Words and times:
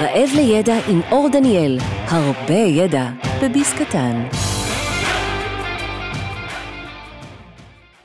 רעב 0.00 0.28
לידע 0.34 0.78
עם 0.88 1.00
אור 1.10 1.28
דניאל, 1.32 1.78
הרבה 2.06 2.54
ידע 2.54 3.10
בביס 3.42 3.72
קטן. 3.72 4.22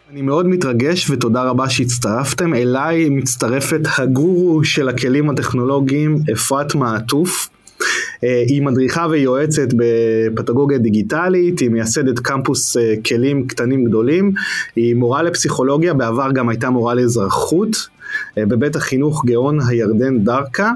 אני 0.09 0.21
מאוד 0.21 0.47
מתרגש 0.47 1.09
ותודה 1.09 1.43
רבה 1.43 1.69
שהצטרפתם. 1.69 2.53
אליי 2.53 3.09
מצטרפת 3.09 3.79
הגורו 3.97 4.63
של 4.63 4.89
הכלים 4.89 5.29
הטכנולוגיים, 5.29 6.17
אפרת 6.33 6.75
מעטוף. 6.75 7.49
אה, 8.25 8.43
היא 8.47 8.61
מדריכה 8.61 9.07
ויועצת 9.09 9.67
בפדגוגיה 9.75 10.77
דיגיטלית, 10.77 11.59
היא 11.59 11.69
מייסדת 11.69 12.19
קמפוס 12.19 12.77
אה, 12.77 12.93
כלים 13.07 13.47
קטנים 13.47 13.85
גדולים, 13.85 14.31
היא 14.75 14.95
מורה 14.95 15.23
לפסיכולוגיה, 15.23 15.93
בעבר 15.93 16.31
גם 16.31 16.49
הייתה 16.49 16.69
מורה 16.69 16.93
לאזרחות. 16.93 17.87
אה, 18.37 18.45
בבית 18.45 18.75
החינוך 18.75 19.25
גאון 19.25 19.59
הירדן 19.67 20.19
דרכה. 20.19 20.71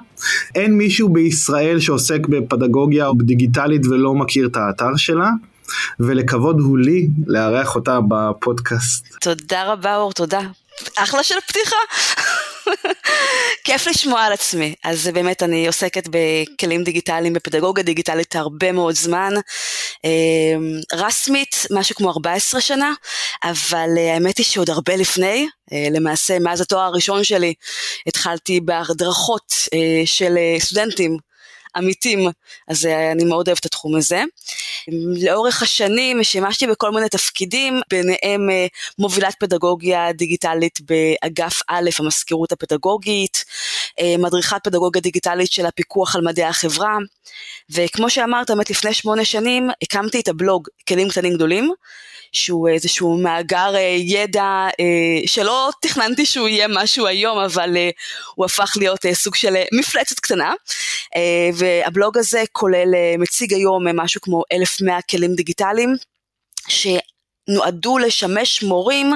אין 0.55 0.77
מישהו 0.77 1.09
בישראל 1.09 1.79
שעוסק 1.79 2.27
בפדגוגיה 2.27 3.07
או 3.07 3.17
בדיגיטלית 3.17 3.85
ולא 3.85 4.13
מכיר 4.13 4.47
את 4.47 4.57
האתר 4.57 4.95
שלה. 4.95 5.29
ולכבוד 5.99 6.59
הוא 6.59 6.77
לי 6.77 7.09
לארח 7.27 7.75
אותה 7.75 7.99
בפודקאסט. 8.07 9.07
תודה 9.21 9.73
רבה 9.73 9.97
אור, 9.97 10.13
תודה. 10.13 10.39
אחלה 10.97 11.23
של 11.23 11.35
פתיחה. 11.47 11.75
כיף 13.63 13.87
לשמוע 13.87 14.21
על 14.21 14.33
עצמי. 14.33 14.75
אז 14.83 15.07
באמת 15.07 15.43
אני 15.43 15.67
עוסקת 15.67 16.07
בכלים 16.07 16.83
דיגיטליים, 16.83 17.33
בפדגוגיה 17.33 17.83
דיגיטלית 17.83 18.35
הרבה 18.35 18.71
מאוד 18.71 18.95
זמן. 18.95 19.33
אמ, 20.03 20.79
רסמית, 20.93 21.65
משהו 21.71 21.95
כמו 21.95 22.09
14 22.11 22.61
שנה, 22.61 22.93
אבל 23.43 23.89
אה, 23.97 24.13
האמת 24.13 24.37
היא 24.37 24.45
שעוד 24.45 24.69
הרבה 24.69 24.95
לפני, 24.95 25.47
אה, 25.73 25.87
למעשה 25.91 26.39
מאז 26.39 26.61
התואר 26.61 26.81
הראשון 26.81 27.23
שלי 27.23 27.53
התחלתי 28.07 28.59
בהדרכות 28.59 29.53
אה, 29.73 30.05
של 30.05 30.35
סטודנטים 30.59 31.28
עמיתים, 31.75 32.19
אז 32.67 32.85
אני 32.85 33.23
מאוד 33.23 33.47
אוהבת 33.47 33.59
את 33.59 33.65
התחום 33.65 33.95
הזה. 33.95 34.23
לאורך 35.21 35.63
השנים 35.63 36.23
שימשתי 36.23 36.67
בכל 36.67 36.91
מיני 36.91 37.09
תפקידים, 37.09 37.81
ביניהם 37.89 38.49
אה, 38.49 38.67
מובילת 38.99 39.35
פדגוגיה 39.39 40.11
דיגיטלית 40.11 40.79
באגף 40.81 41.61
א', 41.67 41.89
המזכירות 41.99 42.51
הפדגוגית, 42.51 43.45
אה, 43.99 44.15
מדריכת 44.17 44.59
פדגוגיה 44.63 45.01
דיגיטלית 45.01 45.51
של 45.51 45.65
הפיקוח 45.65 46.15
על 46.15 46.21
מדעי 46.21 46.45
החברה, 46.45 46.97
וכמו 47.69 48.09
שאמרת, 48.09 48.51
באמת 48.51 48.69
לפני 48.69 48.93
שמונה 48.93 49.25
שנים 49.25 49.69
הקמתי 49.83 50.19
את 50.19 50.27
הבלוג 50.27 50.67
כלים 50.87 51.09
קטנים 51.09 51.33
גדולים, 51.33 51.73
שהוא 52.33 52.69
איזשהו 52.69 53.17
מאגר 53.17 53.75
אה, 53.75 53.95
ידע 53.97 54.67
אה, 54.79 55.27
שלא 55.27 55.69
תכננתי 55.81 56.25
שהוא 56.25 56.47
יהיה 56.47 56.67
משהו 56.67 57.07
היום, 57.07 57.37
אבל 57.37 57.77
אה, 57.77 57.89
הוא 58.35 58.45
הפך 58.45 58.73
להיות 58.77 58.99
סוג 59.13 59.35
של 59.35 59.55
מפלצת 59.79 60.19
קטנה. 60.19 60.53
והבלוג 61.53 62.17
הזה 62.17 62.43
כולל, 62.51 62.93
מציג 63.19 63.53
היום 63.53 63.87
משהו 63.87 64.21
כמו 64.21 64.43
1,100 64.51 65.01
כלים 65.01 65.35
דיגיטליים. 65.35 65.95
ש... 66.67 66.87
נועדו 67.49 67.97
לשמש 67.97 68.63
מורים 68.63 69.13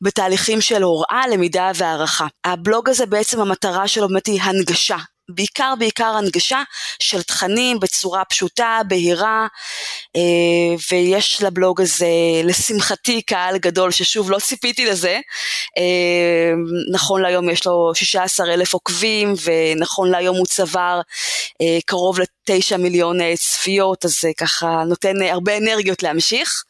בתהליכים 0.00 0.60
של 0.60 0.82
הוראה, 0.82 1.28
למידה 1.32 1.70
והערכה. 1.74 2.26
הבלוג 2.44 2.88
הזה 2.88 3.06
בעצם 3.06 3.40
המטרה 3.40 3.88
שלו 3.88 4.08
באמת 4.08 4.26
היא 4.26 4.42
הנגשה 4.42 4.96
בעיקר 5.28 5.74
בעיקר 5.78 6.04
הנגשה 6.04 6.62
של 7.02 7.22
תכנים 7.22 7.80
בצורה 7.80 8.24
פשוטה, 8.24 8.80
בהירה, 8.88 9.46
אה, 10.16 10.76
ויש 10.90 11.42
לבלוג 11.42 11.80
הזה 11.80 12.06
לשמחתי 12.44 13.22
קהל 13.22 13.58
גדול 13.58 13.90
ששוב 13.90 14.30
לא 14.30 14.38
ציפיתי 14.38 14.86
לזה, 14.86 15.20
אה, 15.78 16.52
נכון 16.92 17.22
להיום 17.22 17.50
יש 17.50 17.66
לו 17.66 17.92
16 17.94 18.54
אלף 18.54 18.74
עוקבים 18.74 19.34
ונכון 19.44 20.10
להיום 20.10 20.36
הוא 20.36 20.46
צבר 20.46 21.00
אה, 21.62 21.78
קרוב 21.86 22.18
לתשע 22.20 22.76
מיליון 22.76 23.36
צפיות, 23.36 24.04
אז 24.04 24.16
זה 24.20 24.30
ככה 24.36 24.82
נותן 24.86 25.22
הרבה 25.22 25.56
אנרגיות 25.56 26.02
להמשיך. 26.02 26.62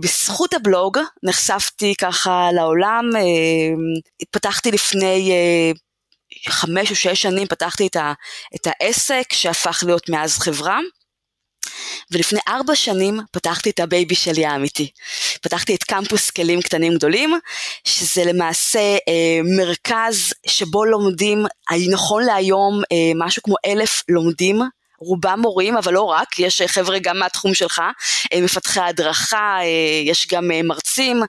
בזכות 0.00 0.54
הבלוג 0.54 0.98
נחשפתי 1.22 1.94
ככה 1.94 2.48
לעולם, 2.52 3.04
התפתחתי 4.22 4.70
לפני 4.70 5.32
חמש 6.48 6.90
או 6.90 6.96
שש 6.96 7.22
שנים 7.22 7.46
פתחתי 7.46 7.86
את, 7.86 7.96
ה, 7.96 8.12
את 8.54 8.66
העסק 8.66 9.32
שהפך 9.32 9.82
להיות 9.86 10.08
מאז 10.08 10.38
חברה. 10.38 10.78
ולפני 12.10 12.40
ארבע 12.48 12.74
שנים 12.74 13.20
פתחתי 13.32 13.70
את 13.70 13.80
ה 13.80 13.87
baby 13.87 14.14
שלי 14.14 14.46
האמיתי. 14.46 14.90
פתחתי 15.42 15.74
את 15.74 15.82
קמפוס 15.82 16.30
כלים 16.30 16.62
קטנים 16.62 16.94
גדולים, 16.94 17.38
שזה 17.84 18.24
למעשה 18.24 18.78
אה, 18.80 19.40
מרכז 19.56 20.34
שבו 20.46 20.84
לומדים, 20.84 21.46
נכון 21.90 22.24
להיום, 22.24 22.82
אה, 22.92 23.12
משהו 23.14 23.42
כמו 23.42 23.54
אלף 23.66 24.02
לומדים 24.08 24.62
רובם 24.98 25.38
מורים, 25.40 25.76
אבל 25.76 25.92
לא 25.92 26.02
רק, 26.02 26.38
יש 26.38 26.62
חבר'ה 26.62 26.98
גם 26.98 27.18
מהתחום 27.18 27.54
שלך, 27.54 27.82
אה, 28.32 28.40
מפתחי 28.40 28.80
הדרכה, 28.80 29.58
אה, 29.60 30.02
יש 30.04 30.26
גם 30.32 30.50
אה, 30.50 30.62
מרצים, 30.62 31.22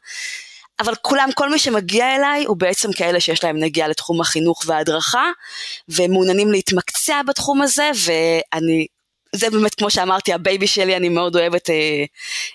אבל 0.80 0.96
כולם, 1.02 1.30
כל 1.36 1.50
מי 1.50 1.60
שמגיע 1.60 2.16
אליי 2.16 2.46
הוא 2.46 2.58
בעצם 2.58 2.94
כאלה 2.94 3.20
שיש 3.20 3.44
להם 3.44 3.60
נגיעה 3.60 3.88
לתחום 3.88 4.22
החינוך 4.22 4.64
וההדרכה, 4.66 5.32
ומעוניינים 5.90 6.52
להתמקצע 6.52 7.22
בתחום 7.28 7.62
הזה, 7.62 7.92
ואני, 8.06 8.88
זה 9.36 9.50
באמת 9.50 9.76
כמו 9.76 9.90
שאמרתי, 9.90 10.34
ה 10.34 10.40
baby 10.40 10.68
שלי, 10.68 10.96
אני 10.96 11.10
מאוד 11.10 11.36
אוהבת 11.36 11.70
אה, 11.70 12.04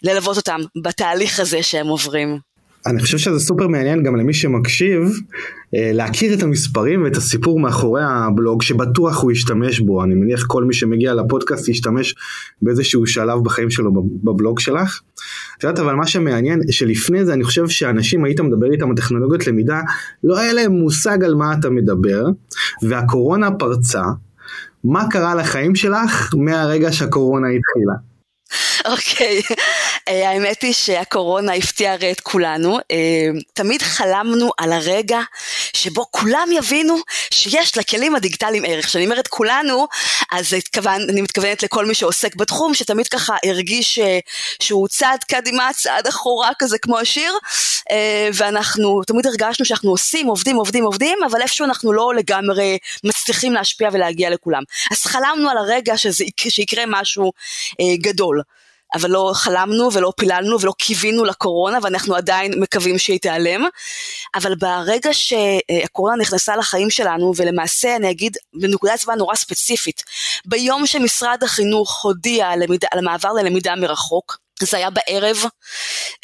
ללוות 0.03 0.37
אותם 0.37 0.61
בתהליך 0.83 1.41
הזה 1.41 1.63
שהם 1.63 1.87
עוברים. 1.87 2.54
אני 2.87 3.01
חושב 3.01 3.19
שזה 3.19 3.39
סופר 3.39 3.69
מעניין 3.69 4.03
גם 4.03 4.17
למי 4.17 4.35
שמקשיב 4.35 5.01
אה, 5.75 5.91
להכיר 5.93 6.35
את 6.35 6.43
המספרים 6.43 7.05
ואת 7.05 7.17
הסיפור 7.17 7.61
מאחורי 7.61 8.03
הבלוג 8.05 8.63
שבטוח 8.63 9.23
הוא 9.23 9.33
ישתמש 9.33 9.81
בו, 9.81 10.05
אני 10.05 10.15
מניח 10.15 10.45
כל 10.47 10.65
מי 10.65 10.75
שמגיע 10.75 11.15
לפודקאסט 11.15 11.69
ישתמש 11.69 12.15
באיזשהו 12.63 13.07
שלב 13.07 13.45
בחיים 13.45 13.71
שלו 13.71 13.93
בבלוג 14.25 14.61
שלך. 14.61 15.01
את 15.59 15.65
יודעת 15.65 15.79
אבל 15.79 15.95
מה 15.95 16.07
שמעניין 16.07 16.61
שלפני 16.71 17.25
זה 17.25 17.33
אני 17.33 17.45
חושב 17.45 17.69
שאנשים 17.69 18.25
היית 18.25 18.41
מדבר 18.41 18.73
איתם 18.73 18.91
על 18.91 18.97
טכנולוגיות 18.97 19.47
למידה 19.47 19.81
לא 20.25 20.39
היה 20.39 20.53
להם 20.53 20.73
מושג 20.73 21.25
על 21.25 21.35
מה 21.35 21.55
אתה 21.61 21.71
מדבר 21.71 22.25
והקורונה 22.83 23.51
פרצה, 23.51 24.03
מה 24.85 25.11
קרה 25.11 25.35
לחיים 25.35 25.75
שלך 25.75 26.35
מהרגע 26.35 26.93
שהקורונה 26.93 27.49
התחילה? 27.49 27.95
אוקיי, 28.85 29.41
אה, 29.51 29.57
האמת 30.07 30.63
היא 30.63 30.73
שהקורונה 30.73 31.55
הפתיעה 31.55 31.93
הרי 31.95 32.13
את 32.13 32.21
כולנו. 32.21 32.79
אה, 32.91 32.97
תמיד 33.53 33.83
חלמנו 33.83 34.51
על 34.59 34.73
הרגע 34.73 35.21
שבו 35.77 36.07
כולם 36.11 36.49
יבינו 36.53 36.97
שיש 37.31 37.79
לכלים 37.79 38.17
הדיגיטליים 38.17 38.63
ערך. 38.67 38.87
כשאני 38.87 39.05
אומרת 39.05 39.29
כולנו, 39.29 39.87
אז 40.33 40.53
התכוון, 40.53 41.03
אני 41.11 41.21
מתכוונת 41.21 41.63
לכל 41.63 41.87
מי 41.87 41.95
שעוסק 41.95 42.37
בתחום, 42.37 42.75
שתמיד 42.75 43.09
ככה 43.09 43.37
הרגיש 43.45 43.99
אה, 43.99 44.19
שהוא 44.63 44.89
צעד 44.89 45.25
קדימה, 45.25 45.71
צעד 45.73 46.07
אחורה 46.07 46.51
כזה 46.59 46.79
כמו 46.79 46.99
השיר, 46.99 47.33
ואנחנו 48.35 49.03
תמיד 49.07 49.27
הרגשנו 49.27 49.65
שאנחנו 49.65 49.91
עושים, 49.91 50.27
עובדים, 50.27 50.57
עובדים, 50.57 50.85
עובדים, 50.85 51.19
אבל 51.31 51.43
איפשהו 51.43 51.65
אנחנו 51.65 51.93
לא 51.93 52.15
לגמרי 52.15 52.79
מצליחים 53.05 53.53
להשפיע 53.53 53.89
ולהגיע 53.93 54.31
לכולם. 54.31 54.63
אז 54.91 54.99
חלמנו 54.99 55.51
על 55.51 55.59
הרגע 55.59 55.97
שזה, 55.97 56.25
שיקרה 56.49 56.85
משהו 56.87 57.33
גדול. 58.01 58.43
אבל 58.95 59.11
לא 59.11 59.31
חלמנו 59.35 59.93
ולא 59.93 60.13
פיללנו 60.17 60.61
ולא 60.61 60.73
קיווינו 60.79 61.25
לקורונה 61.25 61.79
ואנחנו 61.83 62.15
עדיין 62.15 62.53
מקווים 62.61 62.99
שהיא 62.99 63.19
תיעלם. 63.19 63.65
אבל 64.35 64.55
ברגע 64.55 65.11
שהקורונה 65.13 66.17
נכנסה 66.17 66.57
לחיים 66.57 66.91
שלנו, 66.91 67.33
ולמעשה 67.37 67.97
אני 67.97 68.11
אגיד 68.11 68.37
בנקודת 68.61 68.99
זמן 68.99 69.19
נורא 69.19 69.35
ספציפית, 69.35 70.03
ביום 70.45 70.87
שמשרד 70.87 71.43
החינוך 71.43 72.03
הודיע 72.05 72.49
על, 72.49 72.63
למיד, 72.63 72.85
על 72.93 72.99
המעבר 72.99 73.33
ללמידה 73.33 73.77
מרחוק, 73.77 74.39
זה 74.61 74.77
היה 74.77 74.91
בערב, 74.91 75.37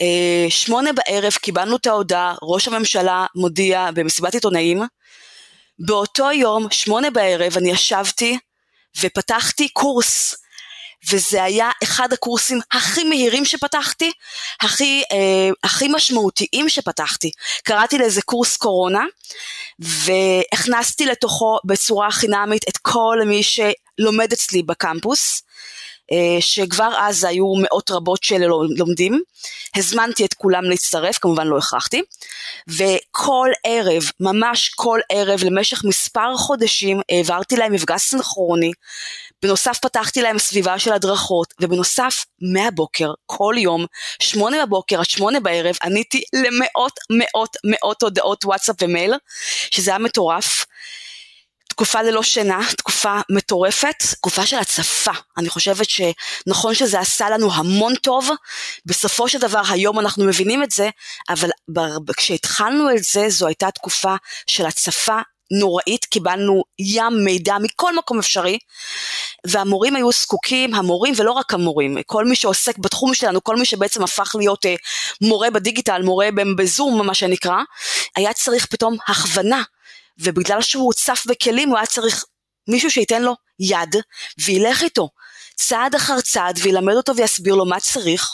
אה, 0.01 0.47
שמונה 0.51 0.91
בערב 0.93 1.33
קיבלנו 1.33 1.77
את 1.77 1.87
ההודעה, 1.87 2.35
ראש 2.43 2.69
הממשלה 2.69 3.27
מודיע 3.35 3.91
במסיבת 3.95 4.35
עיתונאים, 4.35 4.83
באותו 5.79 6.33
יום, 6.33 6.67
שמונה 6.71 7.11
בערב, 7.11 7.57
אני 7.57 7.71
ישבתי 7.71 8.39
ופתחתי 9.01 9.69
קורס 9.69 10.35
וזה 11.09 11.43
היה 11.43 11.71
אחד 11.83 12.13
הקורסים 12.13 12.61
הכי 12.73 13.05
מהירים 13.05 13.45
שפתחתי, 13.45 14.13
הכי, 14.61 15.03
אה, 15.13 15.51
הכי 15.65 15.89
משמעותיים 15.89 16.69
שפתחתי. 16.69 17.31
קראתי 17.63 17.99
לזה 17.99 18.23
קורס 18.23 18.57
קורונה, 18.57 19.05
והכנסתי 19.79 21.07
לתוכו 21.07 21.59
בצורה 21.65 22.11
חינמית 22.11 22.69
את 22.69 22.77
כל 22.77 23.19
מי 23.27 23.43
שלומד 23.43 24.33
אצלי 24.33 24.63
בקמפוס. 24.63 25.43
אה, 26.13 26.41
שכבר 26.41 26.91
אז 26.99 27.25
היו 27.25 27.55
מאות 27.63 27.91
רבות 27.91 28.23
של 28.23 28.45
לומדים, 28.77 29.23
הזמנתי 29.77 30.25
את 30.25 30.35
כולם 30.35 30.65
להצטרף, 30.65 31.19
כמובן 31.19 31.47
לא 31.47 31.59
הכרחתי, 31.59 32.03
וכל 32.69 33.49
ערב, 33.67 34.03
ממש 34.21 34.69
כל 34.69 35.01
ערב, 35.13 35.45
למשך 35.45 35.85
מספר 35.85 36.37
חודשים, 36.37 37.01
העברתי 37.11 37.57
להם 37.57 37.73
מפגש 37.73 38.01
סינכרוני. 38.03 38.73
בנוסף 39.43 39.79
פתחתי 39.79 40.23
להם 40.23 40.39
סביבה 40.39 40.79
של 40.79 40.93
הדרכות, 40.93 41.55
ובנוסף, 41.61 42.25
מהבוקר, 42.41 43.13
כל 43.27 43.55
יום, 43.59 43.87
שמונה 44.23 44.67
בבוקר 44.67 45.01
עד 45.01 45.11
שמונה 45.11 45.41
בערב, 45.41 45.77
עניתי 45.83 46.23
למאות 46.33 46.93
מאות 47.11 47.57
מאות 47.65 48.03
הודעות 48.03 48.45
וואטסאפ 48.45 48.77
ומייל, 48.83 49.15
שזה 49.71 49.91
היה 49.91 49.99
מטורף. 49.99 50.65
תקופה 51.81 52.03
ללא 52.03 52.23
שינה, 52.23 52.61
תקופה 52.77 53.21
מטורפת, 53.31 53.95
תקופה 54.13 54.47
של 54.47 54.57
הצפה. 54.59 55.11
אני 55.39 55.49
חושבת 55.49 55.87
שנכון 55.91 56.75
שזה 56.75 57.01
עשה 57.01 57.31
לנו 57.31 57.53
המון 57.55 57.95
טוב, 57.95 58.31
בסופו 58.87 59.29
של 59.29 59.39
דבר 59.39 59.63
היום 59.71 60.01
אנחנו 60.01 60.25
מבינים 60.25 60.63
את 60.63 60.71
זה, 60.71 60.91
אבל 61.29 61.49
כשהתחלנו 62.17 62.91
את 62.91 63.03
זה 63.03 63.29
זו 63.29 63.47
הייתה 63.47 63.71
תקופה 63.71 64.15
של 64.47 64.67
הצפה 64.67 65.19
נוראית, 65.51 66.05
קיבלנו 66.05 66.63
ים 66.79 67.25
מידע 67.25 67.57
מכל 67.63 67.97
מקום 67.97 68.19
אפשרי, 68.19 68.59
והמורים 69.47 69.97
היו 69.97 70.13
זקוקים, 70.13 70.75
המורים 70.75 71.15
ולא 71.17 71.33
רק 71.33 71.55
המורים, 71.55 71.99
כל 72.07 72.25
מי 72.25 72.37
שעוסק 72.37 72.79
בתחום 72.79 73.15
שלנו, 73.15 73.45
כל 73.45 73.57
מי 73.57 73.65
שבעצם 73.65 74.03
הפך 74.03 74.35
להיות 74.39 74.67
אה, 74.67 74.75
מורה 75.21 75.51
בדיגיטל, 75.51 76.03
מורה 76.03 76.29
בזום 76.57 77.07
מה 77.07 77.15
שנקרא, 77.15 77.59
היה 78.17 78.33
צריך 78.33 78.67
פתאום 78.67 78.97
הכוונה, 79.09 79.63
ובגלל 80.21 80.63
שהוא 80.63 80.85
הוצף 80.85 81.23
בכלים 81.27 81.69
הוא 81.69 81.77
היה 81.77 81.87
צריך 81.87 82.25
מישהו 82.69 82.91
שייתן 82.91 83.23
לו 83.23 83.35
יד 83.61 83.97
וילך 84.45 84.83
איתו. 84.83 85.09
צעד 85.55 85.95
אחר 85.95 86.21
צעד 86.21 86.59
וילמד 86.63 86.95
אותו 86.95 87.17
ויסביר 87.17 87.55
לו 87.55 87.65
מה 87.65 87.81
צריך. 87.81 88.29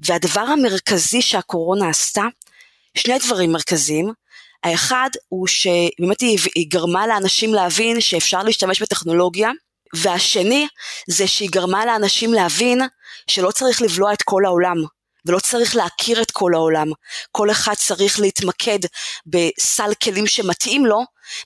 והדבר 0.00 0.40
המרכזי 0.40 1.22
שהקורונה 1.22 1.88
עשתה, 1.88 2.22
שני 2.98 3.18
דברים 3.18 3.52
מרכזיים, 3.52 4.12
האחד 4.64 5.10
הוא 5.28 5.46
שבאמת 5.46 6.20
היא, 6.20 6.38
גרמה 6.68 7.06
לאנשים 7.06 7.54
להבין 7.54 8.00
שאפשר 8.00 8.42
להשתמש 8.42 8.82
בטכנולוגיה, 8.82 9.50
והשני 9.94 10.66
זה 11.08 11.26
שהיא 11.26 11.50
גרמה 11.52 11.86
לאנשים 11.86 12.34
להבין 12.34 12.80
שלא 13.26 13.50
צריך 13.50 13.82
לבלוע 13.82 14.12
את 14.12 14.22
כל 14.22 14.44
העולם, 14.44 14.76
ולא 15.26 15.38
צריך 15.38 15.76
להכיר 15.76 16.22
את 16.22 16.30
כל 16.30 16.54
העולם. 16.54 16.86
כל 17.30 17.50
אחד 17.50 17.74
צריך 17.74 18.20
להתמקד 18.20 18.78
בסל 19.26 19.92
כלים 20.04 20.26
שמתאים 20.26 20.86
לו, 20.86 21.00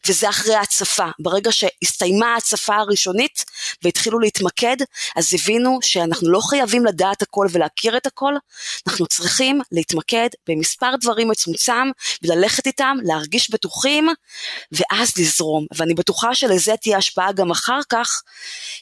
וזה 0.07 0.29
אחרי 0.29 0.55
ההצפה. 0.55 1.07
ברגע 1.19 1.53
שהסתיימה 1.53 2.35
ההצפה 2.35 2.77
הראשונית 2.77 3.45
והתחילו 3.83 4.19
להתמקד, 4.19 4.77
אז 5.17 5.35
הבינו 5.35 5.79
שאנחנו 5.83 6.31
לא 6.31 6.41
חייבים 6.41 6.87
לדעת 6.87 7.23
הכל 7.23 7.47
ולהכיר 7.53 7.97
את 7.97 8.07
הכל, 8.07 8.35
אנחנו 8.87 9.07
צריכים 9.07 9.61
להתמקד 9.73 10.29
במספר 10.49 10.97
דברים 11.01 11.29
מצומצם 11.29 11.91
וללכת 12.23 12.67
איתם, 12.67 12.97
להרגיש 13.03 13.51
בטוחים, 13.51 14.09
ואז 14.73 15.13
לזרום. 15.19 15.67
ואני 15.77 15.95
בטוחה 15.95 16.35
שלזה 16.35 16.73
תהיה 16.81 16.99
השפעה 16.99 17.33
גם 17.33 17.51
אחר 17.51 17.81
כך, 17.89 18.23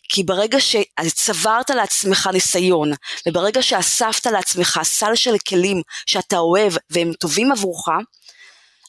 כי 0.08 0.22
ברגע 0.22 0.58
שצברת 0.60 1.70
לעצמך 1.70 2.30
ניסיון, 2.32 2.92
וברגע 3.28 3.62
שאספת 3.62 4.26
לעצמך 4.26 4.80
סל 4.82 5.14
של 5.14 5.34
כלים 5.48 5.82
שאתה 6.06 6.38
אוהב 6.38 6.72
והם 6.90 7.12
טובים 7.12 7.52
עבורך, 7.52 7.88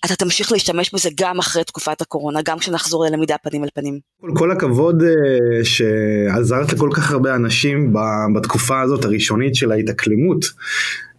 אתה 0.05 0.15
תמשיך 0.15 0.51
להשתמש 0.51 0.93
בזה 0.93 1.09
גם 1.19 1.39
אחרי 1.39 1.63
תקופת 1.63 2.01
הקורונה, 2.01 2.39
גם 2.45 2.59
כשנחזור 2.59 3.05
ללמידה 3.05 3.35
פנים 3.43 3.63
אל 3.63 3.69
פנים. 3.73 3.99
כל, 4.33 4.51
הכבוד 4.51 5.03
אה, 5.03 5.65
שעזרת 5.65 6.73
לכל 6.73 6.89
כך 6.93 7.11
הרבה 7.11 7.35
אנשים 7.35 7.93
בתקופה 8.35 8.81
הזאת 8.81 9.05
הראשונית 9.05 9.55
של 9.55 9.71
ההתאקלמות, 9.71 10.45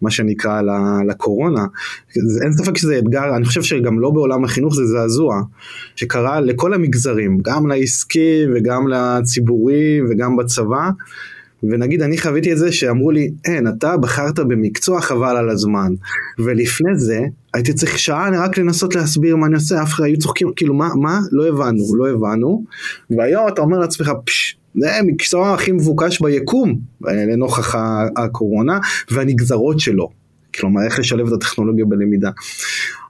מה 0.01 0.11
שנקרא 0.11 0.61
לקורונה. 1.07 1.65
אין 2.43 2.53
ספק 2.53 2.77
שזה 2.77 2.97
אתגר, 2.97 3.35
אני 3.35 3.45
חושב 3.45 3.63
שגם 3.63 3.99
לא 3.99 4.09
בעולם 4.09 4.43
החינוך 4.43 4.75
זה 4.75 4.85
זעזוע, 4.85 5.41
שקרה 5.95 6.41
לכל 6.41 6.73
המגזרים, 6.73 7.37
גם 7.41 7.67
לעסקי 7.67 8.45
וגם 8.55 8.87
לציבורי 8.87 9.99
וגם 10.09 10.35
בצבא. 10.35 10.89
ונגיד 11.63 12.01
אני 12.01 12.17
חוויתי 12.17 12.53
את 12.53 12.57
זה 12.57 12.71
שאמרו 12.71 13.11
לי, 13.11 13.31
אין, 13.45 13.67
אתה 13.67 13.97
בחרת 13.97 14.39
במקצוע 14.39 15.01
חבל 15.01 15.37
על 15.37 15.49
הזמן. 15.49 15.93
ולפני 16.39 16.95
זה 16.95 17.19
הייתי 17.53 17.73
צריך 17.73 17.99
שעה 17.99 18.29
רק 18.45 18.57
לנסות 18.57 18.95
להסביר 18.95 19.35
מה 19.35 19.45
אני 19.45 19.55
עושה, 19.55 19.81
אף 19.83 19.89
אחד 19.89 20.03
היו 20.03 20.19
צוחקים, 20.19 20.51
כאילו 20.55 20.73
מה, 20.73 20.89
מה? 21.01 21.19
לא 21.31 21.47
הבנו, 21.47 21.95
לא 21.97 22.09
הבנו. 22.09 22.63
והיום 23.17 23.47
אתה 23.47 23.61
אומר 23.61 23.77
לעצמך, 23.77 24.11
פשש, 24.25 24.57
זה 24.75 24.95
המקצוע 24.95 25.53
הכי 25.53 25.71
מבוקש 25.71 26.21
ביקום 26.21 26.79
לנוכח 27.01 27.75
הקורונה 28.17 28.79
והנגזרות 29.11 29.79
שלו. 29.79 30.09
כלומר 30.55 30.81
איך 30.85 30.99
לשלב 30.99 31.27
את 31.27 31.33
הטכנולוגיה 31.33 31.85
בלמידה. 31.85 32.29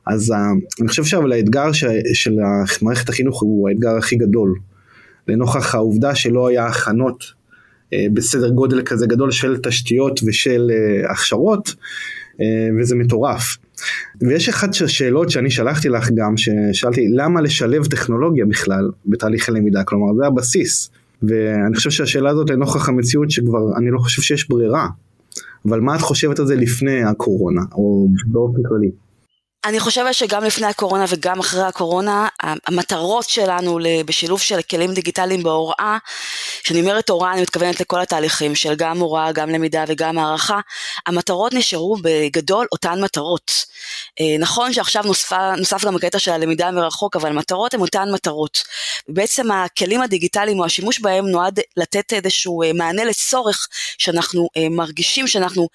אז 0.06 0.32
uh, 0.32 0.36
אני 0.82 0.88
חושב 0.88 1.04
שאבל 1.04 1.32
האתגר 1.32 1.72
ש, 1.72 1.84
של 2.14 2.36
מערכת 2.82 3.10
החינוך 3.10 3.42
הוא 3.42 3.70
האתגר 3.70 3.98
הכי 3.98 4.16
גדול. 4.16 4.56
לנוכח 5.28 5.76
העובדה 5.76 6.16
שלא 6.16 6.48
היה 6.48 6.66
הכנות 6.66 7.24
אה, 7.24 7.36
בסדר 8.14 8.50
גודל 8.50 8.82
כזה 8.82 9.08
גדול 9.08 9.32
של 9.32 9.58
תשתיות 9.58 10.20
ושל 10.28 10.72
אה, 10.72 11.12
הכשרות, 11.12 11.76
אה, 12.42 12.46
וזה 12.80 12.96
מטורף. 12.96 13.58
ויש 14.22 14.50
אחת 14.50 14.70
השאלות 14.84 15.30
שאני 15.30 15.52
שלחתי 15.52 15.90
לך 15.90 16.10
גם, 16.16 16.34
ששאלתי 16.38 17.08
למה 17.14 17.42
לשלב 17.42 17.86
טכנולוגיה 17.86 18.46
בכלל 18.46 18.92
בתהליך 19.06 19.50
הלמידה, 19.50 19.84
כלומר 19.84 20.14
זה 20.18 20.28
הבסיס. 20.28 20.90
ואני 21.24 21.76
חושב 21.76 21.90
שהשאלה 21.90 22.30
הזאת 22.30 22.50
לנוכח 22.50 22.90
המציאות 22.90 23.32
שכבר 23.32 23.78
אני 23.78 23.92
לא 23.92 24.00
חושב 24.00 24.22
שיש 24.22 24.50
ברירה. 24.50 24.88
אבל 25.66 25.80
מה 25.80 25.96
את 25.96 26.02
חושבת 26.02 26.40
על 26.40 26.48
זה 26.48 26.56
לפני 26.56 27.04
הקורונה, 27.04 27.62
או 27.72 28.08
באופן 28.28 28.64
כללי? 28.68 28.92
אני 29.66 29.80
חושבת 29.80 30.14
שגם 30.14 30.44
לפני 30.44 30.68
הקורונה 30.68 31.06
וגם 31.10 31.40
אחרי 31.40 31.64
הקורונה, 31.64 32.28
המטרות 32.42 33.30
שלנו 33.30 33.80
בשילוב 34.06 34.40
של 34.40 34.62
כלים 34.62 34.94
דיגיטליים 34.94 35.44
בהוראה, 35.44 35.98
כשאני 36.64 36.82
אומרת 36.82 37.10
הוראה 37.10 37.34
אני 37.34 37.42
מתכוונת 37.42 37.80
לכל 37.80 38.02
התהליכים 38.02 38.56
של 38.56 38.76
גם 38.76 39.00
הוראה, 39.00 39.32
גם 39.32 39.50
למידה 39.50 39.84
וגם 39.88 40.18
הערכה, 40.18 40.60
המטרות 41.08 41.54
נשארו 41.54 41.98
בגדול 42.02 42.68
אותן 42.72 43.04
מטרות. 43.04 43.52
אה, 44.20 44.36
נכון 44.40 44.74
שעכשיו 44.74 45.04
נוספה, 45.04 45.56
נוסף 45.56 45.86
גם 45.86 45.96
הקטע 45.96 46.20
של 46.20 46.32
הלמידה 46.32 46.72
מרחוק, 46.72 47.16
אבל 47.16 47.32
מטרות 47.32 47.74
הן 47.74 47.82
אותן 47.82 48.12
מטרות. 48.12 48.64
בעצם 49.08 49.52
הכלים 49.52 50.02
הדיגיטליים 50.02 50.60
או 50.60 50.66
השימוש 50.66 51.00
בהם 51.00 51.28
נועד 51.28 51.60
לתת 51.78 52.14
איזשהו 52.14 52.64
אה, 52.64 52.74
מענה 52.74 53.06
לצורך 53.06 53.68
שאנחנו 53.98 54.50
אה, 54.58 54.70
מרגישים 54.70 55.28
שאנחנו 55.28 55.68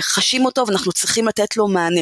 חשים 0.00 0.44
אותו 0.44 0.64
ואנחנו 0.66 0.92
צריכים 0.92 1.28
לתת 1.28 1.56
לו 1.56 1.68
מענה. 1.68 2.00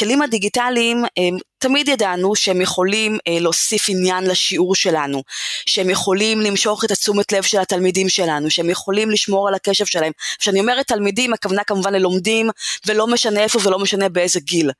הכלים 0.00 0.22
הדיגיטליים 0.22 1.04
הם 1.16 1.38
תמיד 1.60 1.88
ידענו 1.88 2.36
שהם 2.36 2.60
יכולים 2.60 3.18
אה, 3.28 3.38
להוסיף 3.40 3.84
עניין 3.88 4.24
לשיעור 4.24 4.74
שלנו, 4.74 5.22
שהם 5.66 5.90
יכולים 5.90 6.40
למשוך 6.40 6.84
את 6.84 6.90
התשומת 6.90 7.32
לב 7.32 7.42
של 7.42 7.58
התלמידים 7.58 8.08
שלנו, 8.08 8.50
שהם 8.50 8.70
יכולים 8.70 9.10
לשמור 9.10 9.48
על 9.48 9.54
הקשב 9.54 9.86
שלהם. 9.86 10.12
כשאני 10.38 10.60
אומרת 10.60 10.86
תלמידים, 10.86 11.32
הכוונה 11.32 11.64
כמובן 11.64 11.94
ללומדים, 11.94 12.50
ולא 12.86 13.06
משנה 13.06 13.40
איפה 13.40 13.58
ולא 13.62 13.78
משנה 13.78 14.08
באיזה 14.08 14.40
גיל. 14.40 14.70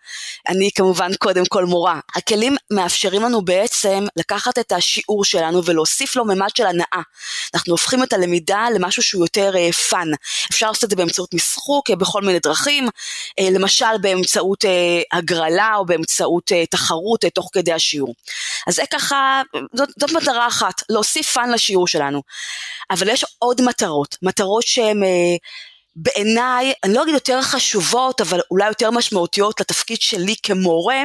אני 0.48 0.70
כמובן 0.74 1.14
קודם 1.14 1.44
כל 1.46 1.64
מורה. 1.64 2.00
הכלים 2.14 2.56
מאפשרים 2.70 3.22
לנו 3.22 3.42
בעצם 3.44 4.06
לקחת 4.16 4.58
את 4.58 4.72
השיעור 4.72 5.24
שלנו 5.24 5.64
ולהוסיף 5.64 6.16
לו 6.16 6.24
ממד 6.24 6.50
של 6.54 6.66
הנאה. 6.66 7.02
אנחנו 7.54 7.72
הופכים 7.72 8.02
את 8.02 8.12
הלמידה 8.12 8.66
למשהו 8.74 9.02
שהוא 9.02 9.24
יותר 9.24 9.56
אה, 9.56 9.72
fun. 9.72 10.08
אפשר 10.50 10.68
לעשות 10.68 10.84
את 10.84 10.90
זה 10.90 10.96
באמצעות 10.96 11.34
משחוק, 11.34 11.90
אה, 11.90 11.96
בכל 11.96 12.22
מיני 12.22 12.38
דרכים, 12.38 12.88
אה, 13.38 13.48
למשל 13.50 13.98
באמצעות 14.00 14.64
אה, 14.64 15.02
הגרלה 15.12 15.74
או 15.76 15.86
באמצעות 15.86 16.52
אה, 16.52 16.64
תחרות 16.70 17.24
אה, 17.24 17.30
תוך 17.30 17.50
כדי 17.52 17.72
השיעור. 17.72 18.14
אז 18.66 18.74
זה 18.74 18.82
ככה, 18.90 19.42
זאת, 19.72 19.88
זאת 19.98 20.12
מטרה 20.12 20.46
אחת, 20.46 20.82
להוסיף 20.88 21.32
fun 21.32 21.50
לשיעור 21.50 21.86
שלנו. 21.86 22.22
אבל 22.90 23.08
יש 23.08 23.24
עוד 23.38 23.60
מטרות, 23.60 24.16
מטרות 24.22 24.62
שהן 24.62 25.02
אה, 25.02 25.36
בעיניי, 26.02 26.72
אני 26.84 26.94
לא 26.94 27.02
אגיד 27.02 27.14
יותר 27.14 27.42
חשובות, 27.42 28.20
אבל 28.20 28.40
אולי 28.50 28.68
יותר 28.68 28.90
משמעותיות 28.90 29.60
לתפקיד 29.60 30.00
שלי 30.00 30.34
כמורה, 30.42 31.02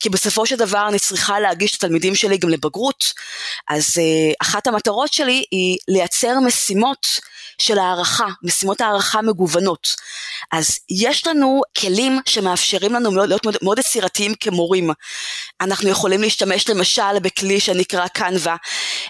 כי 0.00 0.08
בסופו 0.08 0.46
של 0.46 0.56
דבר 0.56 0.88
אני 0.88 0.98
צריכה 0.98 1.40
להגיש 1.40 1.76
את 1.76 1.84
התלמידים 1.84 2.14
שלי 2.14 2.38
גם 2.38 2.48
לבגרות, 2.48 3.12
אז 3.68 3.94
אה, 3.98 4.32
אחת 4.42 4.66
המטרות 4.66 5.12
שלי 5.12 5.44
היא 5.50 5.78
לייצר 5.88 6.40
משימות 6.40 7.06
של 7.58 7.78
הערכה, 7.78 8.26
משימות 8.42 8.80
הערכה 8.80 9.22
מגוונות. 9.22 9.88
אז 10.52 10.78
יש 10.90 11.26
לנו 11.26 11.62
כלים 11.78 12.20
שמאפשרים 12.26 12.92
לנו 12.92 13.26
להיות 13.26 13.44
מאוד, 13.44 13.56
מאוד 13.62 13.78
יצירתיים 13.78 14.34
כמורים. 14.34 14.90
אנחנו 15.60 15.88
יכולים 15.88 16.20
להשתמש 16.20 16.70
למשל 16.70 17.18
בכלי 17.22 17.60
שנקרא 17.60 18.06
קנווה, 18.06 18.56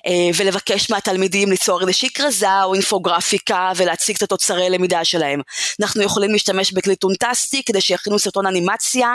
אה, 0.07 0.13
ולבקש 0.37 0.91
מהתלמידים 0.91 1.51
ליצור 1.51 1.81
איזושהי 1.81 2.11
כרזה 2.11 2.63
או 2.63 2.75
אינפוגרפיקה 2.75 3.73
ולהציג 3.77 4.17
את 4.17 4.23
התוצרי 4.23 4.71
למידה 4.71 5.05
שלהם. 5.07 5.41
אנחנו 5.81 6.03
יכולים 6.03 6.33
להשתמש 6.33 6.73
בכלי 6.73 6.97
טונטסטי 6.97 7.63
כדי 7.63 7.81
שיכינו 7.81 8.19
סרטון 8.19 8.47
אנימציה 8.47 9.15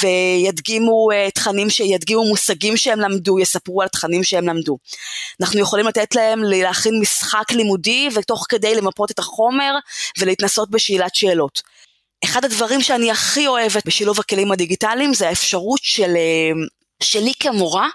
וידגימו 0.00 1.10
אה, 1.12 1.30
תכנים 1.30 1.70
שידגימו 1.70 2.24
מושגים 2.24 2.76
שהם 2.76 3.00
למדו, 3.00 3.38
יספרו 3.38 3.82
על 3.82 3.88
תכנים 3.88 4.24
שהם 4.24 4.48
למדו. 4.48 4.78
אנחנו 5.40 5.60
יכולים 5.60 5.86
לתת 5.86 6.14
להם 6.14 6.42
להכין 6.42 7.00
משחק 7.00 7.52
לימודי 7.52 8.08
ותוך 8.14 8.46
כדי 8.48 8.74
למפות 8.74 9.10
את 9.10 9.18
החומר 9.18 9.74
ולהתנסות 10.18 10.70
בשאלת 10.70 11.14
שאלות. 11.14 11.62
אחד 12.24 12.44
הדברים 12.44 12.80
שאני 12.82 13.10
הכי 13.10 13.46
אוהבת 13.46 13.86
בשילוב 13.86 14.20
הכלים 14.20 14.52
הדיגיטליים 14.52 15.14
זה 15.14 15.28
האפשרות 15.28 15.80
של, 15.82 16.16
אה, 16.16 16.52
שלי 17.02 17.32
כמורה 17.40 17.88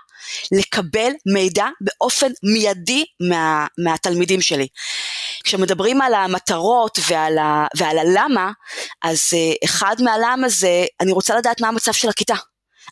לקבל 0.51 1.11
מידע 1.33 1.65
באופן 1.81 2.31
מיידי 2.43 3.05
מה, 3.29 3.67
מהתלמידים 3.77 4.41
שלי. 4.41 4.67
כשמדברים 5.47 6.01
על 6.01 6.13
המטרות 6.13 6.97
ועל, 7.09 7.37
ה, 7.37 7.65
ועל 7.75 7.97
הלמה, 7.97 8.51
אז 9.03 9.21
אה, 9.33 9.53
אחד 9.65 9.95
מהלמה 9.99 10.49
זה, 10.49 10.85
אני 11.01 11.11
רוצה 11.11 11.37
לדעת 11.37 11.61
מה 11.61 11.67
המצב 11.67 11.93
של 11.93 12.09
הכיתה. 12.09 12.35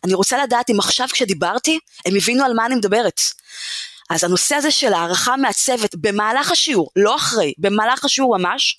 אני 0.04 0.14
רוצה 0.14 0.42
לדעת 0.42 0.70
אם 0.70 0.80
עכשיו 0.80 1.08
כשדיברתי, 1.12 1.78
הם 2.06 2.16
הבינו 2.16 2.44
על 2.44 2.52
מה 2.54 2.66
אני 2.66 2.74
מדברת. 2.74 3.20
אז 4.10 4.24
הנושא 4.24 4.54
הזה 4.54 4.70
של 4.70 4.92
הערכה 4.92 5.36
מעצבת 5.36 5.94
במהלך 5.94 6.50
השיעור, 6.50 6.90
לא 6.96 7.16
אחרי, 7.16 7.52
במהלך 7.58 8.04
השיעור 8.04 8.38
ממש, 8.38 8.78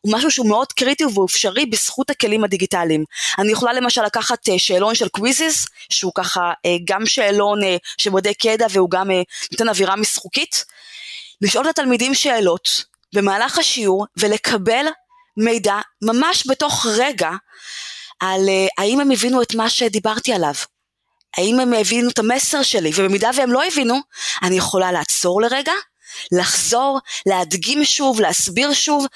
הוא 0.00 0.12
משהו 0.12 0.30
שהוא 0.30 0.48
מאוד 0.48 0.72
קריטי 0.72 1.04
והוא 1.04 1.26
אפשרי 1.26 1.66
בזכות 1.66 2.10
הכלים 2.10 2.44
הדיגיטליים. 2.44 3.04
אני 3.38 3.52
יכולה 3.52 3.72
למשל 3.72 4.02
לקחת 4.02 4.48
אה, 4.48 4.58
שאלון 4.58 4.94
של 4.94 5.08
Quizizz, 5.08 5.66
שהוא 5.90 6.12
ככה 6.14 6.52
אה, 6.66 6.76
גם 6.84 7.06
שאלון 7.06 7.60
שבודק 7.98 8.44
ידע 8.44 8.66
והוא 8.70 8.90
גם 8.90 9.10
נותן 9.52 9.68
אווירה 9.68 9.96
משחוקית, 9.96 10.64
לשאול 11.40 11.64
את 11.64 11.70
התלמידים 11.70 12.14
שאלות 12.14 12.90
במהלך 13.14 13.58
השיעור 13.58 14.06
ולקבל 14.16 14.86
מידע 15.36 15.78
ממש 16.02 16.46
בתוך 16.50 16.86
רגע 16.86 17.30
על 18.20 18.40
האם 18.78 19.00
הם 19.00 19.10
הבינו 19.10 19.42
את 19.42 19.54
מה 19.54 19.70
שדיברתי 19.70 20.32
עליו. 20.32 20.54
האם 21.36 21.60
הם 21.60 21.72
הבינו 21.72 22.10
את 22.10 22.18
המסר 22.18 22.62
שלי, 22.62 22.90
ובמידה 22.96 23.30
והם 23.36 23.52
לא 23.52 23.66
הבינו, 23.66 23.98
אני 24.42 24.56
יכולה 24.56 24.92
לעצור 24.92 25.42
לרגע, 25.42 25.72
לחזור, 26.32 26.98
להדגים 27.26 27.84
שוב, 27.84 28.20
להסביר 28.20 28.72
שוב, 28.72 29.06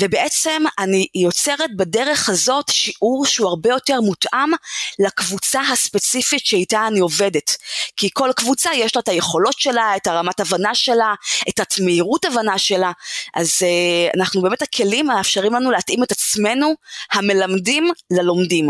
ובעצם 0.00 0.62
אני 0.78 1.06
יוצרת 1.14 1.76
בדרך 1.76 2.28
הזאת 2.28 2.68
שיעור 2.68 3.26
שהוא 3.26 3.48
הרבה 3.48 3.70
יותר 3.70 4.00
מותאם 4.00 4.52
לקבוצה 4.98 5.60
הספציפית 5.60 6.46
שאיתה 6.46 6.86
אני 6.86 7.00
עובדת. 7.00 7.56
כי 7.96 8.08
כל 8.12 8.30
קבוצה 8.36 8.70
יש 8.74 8.96
לה 8.96 9.00
את 9.00 9.08
היכולות 9.08 9.58
שלה, 9.58 9.96
את 9.96 10.06
הרמת 10.06 10.40
הבנה 10.40 10.74
שלה, 10.74 11.14
את 11.48 11.60
התמהירות 11.60 12.24
הבנה 12.24 12.58
שלה, 12.58 12.92
אז 13.34 13.50
uh, 13.58 14.16
אנחנו 14.16 14.42
באמת 14.42 14.62
הכלים 14.62 15.06
מאפשרים 15.06 15.54
לנו 15.54 15.70
להתאים 15.70 16.02
את 16.02 16.12
עצמנו, 16.12 16.74
המלמדים, 17.12 17.90
ללומדים. 18.10 18.68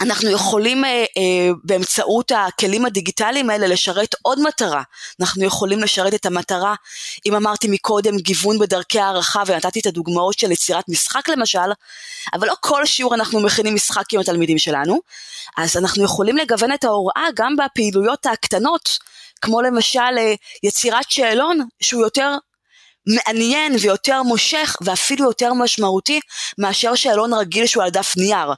אנחנו 0.00 0.30
יכולים 0.30 0.84
אה, 0.84 0.90
אה, 0.90 1.50
באמצעות 1.64 2.32
הכלים 2.34 2.84
הדיגיטליים 2.84 3.50
האלה 3.50 3.66
לשרת 3.66 4.14
עוד 4.22 4.40
מטרה. 4.42 4.82
אנחנו 5.20 5.44
יכולים 5.44 5.78
לשרת 5.78 6.14
את 6.14 6.26
המטרה, 6.26 6.74
אם 7.26 7.34
אמרתי 7.34 7.68
מקודם 7.68 8.16
גיוון 8.16 8.58
בדרכי 8.58 9.00
הערכה 9.00 9.42
ונתתי 9.46 9.80
את 9.80 9.86
הדוגמאות 9.86 10.38
של 10.38 10.52
יצירת 10.52 10.84
משחק 10.88 11.28
למשל, 11.28 11.58
אבל 12.32 12.48
לא 12.48 12.54
כל 12.60 12.86
שיעור 12.86 13.14
אנחנו 13.14 13.40
מכינים 13.40 13.74
משחק 13.74 14.12
עם 14.12 14.20
התלמידים 14.20 14.58
שלנו, 14.58 15.00
אז 15.56 15.76
אנחנו 15.76 16.04
יכולים 16.04 16.36
לגוון 16.36 16.72
את 16.72 16.84
ההוראה 16.84 17.26
גם 17.34 17.56
בפעילויות 17.56 18.26
הקטנות, 18.26 18.98
כמו 19.40 19.62
למשל 19.62 20.18
אה, 20.18 20.34
יצירת 20.62 21.10
שאלון 21.10 21.60
שהוא 21.80 22.02
יותר 22.02 22.36
מעניין 23.14 23.76
ויותר 23.80 24.22
מושך 24.22 24.76
ואפילו 24.80 25.24
יותר 25.24 25.52
משמעותי 25.52 26.20
מאשר 26.58 26.94
שאלון 26.94 27.34
רגיל 27.34 27.66
שהוא 27.66 27.82
על 27.82 27.90
דף 27.90 28.14
נייר. 28.16 28.52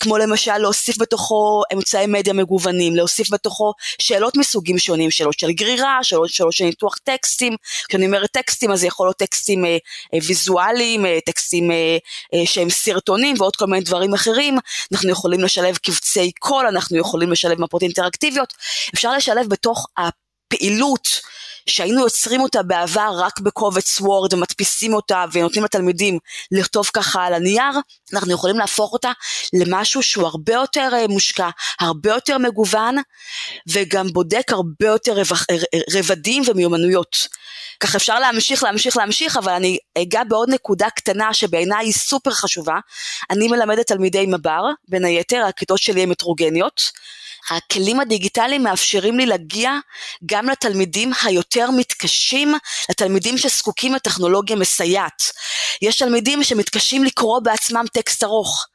כמו 0.00 0.18
למשל 0.18 0.58
להוסיף 0.58 0.98
בתוכו 0.98 1.62
אמצעי 1.72 2.06
מדיה 2.06 2.32
מגוונים, 2.32 2.96
להוסיף 2.96 3.30
בתוכו 3.30 3.72
שאלות 3.98 4.36
מסוגים 4.36 4.78
שונים, 4.78 5.10
שאלות 5.10 5.38
של 5.38 5.52
גרירה, 5.52 5.98
שאלות, 6.02 6.28
שאלות 6.30 6.52
של 6.52 6.64
ניתוח 6.64 6.94
טקסטים, 7.04 7.56
כשאני 7.88 8.06
אומרת 8.06 8.30
טקסטים 8.32 8.72
אז 8.72 8.80
זה 8.80 8.86
יכול 8.86 9.06
להיות 9.06 9.16
טקסטים 9.16 9.64
אה, 9.64 9.76
אה, 10.14 10.18
ויזואליים, 10.26 11.06
אה, 11.06 11.18
טקסטים 11.26 11.70
אה, 11.70 11.96
אה, 12.34 12.46
שהם 12.46 12.70
סרטונים 12.70 13.36
ועוד 13.38 13.56
כל 13.56 13.66
מיני 13.66 13.84
דברים 13.84 14.14
אחרים, 14.14 14.58
אנחנו 14.92 15.10
יכולים 15.10 15.40
לשלב 15.40 15.76
קבצי 15.76 16.32
קול, 16.38 16.66
אנחנו 16.66 16.98
יכולים 16.98 17.32
לשלב 17.32 17.60
מפות 17.60 17.82
אינטראקטיביות, 17.82 18.54
אפשר 18.94 19.12
לשלב 19.12 19.46
בתוך 19.48 19.86
הפעילות 19.96 21.20
שהיינו 21.70 22.00
יוצרים 22.00 22.40
אותה 22.40 22.62
בעבר 22.62 23.12
רק 23.18 23.40
בקובץ 23.40 24.00
וורד 24.00 24.34
ומדפיסים 24.34 24.94
אותה 24.94 25.24
ונותנים 25.32 25.64
לתלמידים 25.64 26.18
לכתוב 26.50 26.90
ככה 26.92 27.24
על 27.24 27.34
הנייר, 27.34 27.72
אנחנו 28.12 28.32
יכולים 28.32 28.58
להפוך 28.58 28.92
אותה 28.92 29.12
למשהו 29.52 30.02
שהוא 30.02 30.26
הרבה 30.26 30.52
יותר 30.52 30.90
אה, 30.92 31.06
מושקע, 31.06 31.48
הרבה 31.80 32.10
יותר 32.10 32.38
מגוון 32.38 32.96
וגם 33.68 34.12
בודק 34.12 34.52
הרבה 34.52 34.86
יותר 34.86 35.22
רבדים 35.94 36.42
ומיומנויות. 36.46 37.28
ככה 37.80 37.96
אפשר 37.96 38.18
להמשיך, 38.18 38.62
להמשיך, 38.62 38.96
להמשיך, 38.96 39.36
אבל 39.36 39.52
אני 39.52 39.78
אגע 39.98 40.24
בעוד 40.24 40.50
נקודה 40.50 40.90
קטנה 40.90 41.34
שבעיניי 41.34 41.86
היא 41.86 41.92
סופר 41.92 42.30
חשובה. 42.30 42.78
אני 43.30 43.48
מלמדת 43.48 43.86
תלמידי 43.86 44.26
מב"ר, 44.26 44.62
בין 44.88 45.04
היתר, 45.04 45.44
הכיתות 45.48 45.78
שלי 45.78 46.02
הן 46.02 46.10
הטרוגניות. 46.10 46.82
הכלים 47.50 48.00
הדיגיטליים 48.00 48.62
מאפשרים 48.62 49.18
לי 49.18 49.26
להגיע 49.26 49.72
גם 50.26 50.48
לתלמידים 50.48 51.12
היותר 51.24 51.59
מתקשים, 51.70 52.54
לתלמידים 52.90 53.38
שזקוקים 53.38 53.94
לטכנולוגיה 53.94 54.56
מסייעת. 54.56 55.22
יש 55.82 55.98
תלמידים 55.98 56.44
שמתקשים 56.44 57.04
לקרוא 57.04 57.40
בעצמם 57.40 57.84
טקסט 57.92 58.24
ארוך. 58.24 58.66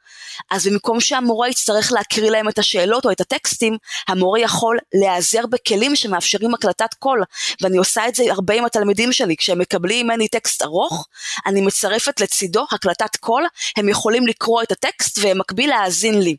אז 0.50 0.66
במקום 0.66 1.00
שהמורה 1.00 1.48
יצטרך 1.48 1.92
להקריא 1.92 2.30
להם 2.30 2.48
את 2.48 2.58
השאלות 2.58 3.04
או 3.04 3.10
את 3.10 3.20
הטקסטים, 3.20 3.76
המורה 4.08 4.40
יכול 4.40 4.78
להיעזר 4.94 5.46
בכלים 5.46 5.96
שמאפשרים 5.96 6.54
הקלטת 6.54 6.94
קול, 6.98 7.22
ואני 7.60 7.76
עושה 7.76 8.08
את 8.08 8.14
זה 8.14 8.24
הרבה 8.30 8.54
עם 8.54 8.64
התלמידים 8.64 9.12
שלי, 9.12 9.36
כשהם 9.36 9.58
מקבלים 9.58 10.06
ממני 10.06 10.28
טקסט 10.28 10.62
ארוך, 10.62 11.06
אני 11.46 11.60
מצרפת 11.60 12.20
לצידו 12.20 12.66
הקלטת 12.72 13.16
קול, 13.16 13.46
הם 13.76 13.88
יכולים 13.88 14.26
לקרוא 14.26 14.62
את 14.62 14.72
הטקסט 14.72 15.18
ובמקביל 15.18 15.70
להאזין 15.70 16.22
לי. 16.22 16.36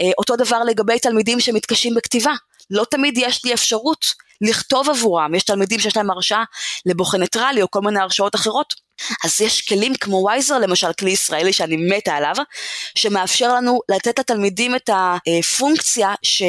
אה, 0.00 0.10
אותו 0.18 0.36
דבר 0.36 0.64
לגבי 0.64 0.98
תלמידים 0.98 1.40
שמתקשים 1.40 1.94
בכתיבה, 1.94 2.32
לא 2.70 2.84
תמיד 2.90 3.18
יש 3.18 3.44
לי 3.44 3.54
אפשרות 3.54 4.06
לכתוב 4.40 4.90
עבורם, 4.90 5.34
יש 5.34 5.42
תלמידים 5.42 5.80
שיש 5.80 5.96
להם 5.96 6.10
הרשאה 6.10 6.44
לבוחן 6.86 7.20
ניטרלי 7.20 7.62
או 7.62 7.70
כל 7.70 7.80
מיני 7.80 8.00
הרשאות 8.00 8.34
אחרות. 8.34 8.74
אז 9.24 9.40
יש 9.40 9.60
כלים 9.60 9.94
כמו 9.94 10.24
Wizer 10.26 10.58
למשל, 10.58 10.92
כלי 10.92 11.10
ישראלי 11.10 11.52
שאני 11.52 11.76
מתה 11.76 12.14
עליו, 12.14 12.34
שמאפשר 12.94 13.54
לנו 13.54 13.80
לתת 13.88 14.18
לתלמידים 14.18 14.74
את 14.74 14.90
הפונקציה 14.92 16.14
ש, 16.22 16.42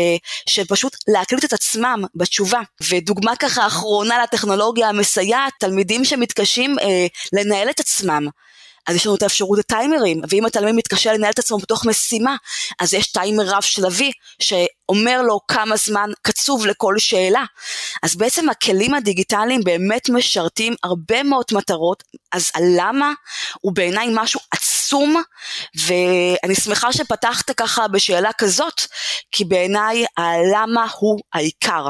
שפשוט 0.49 0.95
להקליט 1.07 1.45
את 1.45 1.53
עצמם 1.53 2.03
בתשובה. 2.15 2.59
ודוגמה 2.89 3.35
ככה 3.35 3.67
אחרונה 3.67 4.23
לטכנולוגיה 4.23 4.89
המסייעת, 4.89 5.53
תלמידים 5.59 6.05
שמתקשים 6.05 6.79
אה, 6.79 7.07
לנהל 7.33 7.69
את 7.69 7.79
עצמם. 7.79 8.27
אז 8.91 8.97
יש 8.97 9.05
לנו 9.05 9.15
את 9.15 9.23
האפשרות 9.23 9.59
הטיימרים, 9.59 10.21
ואם 10.29 10.45
התלמיד 10.45 10.75
מתקשה 10.75 11.13
לנהל 11.13 11.31
את 11.31 11.39
עצמו 11.39 11.57
בתוך 11.57 11.85
משימה, 11.85 12.35
אז 12.79 12.93
יש 12.93 13.11
טיימר 13.11 13.43
רב 13.45 13.61
שלבי 13.61 14.11
שאומר 14.41 15.21
לו 15.21 15.39
כמה 15.47 15.75
זמן 15.75 16.09
קצוב 16.21 16.65
לכל 16.65 16.95
שאלה. 16.97 17.43
אז 18.03 18.15
בעצם 18.15 18.49
הכלים 18.49 18.93
הדיגיטליים 18.93 19.61
באמת 19.63 20.09
משרתים 20.09 20.75
הרבה 20.83 21.23
מאוד 21.23 21.45
מטרות, 21.51 22.03
אז 22.31 22.49
הלמה 22.55 23.13
הוא 23.61 23.73
בעיניי 23.75 24.07
משהו 24.11 24.39
עצום, 24.51 25.21
ואני 25.75 26.55
שמחה 26.55 26.93
שפתחת 26.93 27.51
ככה 27.51 27.87
בשאלה 27.87 28.29
כזאת, 28.37 28.81
כי 29.31 29.45
בעיניי 29.45 30.05
הלמה 30.17 30.87
הוא 30.99 31.19
העיקר. 31.33 31.87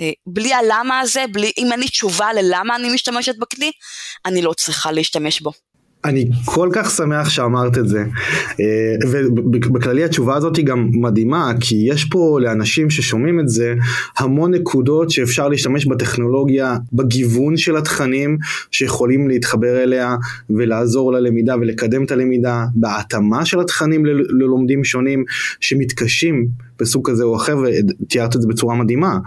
אה, 0.00 0.10
בלי 0.26 0.54
הלמה 0.54 1.00
הזה, 1.00 1.24
בלי, 1.32 1.52
אם 1.58 1.72
אין 1.72 1.80
לי 1.80 1.88
תשובה 1.88 2.32
ללמה 2.32 2.76
אני 2.76 2.94
משתמשת 2.94 3.34
בכלי, 3.38 3.72
אני 4.26 4.42
לא 4.42 4.52
צריכה 4.52 4.92
להשתמש 4.92 5.40
בו. 5.40 5.52
אני 6.08 6.30
כל 6.44 6.68
כך 6.72 6.90
שמח 6.90 7.28
שאמרת 7.28 7.78
את 7.78 7.88
זה. 7.88 8.04
אה, 8.60 8.94
ובכללי 9.06 10.04
התשובה 10.04 10.36
הזאת 10.36 10.56
היא 10.56 10.64
גם 10.64 10.90
מדהימה 10.92 11.52
כי 11.60 11.86
יש 11.88 12.04
פה 12.04 12.38
לאנשים 12.42 12.90
ששומעים 12.90 13.40
את 13.40 13.48
זה 13.48 13.74
המון 14.18 14.54
נקודות 14.54 15.10
שאפשר 15.10 15.48
להשתמש 15.48 15.86
בטכנולוגיה 15.86 16.76
בגיוון 16.92 17.56
של 17.56 17.76
התכנים 17.76 18.38
שיכולים 18.70 19.28
להתחבר 19.28 19.82
אליה 19.82 20.16
ולעזור 20.50 21.12
ללמידה 21.12 21.56
ולקדם 21.56 22.04
את 22.04 22.10
הלמידה 22.10 22.64
בהתאמה 22.74 23.44
של 23.44 23.60
התכנים 23.60 24.06
ללומדים 24.06 24.84
שונים 24.84 25.24
שמתקשים 25.60 26.48
בסוג 26.80 27.10
כזה 27.10 27.24
או 27.24 27.36
אחר 27.36 27.56
ותיארת 28.02 28.36
את 28.36 28.42
זה 28.42 28.48
בצורה 28.48 28.74
מדהימה. 28.74 29.18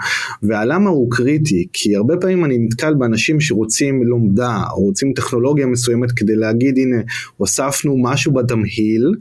והלמה 0.44 0.90
הוא 0.90 1.12
קריטי 1.12 1.68
כי 1.74 1.96
הרבה 1.96 2.18
פעמים 2.18 2.46
אני 2.46 2.58
נתקל 2.58 2.94
באנשים 2.94 3.40
שרוצים 3.40 4.04
לומדה 4.04 4.64
או 4.72 4.82
רוצים 4.82 5.14
טכנולוגיה 5.14 5.66
מסוימת 5.66 6.12
כדי 6.12 6.36
להגיד 6.36 6.78
הנה 6.78 7.02
הוספנו 7.38 7.98
משהו 8.04 8.34
בתמהיל 8.34 9.16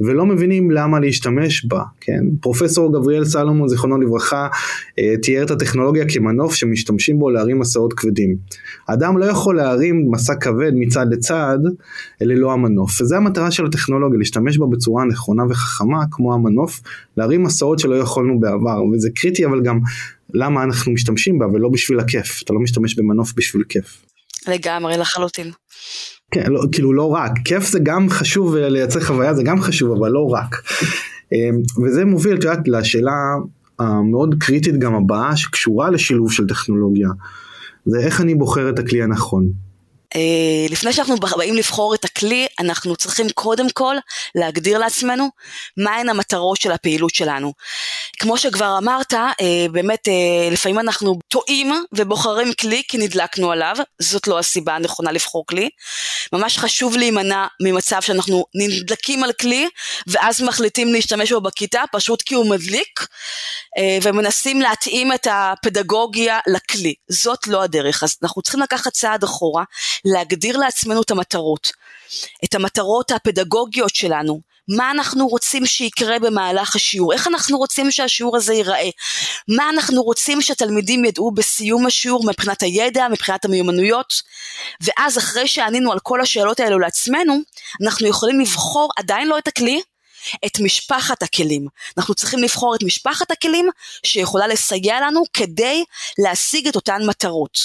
ולא 0.00 0.26
מבינים 0.26 0.70
למה 0.70 1.00
להשתמש 1.00 1.64
בה 1.64 1.82
כן? 2.00 2.20
פרופסור 2.40 2.92
גבריאל 2.92 3.24
סלומון 3.24 3.68
זיכרונו 3.68 4.00
לברכה 4.00 4.48
אה, 4.98 5.14
תיאר 5.22 5.42
את 5.42 5.50
הטכנולוגיה 5.50 6.04
כמנוף 6.08 6.54
שמשתמשים 6.54 7.18
בו 7.18 7.30
להרים 7.30 7.58
מסעות 7.58 7.92
כבדים. 7.92 8.36
אדם 8.86 9.18
לא 9.18 9.24
יכול 9.24 9.56
להרים 9.56 10.10
מסע 10.10 10.34
כבד 10.34 10.72
מצד 10.74 11.06
לצד 11.10 11.58
ללא 12.20 12.52
המנוף. 12.52 13.00
וזו 13.00 13.16
המטרה 13.16 13.50
של 13.50 13.66
הטכנולוגיה 13.66 14.18
להשתמש 14.18 14.58
בה 14.58 14.66
בצורה 14.66 15.04
נכונה 15.04 15.42
וחכמה 15.50 16.04
כמו 16.10 16.34
המנוף 16.34 16.80
להרים 17.16 17.42
מסעות 17.42 17.78
שלא 17.78 17.94
יכולנו 17.94 18.40
בעבר, 18.40 18.84
וזה 18.92 19.08
קריטי 19.14 19.46
אבל 19.46 19.62
גם 19.62 19.80
למה 20.34 20.62
אנחנו 20.62 20.92
משתמשים 20.92 21.38
בה 21.38 21.46
ולא 21.46 21.68
בשביל 21.68 22.00
הכיף, 22.00 22.42
אתה 22.42 22.52
לא 22.52 22.60
משתמש 22.60 22.94
במנוף 22.94 23.32
בשביל 23.36 23.62
כיף. 23.68 24.02
לגמרי, 24.48 24.96
לחלוטין. 24.96 25.50
כן, 26.30 26.52
לא, 26.52 26.62
כאילו 26.72 26.92
לא 26.92 27.08
רק, 27.08 27.32
כיף 27.44 27.66
זה 27.66 27.78
גם 27.82 28.08
חשוב 28.08 28.56
לייצר 28.56 29.00
חוויה 29.00 29.34
זה 29.34 29.42
גם 29.42 29.60
חשוב, 29.60 29.96
אבל 29.98 30.10
לא 30.10 30.26
רק. 30.32 30.56
אמ, 31.32 31.62
וזה 31.84 32.04
מוביל, 32.04 32.36
את 32.36 32.44
יודעת, 32.44 32.68
לשאלה 32.68 33.12
המאוד 33.78 34.34
קריטית 34.40 34.78
גם 34.78 34.94
הבאה 34.94 35.36
שקשורה 35.36 35.90
לשילוב 35.90 36.32
של 36.32 36.46
טכנולוגיה. 36.46 37.08
זה 37.86 37.98
איך 37.98 38.20
אני 38.20 38.34
בוחר 38.34 38.70
את 38.70 38.78
הכלי 38.78 39.02
הנכון. 39.02 39.48
אה, 40.14 40.66
לפני 40.70 40.92
שאנחנו 40.92 41.16
באים 41.16 41.54
לבחור 41.54 41.94
את 41.94 42.04
הכלי, 42.04 42.46
אנחנו 42.58 42.96
צריכים 42.96 43.30
קודם 43.30 43.70
כל 43.70 43.96
להגדיר 44.34 44.78
לעצמנו 44.78 45.28
מהן 45.76 46.08
המטרות 46.08 46.60
של 46.60 46.72
הפעילות 46.72 47.14
שלנו. 47.14 47.52
כמו 48.18 48.38
שכבר 48.38 48.78
אמרת, 48.78 49.14
אה, 49.14 49.66
באמת 49.72 50.08
אה, 50.08 50.48
לפעמים 50.50 50.78
אנחנו 50.78 51.18
טועים 51.28 51.84
ובוחרים 51.92 52.52
כלי 52.60 52.82
כי 52.88 52.98
נדלקנו 52.98 53.52
עליו, 53.52 53.76
זאת 53.98 54.26
לא 54.26 54.38
הסיבה 54.38 54.74
הנכונה 54.74 55.12
לבחור 55.12 55.46
כלי. 55.46 55.68
ממש 56.32 56.58
חשוב 56.58 56.96
להימנע 56.96 57.46
ממצב 57.62 58.00
שאנחנו 58.00 58.44
נדלקים 58.54 59.24
על 59.24 59.32
כלי 59.32 59.68
ואז 60.06 60.42
מחליטים 60.42 60.92
להשתמש 60.92 61.32
בו 61.32 61.40
בכיתה 61.40 61.82
פשוט 61.92 62.22
כי 62.22 62.34
הוא 62.34 62.50
מדליק 62.50 63.06
ומנסים 64.02 64.60
להתאים 64.60 65.12
את 65.12 65.26
הפדגוגיה 65.30 66.38
לכלי. 66.46 66.94
זאת 67.08 67.46
לא 67.46 67.62
הדרך, 67.62 68.02
אז 68.02 68.16
אנחנו 68.22 68.42
צריכים 68.42 68.60
לקחת 68.60 68.92
צעד 68.92 69.24
אחורה, 69.24 69.64
להגדיר 70.06 70.56
לעצמנו 70.56 71.02
את 71.02 71.10
המטרות, 71.10 71.72
את 72.44 72.54
המטרות 72.54 73.10
הפדגוגיות 73.10 73.94
שלנו, 73.94 74.40
מה 74.68 74.90
אנחנו 74.90 75.26
רוצים 75.28 75.66
שיקרה 75.66 76.18
במהלך 76.18 76.76
השיעור, 76.76 77.12
איך 77.12 77.26
אנחנו 77.26 77.58
רוצים 77.58 77.90
שהשיעור 77.90 78.36
הזה 78.36 78.54
ייראה, 78.54 78.90
מה 79.48 79.70
אנחנו 79.70 80.02
רוצים 80.02 80.42
שהתלמידים 80.42 81.04
ידעו 81.04 81.30
בסיום 81.30 81.86
השיעור 81.86 82.26
מבחינת 82.26 82.62
הידע, 82.62 83.08
מבחינת 83.08 83.44
המיומנויות, 83.44 84.22
ואז 84.80 85.18
אחרי 85.18 85.48
שענינו 85.48 85.92
על 85.92 85.98
כל 85.98 86.20
השאלות 86.20 86.60
האלו 86.60 86.78
לעצמנו, 86.78 87.38
אנחנו 87.82 88.08
יכולים 88.08 88.40
לבחור 88.40 88.90
עדיין 88.96 89.28
לא 89.28 89.38
את 89.38 89.48
הכלי, 89.48 89.80
את 90.46 90.60
משפחת 90.60 91.22
הכלים. 91.22 91.66
אנחנו 91.98 92.14
צריכים 92.14 92.42
לבחור 92.42 92.74
את 92.74 92.82
משפחת 92.82 93.30
הכלים 93.30 93.68
שיכולה 94.06 94.46
לסייע 94.46 95.00
לנו 95.00 95.22
כדי 95.32 95.84
להשיג 96.18 96.68
את 96.68 96.76
אותן 96.76 97.02
מטרות. 97.06 97.58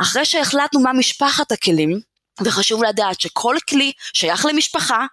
אחרי 0.00 0.24
שהחלטנו 0.24 0.80
מה 0.80 0.92
משפחת 0.92 1.52
הכלים, 1.52 2.00
וחשוב 2.44 2.84
לדעת 2.84 3.20
שכל 3.20 3.56
כלי 3.68 3.92
שייך 4.14 4.46
למשפחה, 4.46 5.06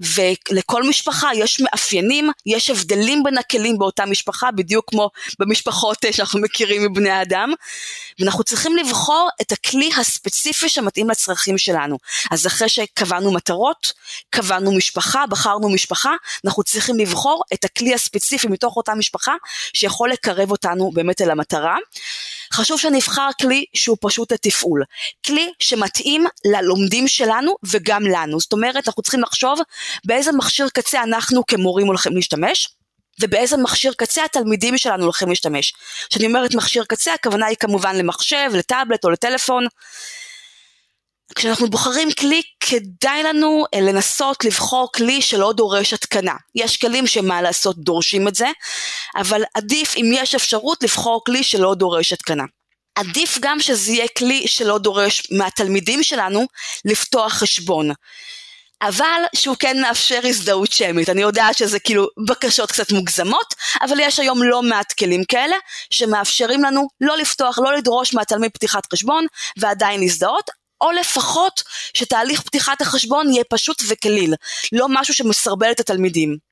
ולכל 0.00 0.82
משפחה 0.82 1.30
יש 1.34 1.60
מאפיינים, 1.60 2.30
יש 2.46 2.70
הבדלים 2.70 3.22
בין 3.22 3.38
הכלים 3.38 3.78
באותה 3.78 4.06
משפחה, 4.06 4.50
בדיוק 4.50 4.90
כמו 4.90 5.10
במשפחות 5.38 5.98
שאנחנו 6.10 6.40
מכירים 6.40 6.84
מבני 6.84 7.10
האדם, 7.10 7.52
ואנחנו 8.18 8.44
צריכים 8.44 8.76
לבחור 8.76 9.28
את 9.42 9.52
הכלי 9.52 9.90
הספציפי 9.96 10.68
שמתאים 10.68 11.10
לצרכים 11.10 11.58
שלנו. 11.58 11.98
אז 12.30 12.46
אחרי 12.46 12.68
שקבענו 12.68 13.32
מטרות, 13.32 13.92
קבענו 14.30 14.72
משפחה, 14.72 15.26
בחרנו 15.26 15.68
משפחה, 15.68 16.12
אנחנו 16.44 16.62
צריכים 16.62 16.98
לבחור 16.98 17.42
את 17.54 17.64
הכלי 17.64 17.94
הספציפי 17.94 18.48
מתוך 18.48 18.76
אותה 18.76 18.94
משפחה, 18.94 19.34
שיכול 19.74 20.10
לקרב 20.10 20.50
אותנו 20.50 20.90
באמת 20.90 21.20
אל 21.20 21.30
המטרה. 21.30 21.76
חשוב 22.52 22.80
שנבחר 22.80 23.28
כלי 23.40 23.64
שהוא 23.74 23.96
פשוט 24.00 24.32
לתפעול. 24.32 24.82
כלי 25.26 25.52
שמתאים 25.58 26.26
ללומדים 26.44 27.08
שלנו 27.08 27.56
וגם 27.70 28.02
לנו. 28.02 28.40
זאת 28.40 28.52
אומרת, 28.52 28.88
אנחנו 28.88 29.02
צריכים 29.02 29.22
לחשוב 29.22 29.60
באיזה 30.04 30.32
מכשיר 30.32 30.68
קצה 30.68 31.02
אנחנו 31.02 31.46
כמורים 31.46 31.86
הולכים 31.86 32.16
להשתמש. 32.16 32.68
ובאיזה 33.20 33.56
מכשיר 33.56 33.92
קצה 33.96 34.24
התלמידים 34.24 34.78
שלנו 34.78 35.02
הולכים 35.02 35.28
להשתמש. 35.28 35.72
כשאני 36.10 36.26
אומרת 36.26 36.54
מכשיר 36.54 36.84
קצה, 36.84 37.14
הכוונה 37.14 37.46
היא 37.46 37.56
כמובן 37.60 37.96
למחשב, 37.96 38.50
לטאבלט 38.54 39.04
או 39.04 39.10
לטלפון. 39.10 39.66
כשאנחנו 41.34 41.70
בוחרים 41.70 42.08
כלי, 42.12 42.42
כדאי 42.60 43.22
לנו 43.22 43.64
אה, 43.74 43.80
לנסות 43.80 44.44
לבחור 44.44 44.88
כלי 44.94 45.22
שלא 45.22 45.52
דורש 45.52 45.92
התקנה. 45.92 46.34
יש 46.54 46.76
כלים 46.76 47.06
שמה 47.06 47.42
לעשות 47.42 47.78
דורשים 47.78 48.28
את 48.28 48.34
זה, 48.34 48.48
אבל 49.16 49.42
עדיף 49.54 49.96
אם 49.96 50.10
יש 50.14 50.34
אפשרות 50.34 50.82
לבחור 50.82 51.22
כלי 51.26 51.42
שלא 51.42 51.74
דורש 51.74 52.12
התקנה. 52.12 52.44
עדיף 52.94 53.38
גם 53.40 53.60
שזה 53.60 53.92
יהיה 53.92 54.06
כלי 54.18 54.48
שלא 54.48 54.78
דורש 54.78 55.22
מהתלמידים 55.30 56.02
שלנו 56.02 56.46
לפתוח 56.84 57.32
חשבון. 57.32 57.90
אבל 58.82 59.22
שהוא 59.36 59.56
כן 59.58 59.80
מאפשר 59.80 60.20
הזדהות 60.24 60.72
שמית. 60.72 61.08
אני 61.08 61.22
יודעת 61.22 61.56
שזה 61.58 61.80
כאילו 61.80 62.08
בקשות 62.28 62.72
קצת 62.72 62.92
מוגזמות, 62.92 63.54
אבל 63.80 64.00
יש 64.00 64.18
היום 64.18 64.42
לא 64.42 64.62
מעט 64.62 64.92
כלים 64.92 65.24
כאלה 65.24 65.56
שמאפשרים 65.90 66.64
לנו 66.64 66.88
לא 67.00 67.16
לפתוח, 67.16 67.58
לא 67.58 67.76
לדרוש 67.76 68.14
מהתלמיד 68.14 68.50
פתיחת 68.50 68.92
חשבון 68.92 69.26
ועדיין 69.56 70.00
להזדהות, 70.00 70.50
או 70.80 70.90
לפחות 70.90 71.62
שתהליך 71.94 72.40
פתיחת 72.40 72.80
החשבון 72.80 73.32
יהיה 73.32 73.44
פשוט 73.44 73.82
וקליל, 73.88 74.34
לא 74.72 74.86
משהו 74.88 75.14
שמסרבל 75.14 75.70
את 75.70 75.80
התלמידים. 75.80 76.49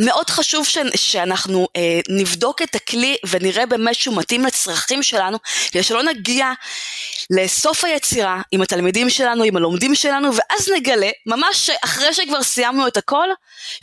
מאוד 0.00 0.30
חשוב 0.30 0.66
ש, 0.66 0.78
שאנחנו 0.94 1.68
אה, 1.76 2.00
נבדוק 2.08 2.62
את 2.62 2.74
הכלי 2.74 3.16
ונראה 3.28 3.66
באמת 3.66 3.94
שהוא 3.94 4.16
מתאים 4.16 4.44
לצרכים 4.44 5.02
שלנו, 5.02 5.38
כדי 5.70 5.82
שלא 5.82 6.02
נגיע 6.02 6.52
לסוף 7.30 7.84
היצירה 7.84 8.40
עם 8.52 8.62
התלמידים 8.62 9.10
שלנו, 9.10 9.44
עם 9.44 9.56
הלומדים 9.56 9.94
שלנו, 9.94 10.30
ואז 10.34 10.68
נגלה, 10.76 11.10
ממש 11.26 11.70
אחרי 11.84 12.14
שכבר 12.14 12.42
סיימנו 12.42 12.86
את 12.86 12.96
הכל, 12.96 13.28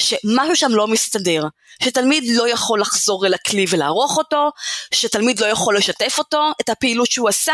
שמשהו 0.02 0.56
שם 0.56 0.71
לא 0.71 0.88
מסתדר. 0.88 1.43
שתלמיד 1.84 2.23
לא 2.36 2.49
יכול 2.49 2.82
לחזור 2.82 3.26
אל 3.26 3.34
הכלי 3.34 3.65
ולערוך 3.69 4.17
אותו, 4.17 4.49
שתלמיד 4.93 5.39
לא 5.39 5.45
יכול 5.45 5.78
לשתף 5.78 6.15
אותו, 6.17 6.52
את 6.62 6.69
הפעילות 6.69 7.12
שהוא 7.12 7.30
עשה, 7.30 7.54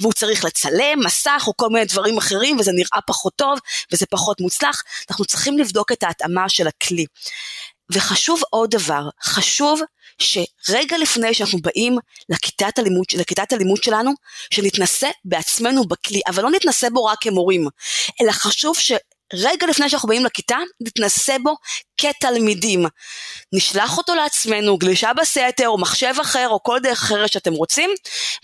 והוא 0.00 0.12
צריך 0.12 0.44
לצלם, 0.44 1.00
מסך 1.04 1.44
או 1.46 1.56
כל 1.56 1.68
מיני 1.68 1.84
דברים 1.84 2.18
אחרים, 2.18 2.58
וזה 2.58 2.72
נראה 2.72 3.00
פחות 3.06 3.32
טוב, 3.36 3.58
וזה 3.92 4.06
פחות 4.06 4.40
מוצלח. 4.40 4.82
אנחנו 5.10 5.24
צריכים 5.24 5.58
לבדוק 5.58 5.92
את 5.92 6.02
ההתאמה 6.02 6.48
של 6.48 6.66
הכלי. 6.66 7.06
וחשוב 7.92 8.42
עוד 8.50 8.70
דבר, 8.70 9.02
חשוב 9.22 9.80
שרגע 10.18 10.98
לפני 10.98 11.34
שאנחנו 11.34 11.58
באים 11.62 11.98
לכיתת 12.28 12.78
הלימוד, 12.78 13.04
לכיתת 13.14 13.52
הלימוד 13.52 13.82
שלנו, 13.82 14.12
שנתנסה 14.54 15.08
בעצמנו 15.24 15.84
בכלי, 15.84 16.20
אבל 16.26 16.42
לא 16.42 16.50
נתנסה 16.50 16.90
בו 16.90 17.04
רק 17.04 17.18
כמורים, 17.20 17.68
אלא 18.20 18.32
חשוב 18.32 18.76
ש... 18.78 18.92
רגע 19.34 19.66
לפני 19.66 19.88
שאנחנו 19.88 20.08
באים 20.08 20.24
לכיתה, 20.24 20.56
נתנסה 20.80 21.36
בו 21.42 21.56
כתלמידים. 22.00 22.86
נשלח 23.52 23.98
אותו 23.98 24.14
לעצמנו, 24.14 24.78
גלישה 24.78 25.12
בסתר 25.12 25.68
או 25.68 25.78
מחשב 25.78 26.14
אחר 26.20 26.48
או 26.48 26.62
כל 26.62 26.78
דרך 26.82 27.02
אחרת 27.02 27.32
שאתם 27.32 27.52
רוצים, 27.52 27.90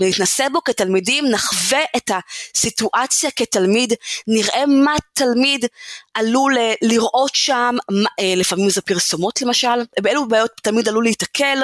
ונתנסה 0.00 0.48
בו 0.48 0.64
כתלמידים, 0.64 1.26
נחווה 1.30 1.82
את 1.96 2.10
הסיטואציה 2.54 3.30
כתלמיד, 3.30 3.92
נראה 4.26 4.66
מה 4.66 4.94
תלמיד 5.14 5.64
עלול 6.14 6.56
לראות 6.82 7.34
שם, 7.34 7.76
אה, 8.20 8.34
לפעמים 8.36 8.70
זה 8.70 8.80
פרסומות 8.80 9.42
למשל, 9.42 9.84
באילו 10.00 10.28
בעיות 10.28 10.50
תלמיד 10.62 10.88
עלול 10.88 11.04
להיתקל, 11.04 11.58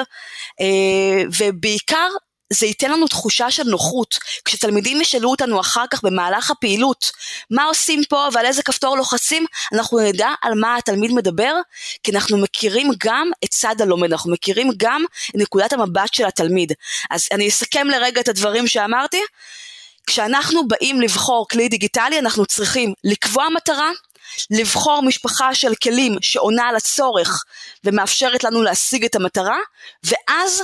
אה, 0.61 1.23
ובעיקר 1.37 2.09
זה 2.53 2.65
ייתן 2.65 2.91
לנו 2.91 3.07
תחושה 3.07 3.51
של 3.51 3.63
נוחות. 3.63 4.19
כשתלמידים 4.45 5.01
ישאלו 5.01 5.29
אותנו 5.29 5.59
אחר 5.59 5.85
כך 5.89 6.03
במהלך 6.03 6.51
הפעילות, 6.51 7.11
מה 7.51 7.63
עושים 7.63 8.01
פה 8.09 8.27
ועל 8.33 8.45
איזה 8.45 8.63
כפתור 8.63 8.97
לוחצים, 8.97 9.45
אנחנו 9.73 9.99
נדע 9.99 10.29
על 10.41 10.53
מה 10.55 10.75
התלמיד 10.75 11.11
מדבר, 11.11 11.55
כי 12.03 12.11
אנחנו 12.11 12.37
מכירים 12.37 12.91
גם 12.97 13.31
את 13.43 13.49
צד 13.49 13.81
הלומד, 13.81 14.11
אנחנו 14.11 14.31
מכירים 14.31 14.71
גם 14.77 15.05
את 15.29 15.35
נקודת 15.35 15.73
המבט 15.73 16.13
של 16.13 16.25
התלמיד. 16.25 16.71
אז 17.09 17.27
אני 17.31 17.49
אסכם 17.49 17.87
לרגע 17.87 18.21
את 18.21 18.27
הדברים 18.27 18.67
שאמרתי. 18.67 19.21
כשאנחנו 20.07 20.67
באים 20.67 21.01
לבחור 21.01 21.47
כלי 21.51 21.67
דיגיטלי, 21.69 22.19
אנחנו 22.19 22.45
צריכים 22.45 22.93
לקבוע 23.03 23.49
מטרה, 23.49 23.91
לבחור 24.49 25.01
משפחה 25.01 25.55
של 25.55 25.75
כלים 25.75 26.15
שעונה 26.21 26.63
על 26.63 26.75
הצורך 26.75 27.43
ומאפשרת 27.83 28.43
לנו 28.43 28.63
להשיג 28.63 29.05
את 29.05 29.15
המטרה, 29.15 29.57
ואז 30.03 30.63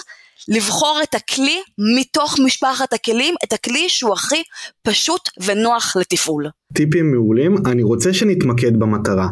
לבחור 0.49 0.99
את 1.03 1.15
הכלי 1.15 1.61
מתוך 1.99 2.39
משפחת 2.45 2.93
הכלים, 2.93 3.35
את 3.43 3.53
הכלי 3.53 3.89
שהוא 3.89 4.13
הכי 4.13 4.43
פשוט 4.83 5.29
ונוח 5.45 5.95
לתפעול. 5.95 6.45
טיפים 6.73 7.11
מעולים, 7.11 7.57
אני 7.65 7.83
רוצה 7.83 8.13
שנתמקד 8.13 8.79
במטרה. 8.79 9.27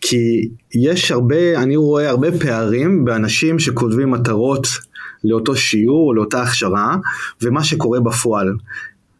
כי 0.00 0.48
יש 0.74 1.10
הרבה, 1.10 1.62
אני 1.62 1.76
רואה 1.76 2.10
הרבה 2.10 2.38
פערים 2.38 3.04
באנשים 3.04 3.58
שכותבים 3.58 4.10
מטרות 4.10 4.66
לאותו 5.24 5.56
שיעור, 5.56 6.08
או 6.08 6.14
לאותה 6.14 6.42
הכשרה, 6.42 6.96
ומה 7.42 7.64
שקורה 7.64 8.00
בפועל. 8.00 8.54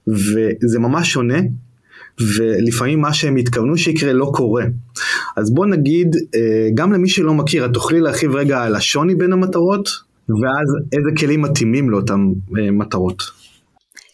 וזה 0.09 0.79
ממש 0.79 1.13
שונה, 1.13 1.39
ולפעמים 2.21 3.01
מה 3.01 3.15
שהם 3.15 3.37
התכוונו 3.37 3.79
שיקרה 3.79 4.13
לא 4.13 4.31
קורה. 4.35 4.65
אז 5.37 5.55
בוא 5.55 5.67
נגיד, 5.67 6.17
אה, 6.35 6.69
גם 6.75 6.93
למי 6.93 7.09
שלא 7.09 7.35
מכיר, 7.35 7.65
את 7.65 7.71
תוכלי 7.75 8.01
להרחיב 8.01 8.35
רגע 8.35 8.63
על 8.63 8.75
השוני 8.77 9.15
בין 9.15 9.33
המטרות? 9.33 9.89
ואז 10.29 10.69
איזה 10.93 11.11
כלים 11.19 11.43
מתאימים 11.43 11.91
לאותן 11.91 12.21
אה, 12.59 12.71
מטרות. 12.71 13.23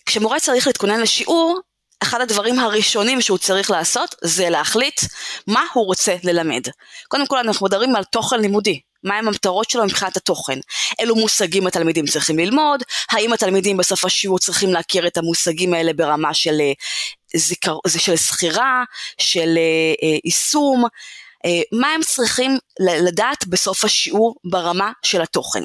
כשמורה 0.06 0.40
צריך 0.40 0.66
להתכונן 0.66 1.00
לשיעור, 1.00 1.60
אחד 2.02 2.20
הדברים 2.20 2.58
הראשונים 2.58 3.20
שהוא 3.20 3.38
צריך 3.38 3.70
לעשות 3.70 4.14
זה 4.22 4.50
להחליט 4.50 5.00
מה 5.46 5.64
הוא 5.72 5.86
רוצה 5.86 6.16
ללמד. 6.24 6.62
קודם 7.08 7.26
כל 7.26 7.38
אנחנו 7.38 7.66
מדברים 7.66 7.96
על 7.96 8.04
תוכן 8.04 8.40
לימודי, 8.40 8.80
מהם 9.04 9.28
המטרות 9.28 9.70
שלו 9.70 9.84
מבחינת 9.84 10.16
התוכן, 10.16 10.58
אילו 10.98 11.16
מושגים 11.16 11.66
התלמידים 11.66 12.06
צריכים 12.06 12.38
ללמוד, 12.38 12.82
האם 13.10 13.32
התלמידים 13.32 13.76
בסוף 13.76 14.04
השיעור 14.04 14.38
צריכים 14.38 14.70
להכיר 14.72 15.06
את 15.06 15.16
המושגים 15.16 15.74
האלה 15.74 15.92
ברמה 15.92 16.34
של, 16.34 16.60
אה, 16.60 16.72
זיכר, 17.36 17.76
של 17.98 18.16
זכירה, 18.16 18.84
של 19.18 19.58
אה, 20.02 20.18
יישום, 20.24 20.84
מה 21.72 21.88
הם 21.88 22.00
צריכים 22.02 22.58
לדעת 22.80 23.46
בסוף 23.46 23.84
השיעור 23.84 24.34
ברמה 24.50 24.92
של 25.02 25.22
התוכן. 25.22 25.62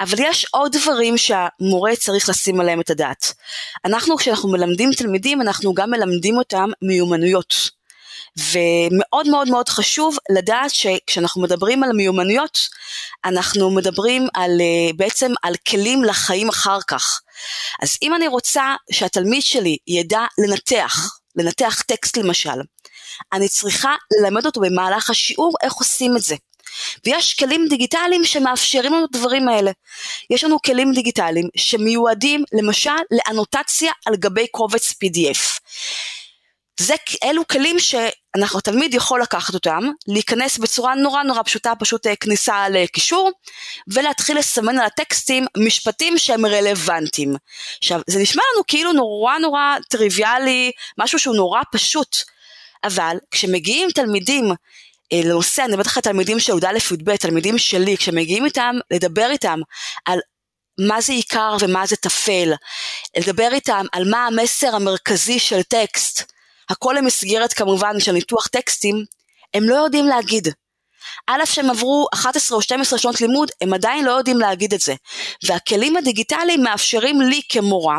אבל 0.00 0.18
יש 0.20 0.46
עוד 0.50 0.76
דברים 0.76 1.18
שהמורה 1.18 1.96
צריך 1.96 2.28
לשים 2.28 2.60
עליהם 2.60 2.80
את 2.80 2.90
הדעת. 2.90 3.32
אנחנו 3.84 4.16
כשאנחנו 4.16 4.48
מלמדים 4.48 4.90
תלמידים 4.92 5.40
אנחנו 5.40 5.74
גם 5.74 5.90
מלמדים 5.90 6.38
אותם 6.38 6.70
מיומנויות. 6.82 7.78
ומאוד 8.38 9.28
מאוד 9.28 9.48
מאוד 9.48 9.68
חשוב 9.68 10.16
לדעת 10.30 10.70
שכשאנחנו 10.70 11.42
מדברים 11.42 11.84
על 11.84 11.92
מיומנויות, 11.92 12.58
אנחנו 13.24 13.70
מדברים 13.70 14.28
על, 14.34 14.50
אה, 14.60 14.92
בעצם 14.96 15.32
על 15.42 15.54
כלים 15.68 16.04
לחיים 16.04 16.48
אחר 16.48 16.78
כך. 16.88 17.20
אז 17.82 17.96
אם 18.02 18.14
אני 18.14 18.28
רוצה 18.28 18.74
שהתלמיד 18.92 19.42
שלי 19.42 19.76
ידע 19.86 20.24
לנתח, 20.38 21.08
לנתח 21.36 21.82
טקסט 21.86 22.16
למשל, 22.16 22.60
אני 23.32 23.48
צריכה 23.48 23.94
ללמד 24.20 24.46
אותו 24.46 24.60
במהלך 24.60 25.10
השיעור 25.10 25.54
איך 25.62 25.72
עושים 25.72 26.16
את 26.16 26.22
זה. 26.22 26.36
ויש 27.06 27.34
כלים 27.34 27.66
דיגיטליים 27.70 28.24
שמאפשרים 28.24 28.92
לנו 28.92 29.04
את 29.04 29.14
הדברים 29.14 29.48
האלה. 29.48 29.70
יש 30.30 30.44
לנו 30.44 30.62
כלים 30.62 30.92
דיגיטליים 30.92 31.48
שמיועדים 31.56 32.44
למשל 32.52 32.90
לאנוטציה 33.10 33.92
על 34.06 34.16
גבי 34.16 34.46
קובץ 34.46 34.90
PDF. 34.90 35.60
זה 36.80 36.94
אלו 37.24 37.46
כלים 37.46 37.76
שאנחנו, 37.78 38.58
התלמיד 38.58 38.94
יכול 38.94 39.22
לקחת 39.22 39.54
אותם, 39.54 39.82
להיכנס 40.08 40.58
בצורה 40.58 40.94
נורא 40.94 41.22
נורא 41.22 41.42
פשוטה, 41.42 41.72
פשוט 41.78 42.06
אה, 42.06 42.16
כניסה 42.16 42.68
לקישור, 42.68 43.30
ולהתחיל 43.88 44.38
לסמן 44.38 44.78
על 44.78 44.86
הטקסטים 44.86 45.46
משפטים 45.56 46.18
שהם 46.18 46.46
רלוונטיים. 46.46 47.34
עכשיו, 47.78 48.00
זה 48.06 48.18
נשמע 48.18 48.42
לנו 48.54 48.64
כאילו 48.66 48.92
נורא 48.92 49.38
נורא 49.38 49.76
טריוויאלי, 49.88 50.70
משהו 50.98 51.18
שהוא 51.18 51.36
נורא 51.36 51.60
פשוט, 51.72 52.16
אבל 52.84 53.16
כשמגיעים 53.30 53.90
תלמידים 53.90 54.52
לנושא, 55.12 55.62
אני 55.62 55.70
מדברת 55.70 55.86
לך 55.86 55.98
תלמידים 55.98 56.40
של 56.40 56.52
י"א 56.52 56.94
י"ב, 56.94 57.16
תלמידים 57.16 57.58
שלי, 57.58 57.96
כשמגיעים 57.96 58.44
איתם, 58.44 58.76
לדבר 58.90 59.30
איתם 59.30 59.60
על 60.04 60.18
מה 60.88 61.00
זה 61.00 61.12
עיקר 61.12 61.56
ומה 61.60 61.86
זה 61.86 61.96
טפל, 61.96 62.52
לדבר 63.16 63.48
איתם 63.52 63.86
על 63.92 64.10
מה 64.10 64.26
המסר 64.26 64.76
המרכזי 64.76 65.38
של 65.38 65.62
טקסט, 65.62 66.32
הכל 66.70 66.94
למסגרת 66.98 67.52
כמובן 67.52 68.00
של 68.00 68.12
ניתוח 68.12 68.46
טקסטים, 68.46 69.04
הם 69.54 69.64
לא 69.64 69.74
יודעים 69.74 70.06
להגיד. 70.06 70.48
א' 71.26 71.44
שהם 71.44 71.70
עברו 71.70 72.06
11 72.14 72.56
או 72.56 72.62
12 72.62 72.98
שנות 72.98 73.20
לימוד, 73.20 73.50
הם 73.60 73.74
עדיין 73.74 74.04
לא 74.04 74.10
יודעים 74.10 74.38
להגיד 74.38 74.74
את 74.74 74.80
זה. 74.80 74.94
והכלים 75.44 75.96
הדיגיטליים 75.96 76.62
מאפשרים 76.62 77.20
לי 77.20 77.40
כמורה, 77.48 77.98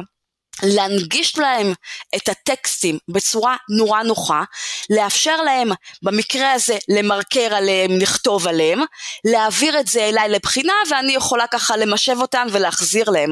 להנגיש 0.63 1.37
להם 1.37 1.73
את 2.15 2.29
הטקסטים 2.29 2.97
בצורה 3.07 3.55
נורא 3.69 4.03
נוחה, 4.03 4.43
לאפשר 4.89 5.41
להם 5.41 5.71
במקרה 6.01 6.51
הזה 6.51 6.77
למרקר 6.89 7.55
עליהם, 7.55 7.91
לכתוב 7.91 8.47
עליהם, 8.47 8.79
להעביר 9.25 9.79
את 9.79 9.87
זה 9.87 10.01
אליי 10.01 10.29
לבחינה 10.29 10.73
ואני 10.89 11.11
יכולה 11.11 11.47
ככה 11.47 11.77
למשב 11.77 12.17
אותם 12.21 12.47
ולהחזיר 12.51 13.09
להם. 13.09 13.31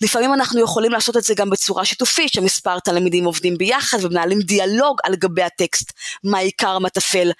לפעמים 0.00 0.34
אנחנו 0.34 0.60
יכולים 0.60 0.92
לעשות 0.92 1.16
את 1.16 1.24
זה 1.24 1.34
גם 1.34 1.50
בצורה 1.50 1.84
שיתופית, 1.84 2.32
שמספר 2.32 2.78
תלמידים 2.78 3.24
עובדים 3.24 3.58
ביחד 3.58 4.04
ומנהלים 4.04 4.40
דיאלוג 4.40 4.98
על 5.04 5.14
גבי 5.16 5.42
הטקסט, 5.42 5.92
מה 6.24 6.38
עיקר, 6.38 6.78
מה 6.78 6.90
טפל. 6.90 7.30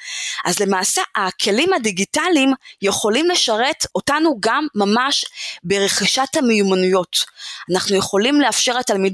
אז 0.45 0.59
למעשה 0.59 1.03
הכלים 1.17 1.73
הדיגיטליים 1.73 2.53
יכולים 2.83 3.31
לשרת 3.31 3.87
אותנו 3.95 4.37
גם 4.41 4.67
ממש 4.75 5.25
ברכישת 5.65 6.37
המיומנויות. 6.37 7.17
אנחנו 7.73 7.97
יכולים 7.97 8.41
לאפשר 8.41 8.79
לתלמידים 8.79 9.13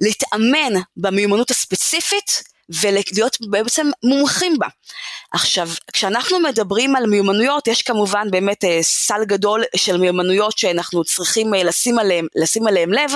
להתאמן 0.00 0.80
במיומנות 0.96 1.50
הספציפית 1.50 2.42
ולהיות 2.80 3.36
בעצם 3.50 3.90
מומחים 4.02 4.58
בה. 4.58 4.66
עכשיו, 5.32 5.68
כשאנחנו 5.92 6.40
מדברים 6.40 6.96
על 6.96 7.06
מיומנויות, 7.06 7.68
יש 7.68 7.82
כמובן 7.82 8.30
באמת 8.30 8.64
אה, 8.64 8.78
סל 8.82 9.24
גדול 9.24 9.64
של 9.76 9.96
מיומנויות 9.96 10.58
שאנחנו 10.58 11.04
צריכים 11.04 11.54
אה, 11.54 11.62
לשים 11.62 11.98
עליהם, 11.98 12.26
לשים 12.36 12.66
עליהם 12.66 12.92
לב. 12.92 13.10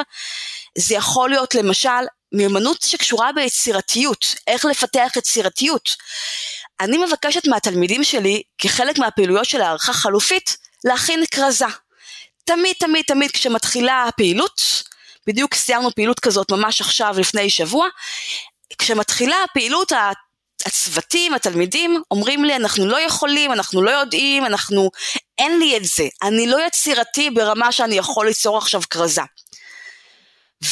זה 0.78 0.94
יכול 0.94 1.30
להיות 1.30 1.54
למשל 1.54 1.88
מיומנות 2.33 2.83
שקשורה 2.83 3.33
ביצירתיות, 3.33 4.24
איך 4.46 4.64
לפתח 4.64 5.12
יצירתיות. 5.16 5.88
אני 6.80 6.98
מבקשת 6.98 7.46
מהתלמידים 7.46 8.04
שלי, 8.04 8.42
כחלק 8.59 8.98
מהפעילויות 8.98 9.44
של 9.44 9.61
הערכה 9.61 9.92
חלופית, 9.92 10.57
להכין 10.85 11.24
כרזה. 11.30 11.66
תמיד 12.44 12.74
תמיד 12.78 13.04
תמיד 13.07 13.30
כשמתחילה 13.30 14.04
הפעילות, 14.09 14.61
בדיוק 15.27 15.55
סיימנו 15.55 15.91
פעילות 15.95 16.21
כזאת 16.21 16.51
ממש 16.51 16.81
עכשיו 16.81 17.15
לפני 17.19 17.51
שבוע, 17.51 17.89
כשמתחילה 18.79 19.37
הפעילות 19.51 19.93
הצוותים, 20.67 21.35
התלמידים, 21.35 22.03
אומרים 22.11 22.45
לי 22.45 22.57
אנחנו 22.57 22.87
לא 22.87 23.01
יכולים, 23.01 23.53
אנחנו 23.53 23.83
לא 23.83 23.91
יודעים, 23.91 24.47
אנחנו, 24.47 24.91
אין 25.39 25.59
לי 25.59 25.77
את 25.77 25.85
זה, 25.85 26.05
אני 26.23 26.47
לא 26.47 26.67
יצירתי 26.67 27.31
ברמה 27.31 27.73
שאני 27.73 27.95
יכול 27.95 28.27
ליצור 28.27 28.59
עכשיו 28.59 28.81
כרזה. 28.91 29.23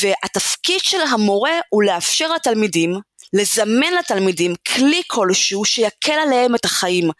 והתפקיד 0.00 0.80
של 0.80 1.00
המורה 1.00 1.52
הוא 1.68 1.82
לאפשר 1.82 2.32
לתלמידים, 2.32 3.00
לזמן 3.32 3.92
לתלמידים 3.98 4.54
כלי 4.74 5.02
כלשהו 5.06 5.64
שיקל 5.64 6.12
עליהם 6.26 6.54
את 6.54 6.64
החיים, 6.64 7.10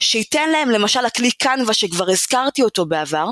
שייתן 0.00 0.50
להם 0.50 0.70
למשל 0.70 1.06
הכלי 1.06 1.30
קנווה 1.30 1.74
שכבר 1.74 2.10
הזכרתי 2.10 2.62
אותו 2.62 2.86
בעבר, 2.86 3.26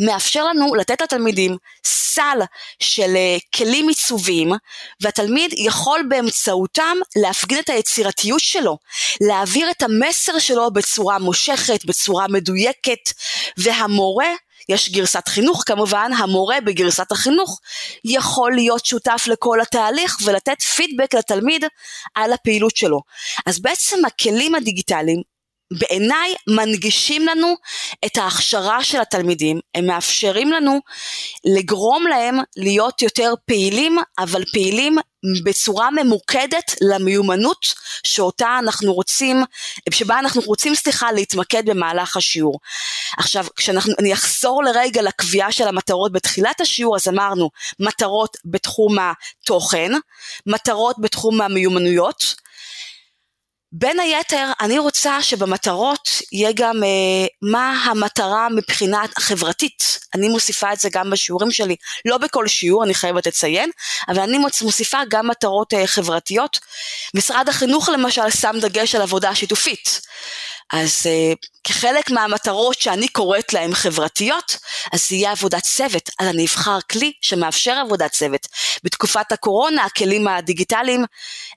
מאפשר 0.00 0.44
לנו 0.44 0.74
לתת 0.74 1.00
לתלמידים 1.00 1.56
סל 1.84 2.38
של 2.80 3.16
אה, 3.16 3.36
כלים 3.56 3.88
עיצוביים, 3.88 4.52
והתלמיד 5.00 5.54
יכול 5.56 6.02
באמצעותם 6.08 6.96
להפגין 7.16 7.58
את 7.58 7.68
היצירתיות 7.70 8.40
שלו, 8.40 8.78
להעביר 9.20 9.70
את 9.70 9.82
המסר 9.82 10.38
שלו 10.38 10.70
בצורה 10.70 11.18
מושכת, 11.18 11.84
בצורה 11.84 12.28
מדויקת, 12.28 13.12
והמורה 13.56 14.28
יש 14.68 14.90
גרסת 14.90 15.28
חינוך 15.28 15.62
כמובן, 15.66 16.10
המורה 16.18 16.60
בגרסת 16.60 17.12
החינוך 17.12 17.60
יכול 18.04 18.54
להיות 18.54 18.86
שותף 18.86 19.24
לכל 19.26 19.60
התהליך 19.60 20.18
ולתת 20.24 20.62
פידבק 20.62 21.14
לתלמיד 21.14 21.64
על 22.14 22.32
הפעילות 22.32 22.76
שלו. 22.76 23.00
אז 23.46 23.60
בעצם 23.60 24.04
הכלים 24.04 24.54
הדיגיטליים 24.54 25.35
בעיניי 25.70 26.34
מנגישים 26.46 27.26
לנו 27.26 27.54
את 28.06 28.16
ההכשרה 28.16 28.84
של 28.84 29.00
התלמידים, 29.00 29.60
הם 29.74 29.86
מאפשרים 29.86 30.52
לנו 30.52 30.80
לגרום 31.44 32.06
להם 32.06 32.38
להיות 32.56 33.02
יותר 33.02 33.34
פעילים, 33.46 33.98
אבל 34.18 34.44
פעילים 34.52 34.98
בצורה 35.44 35.90
ממוקדת 35.90 36.74
למיומנות 36.80 37.66
שאותה 38.06 38.58
אנחנו 38.58 38.94
רוצים, 38.94 39.36
שבה 39.90 40.18
אנחנו 40.18 40.42
רוצים, 40.42 40.74
סליחה, 40.74 41.12
להתמקד 41.12 41.70
במהלך 41.70 42.16
השיעור. 42.16 42.58
עכשיו, 43.18 43.46
כשאני 43.56 44.12
אחזור 44.12 44.64
לרגע 44.64 45.02
לקביעה 45.02 45.52
של 45.52 45.68
המטרות 45.68 46.12
בתחילת 46.12 46.60
השיעור, 46.60 46.96
אז 46.96 47.08
אמרנו 47.08 47.50
מטרות 47.80 48.36
בתחום 48.44 48.96
התוכן, 48.98 49.92
מטרות 50.46 50.96
בתחום 50.98 51.40
המיומנויות, 51.40 52.34
בין 53.78 54.00
היתר, 54.00 54.52
אני 54.60 54.78
רוצה 54.78 55.22
שבמטרות 55.22 56.08
יהיה 56.32 56.52
גם 56.54 56.84
אה, 56.84 57.26
מה 57.42 57.84
המטרה 57.84 58.48
מבחינה 58.48 59.02
חברתית. 59.18 59.98
אני 60.14 60.28
מוסיפה 60.28 60.72
את 60.72 60.80
זה 60.80 60.88
גם 60.92 61.10
בשיעורים 61.10 61.50
שלי, 61.50 61.76
לא 62.04 62.18
בכל 62.18 62.46
שיעור, 62.46 62.84
אני 62.84 62.94
חייבת 62.94 63.26
לציין, 63.26 63.70
אבל 64.08 64.20
אני 64.20 64.38
מוסיפה 64.38 64.98
גם 65.08 65.28
מטרות 65.28 65.74
אה, 65.74 65.86
חברתיות. 65.86 66.58
משרד 67.14 67.48
החינוך 67.48 67.88
למשל 67.88 68.30
שם 68.30 68.56
דגש 68.60 68.94
על 68.94 69.02
עבודה 69.02 69.34
שיתופית. 69.34 70.00
אז 70.72 71.06
uh, 71.06 71.46
כחלק 71.64 72.10
מהמטרות 72.10 72.80
שאני 72.80 73.08
קוראת 73.08 73.52
להן 73.52 73.74
חברתיות, 73.74 74.56
אז 74.92 75.12
יהיה 75.12 75.30
עבודת 75.30 75.62
צוות. 75.62 76.10
אז 76.18 76.28
אני 76.28 76.46
אבחר 76.46 76.78
כלי 76.90 77.12
שמאפשר 77.22 77.72
עבודת 77.72 78.12
צוות. 78.12 78.46
בתקופת 78.84 79.32
הקורונה 79.32 79.84
הכלים 79.84 80.28
הדיגיטליים 80.28 81.04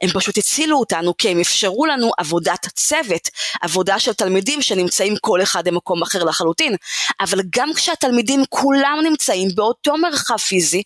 הם 0.02 0.10
פשוט 0.10 0.38
הצילו 0.38 0.78
אותנו 0.78 1.18
כי 1.18 1.30
הם 1.30 1.40
אפשרו 1.40 1.86
לנו 1.86 2.12
עבודת 2.18 2.68
צוות, 2.76 3.30
עבודה 3.62 4.00
של 4.00 4.14
תלמידים 4.14 4.62
שנמצאים 4.62 5.16
כל 5.22 5.42
אחד 5.42 5.68
במקום 5.68 6.04
אחר 6.04 6.24
לחלוטין. 6.24 6.76
אבל 7.22 7.42
גם 7.50 7.74
כשהתלמידים 7.74 8.44
כולם 8.50 9.00
נמצאים 9.04 9.50
באותו 9.56 9.98
מרחב 9.98 10.38
פיזי, 10.38 10.84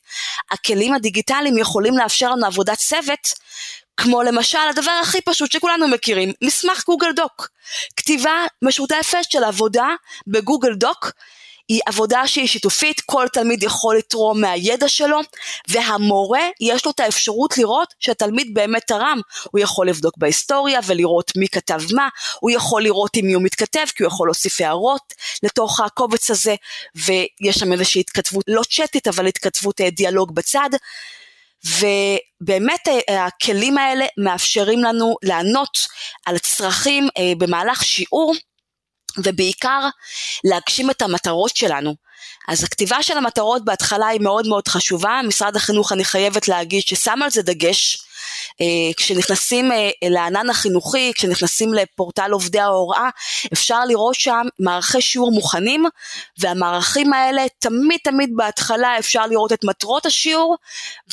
הכלים 0.52 0.94
הדיגיטליים 0.94 1.58
יכולים 1.58 1.98
לאפשר 1.98 2.32
לנו 2.32 2.46
עבודת 2.46 2.78
צוות 2.78 3.34
כמו 3.98 4.24
למשל 4.24 4.58
הדבר 4.70 4.92
הכי 5.02 5.22
פשוט 5.22 5.52
שכולנו 5.52 5.88
מכירים, 5.88 6.32
מסמך 6.44 6.84
גוגל 6.86 7.12
דוק. 7.12 7.50
כתיבה 7.96 8.46
משותפת 8.62 9.32
של 9.32 9.44
עבודה 9.44 9.88
בגוגל 10.28 10.74
דוק 10.74 11.12
היא 11.70 11.82
עבודה 11.86 12.28
שהיא 12.28 12.48
שיתופית, 12.48 13.02
כל 13.02 13.28
תלמיד 13.34 13.64
יכול 13.64 13.98
לתרום 13.98 14.42
מהידע 14.42 14.88
שלו, 14.88 15.20
והמורה 15.68 16.42
יש 16.62 16.86
לו 16.86 16.92
את 16.92 17.00
האפשרות 17.00 17.58
לראות 17.58 17.94
שהתלמיד 18.00 18.54
באמת 18.54 18.84
תרם. 18.88 19.22
הוא 19.52 19.60
יכול 19.60 19.90
לבדוק 19.90 20.18
בהיסטוריה 20.18 20.80
ולראות 20.86 21.32
מי 21.38 21.48
כתב 21.48 21.82
מה, 21.94 22.10
הוא 22.40 22.52
יכול 22.52 22.84
לראות 22.84 23.16
עם 23.16 23.26
מי 23.26 23.34
הוא 23.34 23.44
מתכתב, 23.44 23.86
כי 23.96 24.04
הוא 24.04 24.08
יכול 24.08 24.28
להוסיף 24.28 24.62
הערות 24.62 25.14
לתוך 25.44 25.80
הקובץ 25.80 26.32
הזה, 26.32 26.56
ויש 26.96 27.56
שם 27.56 27.74
איזושהי 27.74 28.02
התכתבות 28.02 28.44
לא 28.48 28.62
צ'אטית, 28.70 29.08
אבל 29.08 29.28
התכתבות 29.28 29.82
אה, 29.82 29.90
דיאלוג 29.90 30.36
בצד. 30.36 30.70
ובאמת 31.66 32.88
אה, 32.88 33.26
הכלים 33.26 33.78
האלה 33.78 34.06
מאפשרים 34.18 34.84
לנו 34.84 35.16
לענות 35.24 35.78
על 36.26 36.38
צרכים 36.38 37.08
אה, 37.18 37.34
במהלך 37.38 37.84
שיעור 37.84 38.34
ובעיקר 39.18 39.88
להגשים 40.44 40.90
את 40.90 41.02
המטרות 41.02 41.56
שלנו. 41.56 41.96
אז 42.48 42.64
הכתיבה 42.64 43.04
של 43.04 43.18
המטרות 43.18 43.66
בהתחלה 43.66 44.08
היא 44.08 44.22
מאוד 44.22 44.48
מאוד 44.48 44.68
חשובה, 44.68 45.22
משרד 45.28 45.56
החינוך 45.56 45.92
אני 45.92 46.06
חייבת 46.06 46.48
להגיד 46.48 46.82
ששם 46.82 47.22
על 47.24 47.30
זה 47.30 47.42
דגש, 47.42 47.98
כשנכנסים 48.98 49.72
אה, 49.72 49.90
לענן 50.10 50.50
החינוכי, 50.50 51.12
כשנכנסים 51.16 51.74
לפורטל 51.74 52.32
עובדי 52.32 52.60
ההוראה, 52.60 53.10
אפשר 53.54 53.86
לראות 53.86 54.16
שם 54.16 54.42
מערכי 54.60 55.02
שיעור 55.02 55.32
מוכנים, 55.32 55.86
והמערכים 56.38 57.14
האלה 57.14 57.46
תמיד 57.60 58.00
תמיד 58.04 58.30
בהתחלה 58.36 59.00
אפשר 59.00 59.28
לראות 59.28 59.54
את 59.54 59.64
מטרות 59.64 60.06
השיעור, 60.06 60.58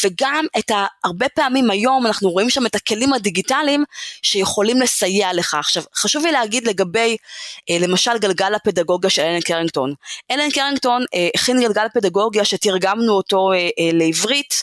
וגם 0.05 0.45
את 0.59 0.71
ה... 0.71 0.87
הרבה 1.05 1.29
פעמים 1.29 1.71
היום 1.71 2.07
אנחנו 2.07 2.31
רואים 2.31 2.51
שם 2.51 2.67
את 2.67 2.75
הכלים 2.75 3.13
הדיגיטליים 3.13 3.85
שיכולים 4.23 4.81
לסייע 4.81 5.33
לך. 5.33 5.55
עכשיו, 5.55 5.83
חשוב 5.95 6.27
לי 6.27 6.33
להגיד 6.33 6.67
לגבי, 6.67 7.17
אה, 7.71 7.77
למשל, 7.81 8.19
גלגל 8.19 8.55
הפדגוגיה 8.55 9.11
של 9.11 9.23
אלן 9.23 9.41
קרינגטון. 9.41 9.95
אלן 10.31 10.51
קרינגטון 10.51 11.05
הכין 11.35 11.61
גלגל 11.61 11.87
פדגוגיה 11.95 12.45
שתרגמנו 12.45 13.13
אותו 13.13 13.51
לעברית, 13.93 14.63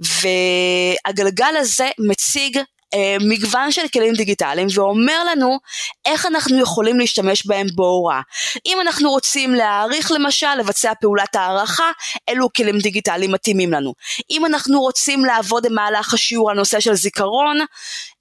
והגלגל 0.00 1.56
הזה 1.56 1.87
מציג 1.98 2.58
אה, 2.94 3.16
מגוון 3.20 3.72
של 3.72 3.88
כלים 3.92 4.14
דיגיטליים 4.14 4.68
ואומר 4.74 5.24
לנו 5.24 5.58
איך 6.06 6.26
אנחנו 6.26 6.60
יכולים 6.60 6.98
להשתמש 6.98 7.46
בהם 7.46 7.66
בהוראה. 7.74 8.20
אם 8.66 8.80
אנחנו 8.80 9.10
רוצים 9.10 9.54
להעריך 9.54 10.12
למשל, 10.12 10.54
לבצע 10.58 10.92
פעולת 11.00 11.36
הערכה, 11.36 11.90
אילו 12.28 12.48
כלים 12.56 12.78
דיגיטליים 12.78 13.32
מתאימים 13.32 13.72
לנו. 13.72 13.94
אם 14.30 14.46
אנחנו 14.46 14.80
רוצים 14.80 15.24
לעבוד 15.24 15.66
במהלך 15.66 16.14
השיעור 16.14 16.50
על 16.50 16.56
נושא 16.56 16.80
של 16.80 16.94
זיכרון, 16.94 17.58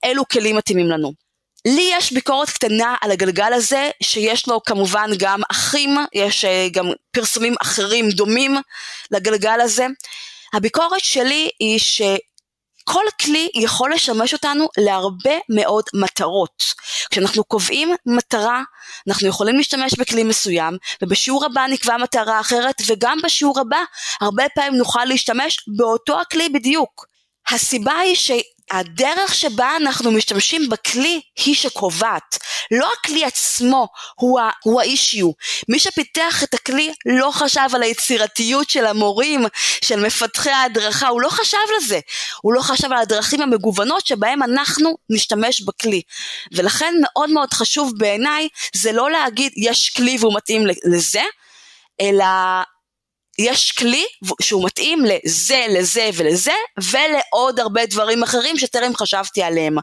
אילו 0.06 0.28
כלים 0.28 0.56
מתאימים 0.56 0.88
לנו. 0.88 1.12
לי 1.66 1.90
יש 1.94 2.12
ביקורת 2.12 2.50
קטנה 2.50 2.96
על 3.02 3.12
הגלגל 3.12 3.54
הזה, 3.54 3.90
שיש 4.04 4.48
לו 4.48 4.64
כמובן 4.64 5.10
גם 5.20 5.42
אחים, 5.52 5.98
יש 6.14 6.46
אה, 6.46 6.68
גם 6.72 6.92
פרסומים 7.12 7.56
אחרים 7.62 8.10
דומים 8.10 8.58
לגלגל 9.12 9.62
הזה. 9.62 9.88
הביקורת 10.54 11.00
שלי 11.00 11.50
היא 11.60 11.80
ש... 11.80 12.02
כל 12.90 13.04
כלי 13.22 13.50
יכול 13.56 13.94
לשמש 13.94 14.34
אותנו 14.34 14.68
להרבה 14.78 15.36
מאוד 15.50 15.84
מטרות. 15.94 16.64
כשאנחנו 17.10 17.44
קובעים 17.44 17.90
מטרה, 18.06 18.62
אנחנו 19.08 19.28
יכולים 19.28 19.56
להשתמש 19.56 19.94
בכלי 20.00 20.24
מסוים, 20.24 20.78
ובשיעור 21.02 21.46
הבא 21.46 21.66
נקבע 21.68 21.98
מטרה 21.98 22.40
אחרת, 22.40 22.82
וגם 22.88 23.18
בשיעור 23.24 23.60
הבא 23.60 23.80
הרבה 24.22 24.44
פעמים 24.56 24.76
נוכל 24.76 25.06
להשתמש 25.06 25.58
באותו 25.78 26.22
הכלי 26.22 26.50
בדיוק. 26.50 27.06
הסיבה 27.50 27.98
היא 27.98 28.16
ש... 28.16 28.32
הדרך 28.72 29.36
שבה 29.36 29.76
אנחנו 29.76 30.12
משתמשים 30.12 30.70
בכלי 30.70 31.22
היא 31.46 31.56
שקובעת. 31.56 32.38
לא 32.72 32.90
הכלי 33.00 33.26
עצמו 33.26 33.88
הוא, 34.16 34.40
ה- 34.40 34.52
הוא 34.64 34.82
האישיו. 34.82 35.32
מי 35.70 35.80
שפיתח 35.80 36.44
את 36.44 36.54
הכלי 36.54 36.94
לא 37.06 37.32
חשב 37.32 37.68
על 37.74 37.84
היצירתיות 37.84 38.70
של 38.70 38.86
המורים, 38.86 39.46
של 39.86 40.00
מפתחי 40.06 40.50
ההדרכה, 40.50 41.08
הוא 41.08 41.22
לא 41.22 41.30
חשב 41.30 41.58
לזה. 41.78 42.00
הוא 42.42 42.54
לא 42.54 42.62
חשב 42.62 42.92
על 42.92 42.98
הדרכים 42.98 43.42
המגוונות 43.42 44.08
שבהם 44.08 44.44
אנחנו 44.44 44.96
נשתמש 45.10 45.62
בכלי. 45.62 46.02
ולכן 46.52 46.94
מאוד 47.02 47.30
מאוד 47.30 47.54
חשוב 47.54 47.92
בעיניי 47.98 48.48
זה 48.76 48.92
לא 48.92 49.12
להגיד 49.12 49.52
יש 49.58 49.90
כלי 49.90 50.18
והוא 50.20 50.34
מתאים 50.36 50.62
לזה, 50.86 51.22
אלא 52.02 52.26
יש 53.40 53.72
כלי 53.72 54.06
שהוא 54.42 54.66
מתאים 54.66 55.06
לזה, 55.06 55.66
לזה 55.70 56.10
ולזה, 56.16 56.52
ולעוד 56.92 57.60
הרבה 57.60 57.86
דברים 57.86 58.24
אחרים 58.24 58.58
שטרם 58.58 58.96
חשבתי 58.96 59.44
עליהם. 59.44 59.76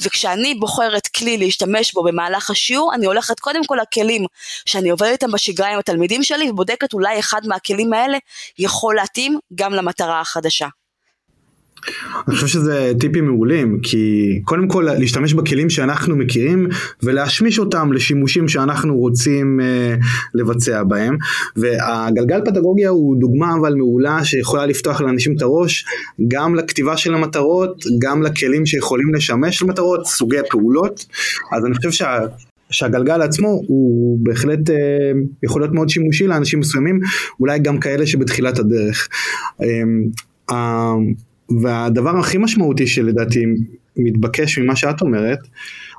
וכשאני 0.00 0.54
בוחרת 0.54 1.06
כלי 1.06 1.38
להשתמש 1.38 1.92
בו 1.92 2.04
במהלך 2.04 2.50
השיעור, 2.50 2.94
אני 2.94 3.06
הולכת 3.06 3.40
קודם 3.40 3.64
כל 3.66 3.78
לכלים 3.82 4.26
שאני 4.66 4.90
עובדת 4.90 5.12
איתם 5.12 5.32
בשגרה 5.32 5.68
עם 5.72 5.78
התלמידים 5.78 6.22
שלי, 6.22 6.50
ובודקת 6.50 6.92
אולי 6.92 7.18
אחד 7.18 7.40
מהכלים 7.46 7.92
האלה 7.92 8.18
יכול 8.58 8.96
להתאים 8.96 9.38
גם 9.54 9.72
למטרה 9.72 10.20
החדשה. 10.20 10.66
אני 12.28 12.34
חושב 12.34 12.46
שזה 12.46 12.92
טיפים 13.00 13.26
מעולים, 13.26 13.78
כי 13.82 14.26
קודם 14.44 14.68
כל 14.68 14.88
להשתמש 14.98 15.34
בכלים 15.34 15.70
שאנחנו 15.70 16.16
מכירים 16.16 16.68
ולהשמיש 17.02 17.58
אותם 17.58 17.92
לשימושים 17.92 18.48
שאנחנו 18.48 18.96
רוצים 18.96 19.60
uh, 19.60 20.04
לבצע 20.34 20.82
בהם. 20.82 21.16
והגלגל 21.56 22.40
פדגוגיה 22.44 22.88
הוא 22.88 23.20
דוגמה 23.20 23.54
אבל 23.60 23.74
מעולה 23.74 24.24
שיכולה 24.24 24.66
לפתוח 24.66 25.00
לאנשים 25.00 25.36
את 25.36 25.42
הראש 25.42 25.84
גם 26.28 26.54
לכתיבה 26.54 26.96
של 26.96 27.14
המטרות, 27.14 27.84
גם 27.98 28.22
לכלים 28.22 28.66
שיכולים 28.66 29.14
לשמש 29.14 29.62
למטרות, 29.62 30.06
סוגי 30.06 30.36
פעולות. 30.50 31.06
אז 31.52 31.66
אני 31.66 31.74
חושב 31.74 31.90
שה... 31.90 32.18
שהגלגל 32.70 33.22
עצמו 33.22 33.48
הוא 33.66 34.18
בהחלט 34.22 34.70
uh, 34.70 34.72
יכול 35.42 35.62
להיות 35.62 35.74
מאוד 35.74 35.88
שימושי 35.88 36.26
לאנשים 36.26 36.60
מסוימים, 36.60 37.00
אולי 37.40 37.58
גם 37.58 37.78
כאלה 37.78 38.06
שבתחילת 38.06 38.58
הדרך. 38.58 39.08
Uh, 39.60 40.54
והדבר 41.62 42.18
הכי 42.18 42.38
משמעותי 42.38 42.86
שלדעתי 42.86 43.44
מתבקש 43.96 44.58
ממה 44.58 44.76
שאת 44.76 45.00
אומרת, 45.00 45.38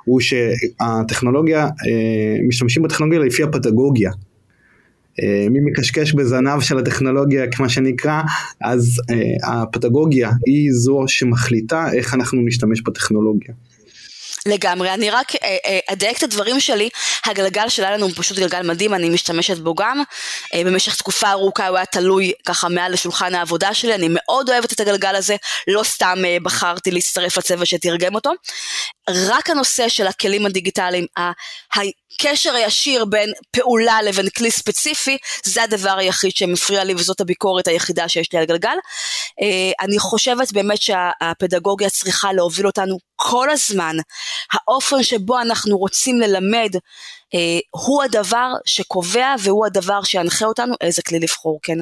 הוא 0.06 0.20
שהטכנולוגיה, 0.20 1.64
אה, 1.64 2.38
משתמשים 2.48 2.84
בטכנולוגיה 2.84 3.20
לפי 3.20 3.44
הפדגוגיה. 3.44 4.12
אה, 5.24 5.48
מי 5.50 5.60
מקשקש 5.60 6.14
בזנב 6.14 6.60
של 6.60 6.78
הטכנולוגיה, 6.78 7.52
כמו 7.52 7.70
שנקרא, 7.70 8.22
אז 8.62 9.02
אה, 9.10 9.62
הפדגוגיה 9.62 10.32
היא 10.46 10.72
זו 10.72 11.04
שמחליטה 11.08 11.94
איך 11.94 12.14
אנחנו 12.14 12.42
נשתמש 12.46 12.82
בטכנולוגיה. 12.82 13.54
לגמרי, 14.48 14.94
אני 14.94 15.10
רק 15.10 15.36
אה, 15.36 15.58
אה, 15.66 15.80
אדייק 15.88 16.18
את 16.18 16.24
הדברים 16.24 16.60
שלי, 16.60 16.90
הגלגל 17.26 17.70
שלנו 17.70 18.06
הוא 18.06 18.14
פשוט 18.16 18.38
גלגל 18.38 18.62
מדהים, 18.62 18.94
אני 18.94 19.10
משתמשת 19.10 19.58
בו 19.58 19.76
גם, 19.76 20.04
אה, 20.54 20.62
במשך 20.66 20.96
תקופה 20.96 21.32
ארוכה 21.32 21.68
הוא 21.68 21.78
היה 21.78 21.86
תלוי 21.86 22.32
ככה 22.46 22.70
מעל 22.70 22.94
לשולחן 22.94 23.36
העבודה 23.36 23.74
שלי, 23.74 23.96
אני 23.96 24.08
מאוד 24.10 24.50
אוהבת 24.50 24.74
את 24.74 24.80
הגלגל 24.80 25.16
הזה, 25.16 25.36
לא 25.68 25.84
סתם 25.84 26.24
בחרתי 26.44 26.92
להצטרף 26.92 27.38
לצוות 27.38 27.68
שתרגם 27.68 28.16
אותו, 28.16 28.32
רק 29.10 29.50
הנושא 29.50 29.90
של 29.90 30.08
הכלים 30.08 30.46
הדיגיטליים, 30.46 31.06
הקשר 31.74 32.56
הישיר 32.56 33.06
בין 33.06 33.32
פעולה 33.52 34.02
לבין 34.02 34.30
כלי 34.30 34.52
ספציפי, 34.52 35.18
זה 35.44 35.64
הדבר 35.64 35.96
היחיד 35.98 36.32
שמפריע 36.36 36.84
לי 36.84 36.94
וזאת 36.94 37.22
הביקורת 37.22 37.68
היחידה 37.68 38.10
שיש 38.10 38.34
לי 38.34 38.40
על 38.40 38.46
גלגל. 38.46 38.76
אני 39.80 40.00
חושבת 40.00 40.52
באמת 40.52 40.82
שהפדגוגיה 40.82 41.90
צריכה 41.90 42.34
להוביל 42.34 42.68
אותנו 42.68 42.98
כל 43.16 43.50
הזמן. 43.50 43.96
האופן 44.54 45.04
שבו 45.04 45.42
אנחנו 45.42 45.78
רוצים 45.78 46.20
ללמד 46.20 46.70
אה, 47.34 47.60
הוא 47.70 48.04
הדבר 48.04 48.52
שקובע 48.66 49.36
והוא 49.40 49.66
הדבר 49.66 50.04
שינחה 50.04 50.46
אותנו 50.46 50.76
איזה 50.82 51.02
כלי 51.02 51.20
לבחור, 51.20 51.60
כן. 51.64 51.78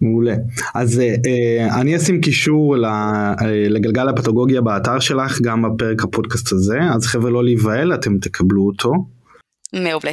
מעולה. 0.00 0.34
אז 0.74 1.00
אה, 1.00 1.14
אה 1.26 1.80
אני 1.80 1.96
אשים 1.96 2.20
קישור 2.20 2.76
אה, 2.84 3.34
לגלגל 3.68 4.08
הפדגוגיה 4.08 4.60
באתר 4.60 4.98
שלך, 4.98 5.40
גם 5.40 5.62
בפרק 5.62 6.02
הפודקאסט 6.02 6.52
הזה, 6.52 6.78
אז 6.94 7.06
חבר'ה 7.06 7.30
לא 7.30 7.44
להיבהל, 7.44 7.94
אתם 7.94 8.18
תקבלו 8.18 8.66
אותו. 8.66 8.92
מעולה. 9.72 10.12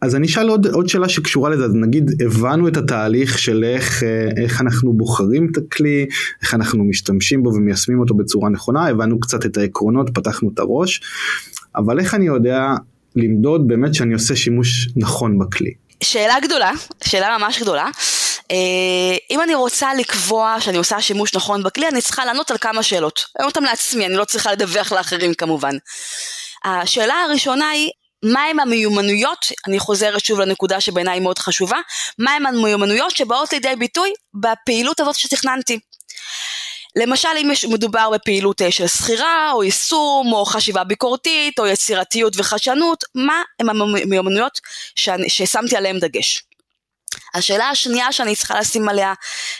אז 0.00 0.14
אני 0.14 0.26
אשאל 0.26 0.48
עוד, 0.48 0.66
עוד 0.66 0.88
שאלה 0.88 1.08
שקשורה 1.08 1.50
לזה, 1.50 1.64
אז 1.64 1.74
נגיד 1.74 2.10
הבנו 2.26 2.68
את 2.68 2.76
התהליך 2.76 3.38
של 3.38 3.64
איך, 3.64 4.02
אה, 4.02 4.28
איך 4.42 4.60
אנחנו 4.60 4.92
בוחרים 4.92 5.48
את 5.52 5.56
הכלי, 5.56 6.06
איך 6.42 6.54
אנחנו 6.54 6.84
משתמשים 6.84 7.42
בו 7.42 7.50
ומיישמים 7.54 8.00
אותו 8.00 8.14
בצורה 8.14 8.50
נכונה, 8.50 8.88
הבנו 8.88 9.20
קצת 9.20 9.46
את 9.46 9.56
העקרונות, 9.56 10.10
פתחנו 10.14 10.50
את 10.54 10.58
הראש, 10.58 11.00
אבל 11.76 12.00
איך 12.00 12.14
אני 12.14 12.26
יודע 12.26 12.68
למדוד 13.16 13.68
באמת 13.68 13.94
שאני 13.94 14.14
עושה 14.14 14.36
שימוש 14.36 14.88
נכון 14.96 15.38
בכלי? 15.38 15.72
שאלה 16.02 16.34
גדולה, 16.42 16.70
שאלה 17.04 17.36
ממש 17.40 17.62
גדולה. 17.62 17.86
אה, 18.50 19.16
אם 19.30 19.40
אני 19.40 19.54
רוצה 19.54 19.94
לקבוע 19.94 20.56
שאני 20.60 20.76
עושה 20.76 21.00
שימוש 21.00 21.34
נכון 21.34 21.62
בכלי, 21.62 21.88
אני 21.88 22.02
צריכה 22.02 22.24
לענות 22.24 22.50
על 22.50 22.58
כמה 22.58 22.82
שאלות. 22.82 23.24
לענות 23.38 23.56
אותם 23.56 23.64
לעצמי, 23.64 24.06
אני 24.06 24.14
לא 24.14 24.24
צריכה 24.24 24.52
לדווח 24.52 24.92
לאחרים 24.92 25.34
כמובן. 25.34 25.76
השאלה 26.64 27.14
הראשונה 27.14 27.68
היא, 27.68 27.90
מהם 28.24 28.60
המיומנויות, 28.60 29.46
אני 29.68 29.78
חוזרת 29.78 30.24
שוב 30.24 30.40
לנקודה 30.40 30.80
שבעיניי 30.80 31.20
מאוד 31.20 31.38
חשובה, 31.38 31.78
מהם 32.18 32.46
המיומנויות 32.46 33.16
שבאות 33.16 33.52
לידי 33.52 33.76
ביטוי 33.78 34.12
בפעילות 34.34 35.00
הזאת 35.00 35.14
שתכננתי. 35.14 35.78
למשל 36.96 37.28
אם 37.38 37.50
מדובר 37.68 38.10
בפעילות 38.10 38.62
אה, 38.62 38.70
של 38.70 38.86
שכירה 38.86 39.50
או 39.52 39.64
יישום 39.64 40.32
או 40.32 40.44
חשיבה 40.44 40.84
ביקורתית 40.84 41.58
או 41.58 41.66
יצירתיות 41.66 42.32
וחדשנות, 42.36 43.04
מה 43.14 43.42
הם 43.60 43.68
המיומנויות 43.70 44.60
ששמתי 45.28 45.76
עליהם 45.76 45.98
דגש. 45.98 46.42
השאלה 47.34 47.68
השנייה 47.68 48.12
שאני 48.12 48.36
צריכה 48.36 48.60
לשים 48.60 48.88
עליה 48.88 49.14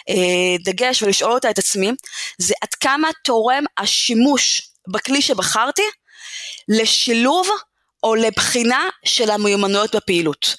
אה, 0.09 0.57
דגש 0.65 1.03
ולשאול 1.03 1.33
אותה 1.33 1.51
את 1.51 1.59
עצמי 1.59 1.91
זה 2.39 2.55
עד 2.63 2.75
כמה 2.75 3.09
תורם 3.25 3.65
השימוש 3.79 4.71
בכלי 4.89 5.23
שבחרתי 5.23 5.83
לשילוב 6.69 7.49
או 8.03 8.15
לבחינה 8.15 8.89
של 9.05 9.31
המיומנויות 9.31 9.95
בפעילות. 9.95 10.55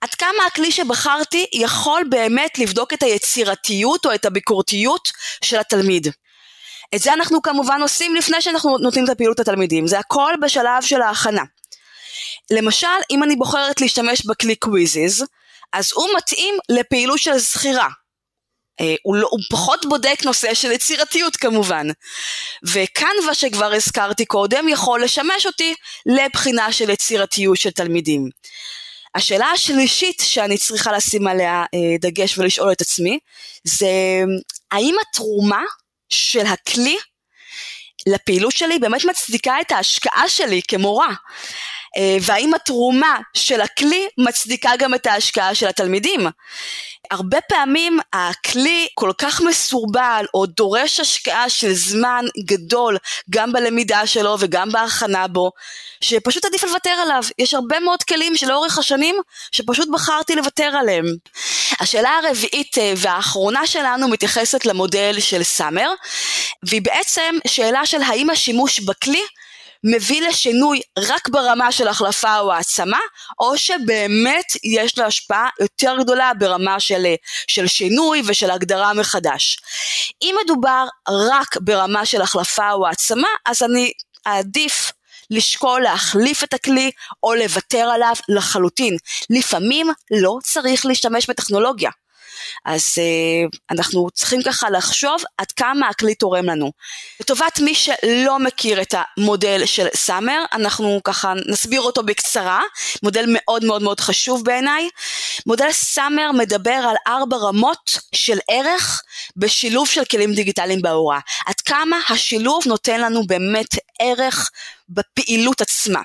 עד 0.00 0.14
כמה 0.14 0.46
הכלי 0.46 0.72
שבחרתי 0.72 1.46
יכול 1.52 2.04
באמת 2.10 2.58
לבדוק 2.58 2.92
את 2.92 3.02
היצירתיות 3.02 4.06
או 4.06 4.14
את 4.14 4.24
הביקורתיות 4.24 5.08
של 5.44 5.58
התלמיד. 5.58 6.06
את 6.94 7.00
זה 7.00 7.12
אנחנו 7.12 7.42
כמובן 7.42 7.82
עושים 7.82 8.14
לפני 8.14 8.42
שאנחנו 8.42 8.78
נותנים 8.78 9.04
את 9.04 9.08
הפעילות 9.08 9.40
לתלמידים, 9.40 9.86
זה 9.86 9.98
הכל 9.98 10.34
בשלב 10.42 10.82
של 10.82 11.02
ההכנה. 11.02 11.42
למשל, 12.50 12.86
אם 13.10 13.22
אני 13.22 13.36
בוחרת 13.36 13.80
להשתמש 13.80 14.26
בכלי 14.26 14.56
קוויזיז, 14.56 15.24
אז 15.72 15.90
הוא 15.94 16.08
מתאים 16.16 16.54
לפעילות 16.68 17.18
של 17.18 17.38
זכירה. 17.38 17.88
אה, 18.80 18.94
הוא, 19.02 19.16
לא, 19.16 19.28
הוא 19.30 19.40
פחות 19.50 19.86
בודק 19.88 20.18
נושא 20.24 20.54
של 20.54 20.72
יצירתיות 20.72 21.36
כמובן. 21.36 21.86
וקנווה 22.64 23.34
שכבר 23.34 23.72
הזכרתי 23.72 24.24
קודם 24.24 24.68
יכול 24.68 25.04
לשמש 25.04 25.46
אותי 25.46 25.74
לבחינה 26.06 26.72
של 26.72 26.90
יצירתיות 26.90 27.56
של 27.56 27.70
תלמידים. 27.70 28.28
השאלה 29.14 29.46
השלישית 29.46 30.22
שאני 30.26 30.58
צריכה 30.58 30.92
לשים 30.92 31.26
עליה 31.26 31.64
אה, 31.74 31.98
דגש 32.00 32.38
ולשאול 32.38 32.72
את 32.72 32.80
עצמי 32.80 33.18
זה 33.64 33.88
האם 34.70 34.94
התרומה 35.00 35.62
של 36.08 36.46
הכלי 36.46 36.96
לפעילות 38.06 38.52
שלי 38.52 38.78
באמת 38.78 39.04
מצדיקה 39.04 39.60
את 39.60 39.72
ההשקעה 39.72 40.28
שלי 40.28 40.60
כמורה. 40.68 41.14
אה, 41.96 42.16
והאם 42.22 42.54
התרומה 42.54 43.18
של 43.34 43.60
הכלי 43.60 44.08
מצדיקה 44.18 44.70
גם 44.78 44.94
את 44.94 45.06
ההשקעה 45.06 45.54
של 45.54 45.66
התלמידים. 45.66 46.26
הרבה 47.10 47.40
פעמים 47.40 47.98
הכלי 48.12 48.88
כל 48.94 49.10
כך 49.18 49.40
מסורבל 49.40 50.24
או 50.34 50.46
דורש 50.46 51.00
השקעה 51.00 51.48
של 51.48 51.72
זמן 51.72 52.24
גדול 52.44 52.98
גם 53.30 53.52
בלמידה 53.52 54.06
שלו 54.06 54.36
וגם 54.38 54.72
בהכנה 54.72 55.28
בו, 55.28 55.50
שפשוט 56.00 56.44
עדיף 56.44 56.64
לוותר 56.64 56.90
עליו. 56.90 57.22
יש 57.38 57.54
הרבה 57.54 57.80
מאוד 57.80 58.02
כלים 58.02 58.36
שלאורך 58.36 58.78
השנים 58.78 59.16
שפשוט 59.52 59.88
בחרתי 59.92 60.34
לוותר 60.34 60.76
עליהם. 60.80 61.04
השאלה 61.80 62.10
הרביעית 62.24 62.78
אה, 62.78 62.92
והאחרונה 62.96 63.66
שלנו 63.66 64.08
מתייחסת 64.08 64.66
למודל 64.66 65.20
של 65.20 65.42
סאמר, 65.42 65.90
והיא 66.62 66.82
בעצם 66.82 67.34
שאלה 67.46 67.86
של 67.86 68.02
האם 68.02 68.30
השימוש 68.30 68.80
בכלי 68.80 69.22
מביא 69.84 70.28
לשינוי 70.28 70.80
רק 70.98 71.28
ברמה 71.28 71.72
של 71.72 71.88
החלפה 71.88 72.38
או 72.38 72.52
העצמה, 72.52 72.98
או 73.40 73.58
שבאמת 73.58 74.52
יש 74.64 74.98
לו 74.98 75.04
השפעה 75.04 75.48
יותר 75.60 75.96
גדולה 76.00 76.32
ברמה 76.38 76.80
של, 76.80 77.06
של 77.48 77.66
שינוי 77.66 78.22
ושל 78.26 78.50
הגדרה 78.50 78.92
מחדש. 78.92 79.58
אם 80.22 80.34
מדובר 80.44 80.86
רק 81.08 81.56
ברמה 81.60 82.06
של 82.06 82.22
החלפה 82.22 82.72
או 82.72 82.86
העצמה, 82.86 83.28
אז 83.46 83.62
אני 83.62 83.92
אעדיף 84.26 84.92
לשקול 85.30 85.82
להחליף 85.82 86.44
את 86.44 86.54
הכלי 86.54 86.90
או 87.22 87.34
לוותר 87.34 87.90
עליו 87.94 88.14
לחלוטין. 88.28 88.96
לפעמים 89.30 89.86
לא 90.10 90.38
צריך 90.42 90.86
להשתמש 90.86 91.30
בטכנולוגיה. 91.30 91.90
אז 92.64 92.94
uh, 92.96 93.58
אנחנו 93.70 94.08
צריכים 94.14 94.42
ככה 94.42 94.70
לחשוב 94.70 95.22
עד 95.38 95.52
כמה 95.52 95.88
הכלי 95.88 96.14
תורם 96.14 96.46
לנו. 96.46 96.72
לטובת 97.20 97.58
מי 97.58 97.74
שלא 97.74 98.38
מכיר 98.38 98.82
את 98.82 98.94
המודל 98.94 99.66
של 99.66 99.86
סאמר, 99.96 100.44
אנחנו 100.52 101.00
ככה 101.04 101.32
נסביר 101.48 101.80
אותו 101.80 102.02
בקצרה, 102.02 102.62
מודל 103.02 103.24
מאוד 103.28 103.64
מאוד 103.64 103.82
מאוד 103.82 104.00
חשוב 104.00 104.44
בעיניי. 104.44 104.88
מודל 105.46 105.72
סאמר 105.72 106.32
מדבר 106.32 106.70
על 106.90 106.96
ארבע 107.06 107.36
רמות 107.36 107.98
של 108.14 108.38
ערך 108.50 109.02
בשילוב 109.36 109.88
של 109.88 110.04
כלים 110.04 110.34
דיגיטליים 110.34 110.82
בהוראה. 110.82 111.18
עד 111.46 111.60
כמה 111.60 111.96
השילוב 112.08 112.62
נותן 112.66 113.00
לנו 113.00 113.26
באמת 113.26 113.74
ערך 114.00 114.50
בפעילות 114.88 115.60
עצמה. 115.60 116.00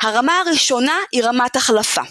הרמה 0.00 0.38
הראשונה 0.38 0.98
היא 1.12 1.24
רמת 1.24 1.56
החלפה. 1.56 2.02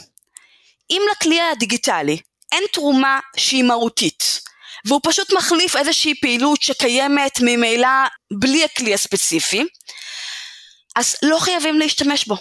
אם 0.90 1.02
לכלי 1.12 1.42
הדיגיטלי 1.42 2.18
אין 2.52 2.64
תרומה 2.74 3.20
שהיא 3.38 3.64
מהותית, 3.64 4.42
והוא 4.86 5.02
פשוט 5.04 5.34
מחליף 5.34 5.76
איזושהי 5.76 6.14
פעילות 6.22 6.62
שקיימת 6.62 7.40
ממילא 7.42 7.88
בלי 8.40 8.64
הכלי 8.64 8.94
הספציפי, 8.94 9.64
אז 10.96 11.16
לא 11.22 11.38
חייבים 11.40 11.80
להשתמש 11.80 12.26
בו, 12.26 12.38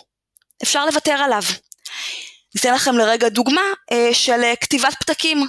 אפשר 0.62 0.86
לוותר 0.86 1.12
עליו. 1.12 1.42
ניתן 2.54 2.74
לכם 2.74 2.98
לרגע 2.98 3.28
דוגמה 3.28 3.62
אה, 3.92 4.10
של 4.12 4.44
אה, 4.44 4.56
כתיבת 4.56 4.94
פתקים. 5.00 5.48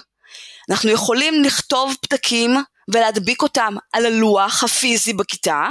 אנחנו 0.69 0.89
יכולים 0.89 1.43
לכתוב 1.43 1.95
פתקים 2.01 2.55
ולהדביק 2.93 3.41
אותם 3.41 3.75
על 3.93 4.05
הלוח 4.05 4.63
הפיזי 4.63 5.13
בכיתה, 5.13 5.67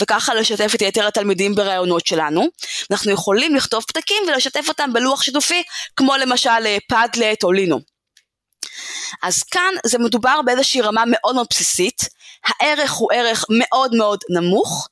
וככה 0.00 0.34
לשתף 0.34 0.74
את 0.74 0.82
יתר 0.82 1.06
התלמידים 1.06 1.54
ברעיונות 1.54 2.06
שלנו. 2.06 2.48
אנחנו 2.90 3.12
יכולים 3.12 3.54
לכתוב 3.54 3.84
פתקים 3.88 4.22
ולשתף 4.28 4.68
אותם 4.68 4.92
בלוח 4.92 5.22
שיתופי, 5.22 5.62
כמו 5.96 6.16
למשל 6.16 6.76
פאדלט 6.88 7.44
אה, 7.44 7.48
או 7.48 7.52
לינו. 7.52 7.97
אז 9.22 9.42
כאן 9.42 9.74
זה 9.86 9.98
מדובר 9.98 10.42
באיזושהי 10.42 10.80
רמה 10.80 11.02
מאוד 11.06 11.34
מאוד 11.34 11.46
בסיסית, 11.50 12.08
הערך 12.46 12.92
הוא 12.92 13.12
ערך 13.12 13.44
מאוד 13.50 13.94
מאוד 13.94 14.20
נמוך, 14.30 14.88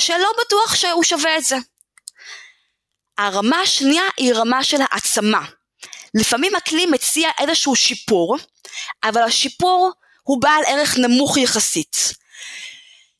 שלא 0.00 0.28
בטוח 0.44 0.74
שהוא 0.74 1.04
שווה 1.04 1.38
את 1.38 1.44
זה. 1.44 1.56
הרמה 3.18 3.60
השנייה 3.60 4.02
היא 4.16 4.34
רמה 4.34 4.64
של 4.64 4.76
העצמה. 4.80 5.44
לפעמים 6.14 6.56
הכלי 6.56 6.86
מציע 6.86 7.30
איזשהו 7.40 7.76
שיפור, 7.76 8.38
אבל 9.04 9.22
השיפור 9.22 9.92
הוא 10.22 10.42
בעל 10.42 10.62
ערך 10.66 10.98
נמוך 10.98 11.36
יחסית. 11.36 11.96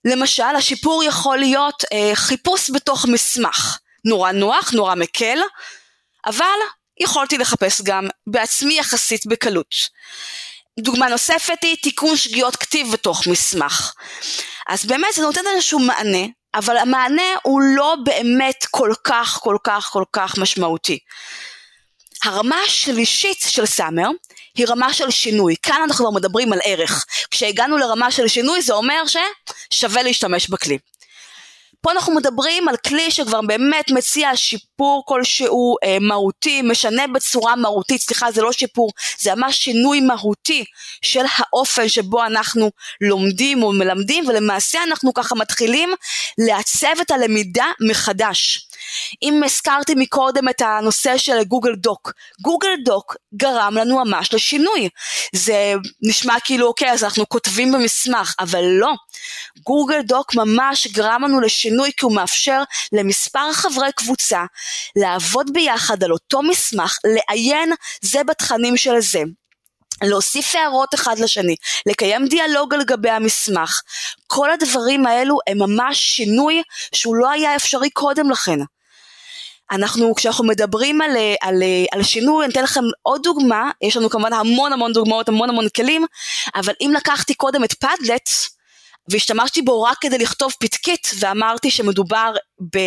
למשל, 0.04 0.42
השיפור 0.42 1.04
יכול 1.04 1.38
להיות 1.38 1.84
אה, 1.92 2.10
חיפוש 2.14 2.70
בתוך 2.70 3.06
מסמך. 3.06 3.78
נורא 4.04 4.32
נוח, 4.32 4.70
נורא 4.72 4.94
מקל, 4.94 5.38
אבל 6.26 6.58
יכולתי 7.00 7.38
לחפש 7.38 7.82
גם 7.82 8.08
בעצמי 8.26 8.78
יחסית 8.78 9.26
בקלות. 9.26 9.74
דוגמה 10.80 11.08
נוספת 11.08 11.58
היא 11.62 11.76
תיקון 11.82 12.16
שגיאות 12.16 12.56
כתיב 12.56 12.92
בתוך 12.92 13.26
מסמך. 13.26 13.92
אז 14.68 14.86
באמת 14.86 15.14
זה 15.14 15.22
נותן 15.22 15.40
איזשהו 15.54 15.78
מענה, 15.78 16.26
אבל 16.54 16.76
המענה 16.76 17.34
הוא 17.42 17.60
לא 17.60 17.96
באמת 18.04 18.66
כל 18.70 18.92
כך 19.04 19.38
כל 19.42 19.56
כך 19.64 19.90
כל 19.92 20.04
כך 20.12 20.38
משמעותי. 20.38 20.98
הרמה 22.24 22.56
השלישית 22.66 23.40
של 23.48 23.66
סאמר 23.66 24.08
היא 24.54 24.66
רמה 24.68 24.92
של 24.92 25.10
שינוי. 25.10 25.54
כאן 25.62 25.82
אנחנו 25.84 26.12
מדברים 26.12 26.52
על 26.52 26.58
ערך. 26.64 27.06
כשהגענו 27.30 27.78
לרמה 27.78 28.10
של 28.10 28.28
שינוי 28.28 28.62
זה 28.62 28.74
אומר 28.74 29.02
ששווה 29.06 30.02
להשתמש 30.02 30.48
בכלי. 30.48 30.78
פה 31.84 31.92
אנחנו 31.92 32.14
מדברים 32.14 32.68
על 32.68 32.76
כלי 32.76 33.10
שכבר 33.10 33.40
באמת 33.40 33.90
מציע 33.90 34.30
שיפור 34.36 35.02
כלשהו 35.06 35.76
אה, 35.84 35.96
מהותי, 36.00 36.62
משנה 36.62 37.06
בצורה 37.06 37.56
מהותית, 37.56 38.00
סליחה 38.00 38.30
זה 38.32 38.42
לא 38.42 38.52
שיפור, 38.52 38.90
זה 39.18 39.34
ממש 39.34 39.56
שינוי 39.56 40.00
מהותי 40.00 40.64
של 41.02 41.24
האופן 41.36 41.88
שבו 41.88 42.24
אנחנו 42.24 42.70
לומדים 43.00 43.62
או 43.62 43.72
מלמדים 43.72 44.28
ולמעשה 44.28 44.82
אנחנו 44.82 45.14
ככה 45.14 45.34
מתחילים 45.34 45.90
לעצב 46.38 47.00
את 47.00 47.10
הלמידה 47.10 47.66
מחדש. 47.90 48.68
אם 49.22 49.42
הזכרתי 49.44 49.94
מקודם 49.96 50.48
את 50.48 50.60
הנושא 50.60 51.18
של 51.18 51.44
גוגל 51.44 51.74
דוק, 51.74 52.12
גוגל 52.40 52.74
דוק 52.84 53.16
גרם 53.34 53.74
לנו 53.74 54.04
ממש 54.04 54.34
לשינוי. 54.34 54.88
זה 55.34 55.74
נשמע 56.02 56.34
כאילו 56.44 56.66
אוקיי 56.66 56.90
אז 56.90 57.04
אנחנו 57.04 57.28
כותבים 57.28 57.72
במסמך, 57.72 58.34
אבל 58.40 58.64
לא. 58.64 58.92
גוגל 59.66 60.02
דוק 60.02 60.34
ממש 60.34 60.86
גרם 60.86 61.22
לנו 61.24 61.40
לשינוי 61.40 61.90
כי 61.96 62.04
הוא 62.04 62.14
מאפשר 62.14 62.62
למספר 62.92 63.52
חברי 63.52 63.92
קבוצה 63.96 64.44
לעבוד 64.96 65.50
ביחד 65.52 66.04
על 66.04 66.12
אותו 66.12 66.42
מסמך, 66.42 66.98
לעיין 67.04 67.72
זה 68.02 68.24
בתכנים 68.24 68.76
של 68.76 69.00
זה. 69.00 69.22
להוסיף 70.02 70.54
הערות 70.54 70.94
אחד 70.94 71.18
לשני, 71.18 71.56
לקיים 71.86 72.28
דיאלוג 72.28 72.74
על 72.74 72.84
גבי 72.84 73.10
המסמך, 73.10 73.82
כל 74.26 74.50
הדברים 74.50 75.06
האלו 75.06 75.38
הם 75.46 75.58
ממש 75.58 75.98
שינוי 75.98 76.62
שהוא 76.94 77.16
לא 77.16 77.30
היה 77.30 77.56
אפשרי 77.56 77.90
קודם 77.90 78.30
לכן. 78.30 78.58
אנחנו, 79.70 80.14
כשאנחנו 80.14 80.44
מדברים 80.44 81.00
על, 81.00 81.16
על, 81.40 81.62
על 81.92 82.02
שינוי, 82.02 82.44
אני 82.44 82.52
אתן 82.52 82.62
לכם 82.62 82.84
עוד 83.02 83.22
דוגמה, 83.22 83.70
יש 83.82 83.96
לנו 83.96 84.10
כמובן 84.10 84.32
המון 84.32 84.72
המון 84.72 84.92
דוגמאות, 84.92 85.28
המון 85.28 85.50
המון 85.50 85.68
כלים, 85.68 86.06
אבל 86.54 86.72
אם 86.80 86.92
לקחתי 86.96 87.34
קודם 87.34 87.64
את 87.64 87.72
פאדלט, 87.72 88.28
והשתמשתי 89.10 89.62
בו 89.62 89.82
רק 89.82 89.98
כדי 90.00 90.18
לכתוב 90.18 90.52
פתקית 90.60 91.10
ואמרתי 91.18 91.70
שמדובר 91.70 92.32
ב, 92.74 92.78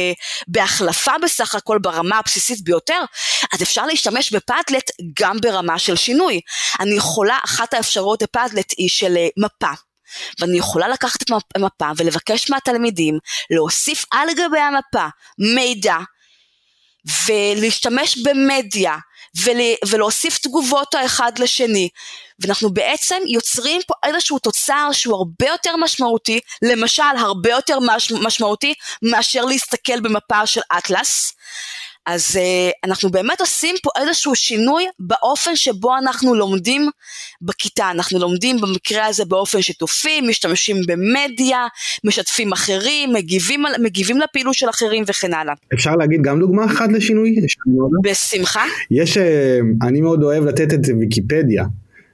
בהחלפה 0.48 1.12
בסך 1.24 1.56
הכל 1.56 1.78
ברמה 1.78 2.18
הבסיסית 2.18 2.63
ביותר, 2.63 3.02
אז 3.54 3.63
אפשר 3.63 3.86
להשתמש 3.86 4.34
בפאדלט 4.34 4.92
גם 5.20 5.38
ברמה 5.42 5.80
של 5.80 5.96
שינוי. 5.96 6.42
אני 6.80 6.96
יכולה, 6.96 7.38
אחת 7.46 7.74
האפשרויות 7.74 8.24
בפאדלט 8.24 8.74
היא 8.78 8.90
של 8.90 9.18
אה, 9.18 9.28
מפה. 9.38 9.72
ואני 10.40 10.58
יכולה 10.58 10.88
לקחת 10.88 11.24
את 11.24 11.30
המפה 11.56 11.92
ולבקש 11.98 12.50
מהתלמידים 12.50 13.20
להוסיף 13.50 14.06
על 14.12 14.30
גבי 14.34 14.60
המפה 14.60 15.08
מידע 15.56 15.98
ולהשתמש 17.26 18.17
במדיה 18.17 18.96
ול, 19.44 19.58
ולהוסיף 19.88 20.38
תגובות 20.38 20.96
האחד 20.96 21.32
לשני. 21.40 21.90
ואנחנו 22.40 22.69
בעצם 22.69 23.21
יוצרים 23.27 23.82
פה 23.88 23.94
איזשהו 24.06 24.40
תוצר 24.40 24.90
שהוא 24.92 25.15
הרבה 25.15 25.48
יותר 25.48 25.75
משמעותי, 25.75 26.40
למשל 26.62 27.04
הרבה 27.17 27.50
יותר 27.50 27.79
מש, 27.79 28.12
משמעותי 28.12 28.73
מאשר 29.02 29.46
להסתכל 29.46 30.00
במפה 30.00 30.46
של 30.46 30.62
אטלס. 30.77 31.34
אז 32.08 32.36
uh, 32.36 32.72
אנחנו 32.84 33.10
באמת 33.10 33.42
עושים 33.42 33.76
פה 33.84 33.90
איזשהו 34.02 34.36
שינוי 34.36 34.84
באופן 35.00 35.56
שבו 35.56 35.98
אנחנו 35.98 36.36
לומדים 36.36 36.82
בכיתה. 37.42 37.92
אנחנו 37.92 38.20
לומדים 38.20 38.58
במקרה 38.62 39.06
הזה 39.06 39.26
באופן 39.26 39.62
שיתופי, 39.62 40.22
משתמשים 40.22 40.78
במדיה, 40.88 41.68
משתפים 42.04 42.52
אחרים, 42.52 43.14
מגיבים, 43.14 43.64
מגיבים 43.84 44.18
לפעילות 44.18 44.54
של 44.54 44.70
אחרים 44.70 45.04
וכן 45.08 45.34
הלאה. 45.34 45.54
אפשר 45.74 45.96
להגיד 45.96 46.22
גם 46.22 46.40
דוגמה 46.40 46.66
אחת 46.66 46.92
לשינוי? 46.92 47.36
בשמחה. 48.04 48.64
יש, 48.92 49.18
אה, 49.18 49.60
אני 49.82 50.02
מאוד 50.02 50.24
אוהב 50.24 50.44
לתת 50.44 50.74
את 50.74 50.80
ויקיפדיה. 51.00 51.66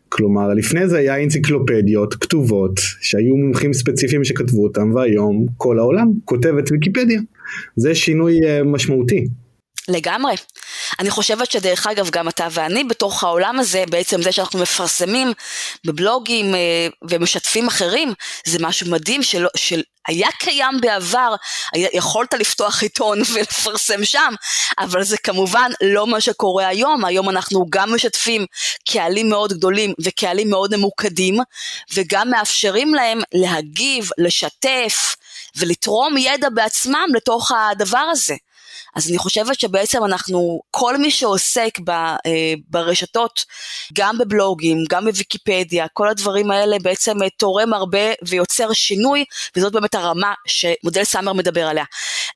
כלומר, 0.09 0.53
לפני 0.53 0.87
זה 0.87 0.97
היה 0.97 1.23
אנציקלופדיות 1.23 2.13
כתובות, 2.13 2.79
שהיו 3.01 3.35
מומחים 3.35 3.73
ספציפיים 3.73 4.23
שכתבו 4.23 4.63
אותם, 4.63 4.95
והיום 4.95 5.45
כל 5.57 5.79
העולם 5.79 6.07
כותב 6.25 6.53
את 6.59 6.71
ויקיפדיה. 6.71 7.21
זה 7.75 7.95
שינוי 7.95 8.39
אה, 8.45 8.63
משמעותי. 8.63 9.25
לגמרי. 9.87 10.35
אני 10.99 11.09
חושבת 11.09 11.51
שדרך 11.51 11.87
אגב 11.87 12.09
גם 12.09 12.29
אתה 12.29 12.47
ואני 12.51 12.83
בתוך 12.83 13.23
העולם 13.23 13.59
הזה, 13.59 13.83
בעצם 13.89 14.21
זה 14.21 14.31
שאנחנו 14.31 14.59
מפרסמים 14.59 15.33
בבלוגים 15.85 16.55
אה, 16.55 16.87
ומשתפים 17.09 17.67
אחרים, 17.67 18.13
זה 18.45 18.57
משהו 18.61 18.91
מדהים 18.91 19.23
שלא, 19.23 19.49
של, 19.55 19.81
היה 20.07 20.27
קיים 20.39 20.81
בעבר, 20.81 21.35
יכולת 21.75 22.33
לפתוח 22.33 22.83
עיתון 22.83 23.21
ולפרסם 23.33 24.05
שם, 24.05 24.33
אבל 24.79 25.03
זה 25.03 25.17
כמובן 25.17 25.71
לא 25.81 26.07
מה 26.07 26.21
שקורה 26.21 26.67
היום, 26.67 27.05
היום 27.05 27.29
אנחנו 27.29 27.65
גם 27.69 27.95
משתפים 27.95 28.45
קהלים 28.89 29.29
מאוד 29.29 29.53
גדולים 29.53 29.93
וקהלים 30.03 30.49
מאוד 30.49 30.75
ממוקדים, 30.75 31.37
וגם 31.93 32.29
מאפשרים 32.29 32.95
להם 32.95 33.19
להגיב, 33.33 34.09
לשתף 34.17 35.15
ולתרום 35.55 36.17
ידע 36.17 36.49
בעצמם 36.49 37.07
לתוך 37.15 37.51
הדבר 37.51 38.05
הזה. 38.11 38.35
אז 38.95 39.09
אני 39.09 39.17
חושבת 39.17 39.59
שבעצם 39.59 40.05
אנחנו, 40.05 40.61
כל 40.71 40.97
מי 40.97 41.11
שעוסק 41.11 41.79
ב, 41.83 41.89
אה, 41.89 42.53
ברשתות, 42.69 43.45
גם 43.93 44.17
בבלוגים, 44.17 44.77
גם 44.89 45.05
בוויקיפדיה, 45.05 45.87
כל 45.93 46.09
הדברים 46.09 46.51
האלה 46.51 46.77
בעצם 46.83 47.23
אה, 47.23 47.29
תורם 47.29 47.73
הרבה 47.73 47.99
ויוצר 48.27 48.73
שינוי, 48.73 49.25
וזאת 49.55 49.73
באמת 49.73 49.95
הרמה 49.95 50.33
שמודל 50.47 51.03
סאמר 51.03 51.33
מדבר 51.33 51.67
עליה. 51.67 51.83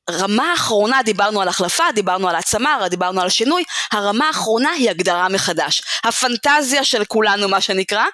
רמה 0.09 0.51
האחרונה, 0.51 1.03
דיברנו 1.03 1.41
על 1.41 1.47
החלפה, 1.47 1.83
דיברנו 1.95 2.29
על 2.29 2.35
העצמה, 2.35 2.87
דיברנו 2.89 3.21
על 3.21 3.29
שינוי, 3.29 3.63
הרמה 3.91 4.27
האחרונה 4.27 4.71
היא 4.71 4.89
הגדרה 4.89 5.29
מחדש. 5.29 5.81
הפנטזיה 6.03 6.83
של 6.83 7.05
כולנו, 7.05 7.49
מה 7.49 7.61
שנקרא. 7.61 8.05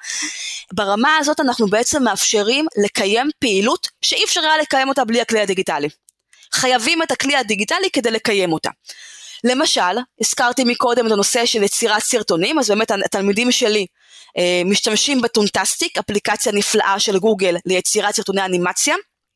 ברמה 0.73 1.17
הזאת 1.17 1.39
אנחנו 1.39 1.67
בעצם 1.67 2.03
מאפשרים 2.03 2.65
לקיים 2.83 3.29
פעילות 3.39 3.87
שאי 4.01 4.23
אפשר 4.23 4.41
היה 4.41 4.57
לקיים 4.57 4.89
אותה 4.89 5.05
בלי 5.05 5.21
הכלי 5.21 5.39
הדיגיטלי. 5.39 5.89
חייבים 6.53 7.03
את 7.03 7.11
הכלי 7.11 7.35
הדיגיטלי 7.35 7.89
כדי 7.93 8.11
לקיים 8.11 8.53
אותה. 8.53 8.69
למשל, 9.43 9.81
הזכרתי 10.21 10.63
מקודם 10.63 11.07
את 11.07 11.11
הנושא 11.11 11.45
של 11.45 11.63
יצירת 11.63 12.03
סרטונים, 12.03 12.59
אז 12.59 12.69
באמת 12.69 12.91
התלמידים 12.91 13.51
שלי 13.51 13.85
אה, 14.37 14.61
משתמשים 14.65 15.21
בטונטסטיק, 15.21 15.97
אפליקציה 15.97 16.51
נפלאה 16.51 16.99
של 16.99 17.19
גוגל 17.19 17.55
ליצירת 17.65 18.15
סרטוני 18.15 18.45
אנימציה. 18.45 18.95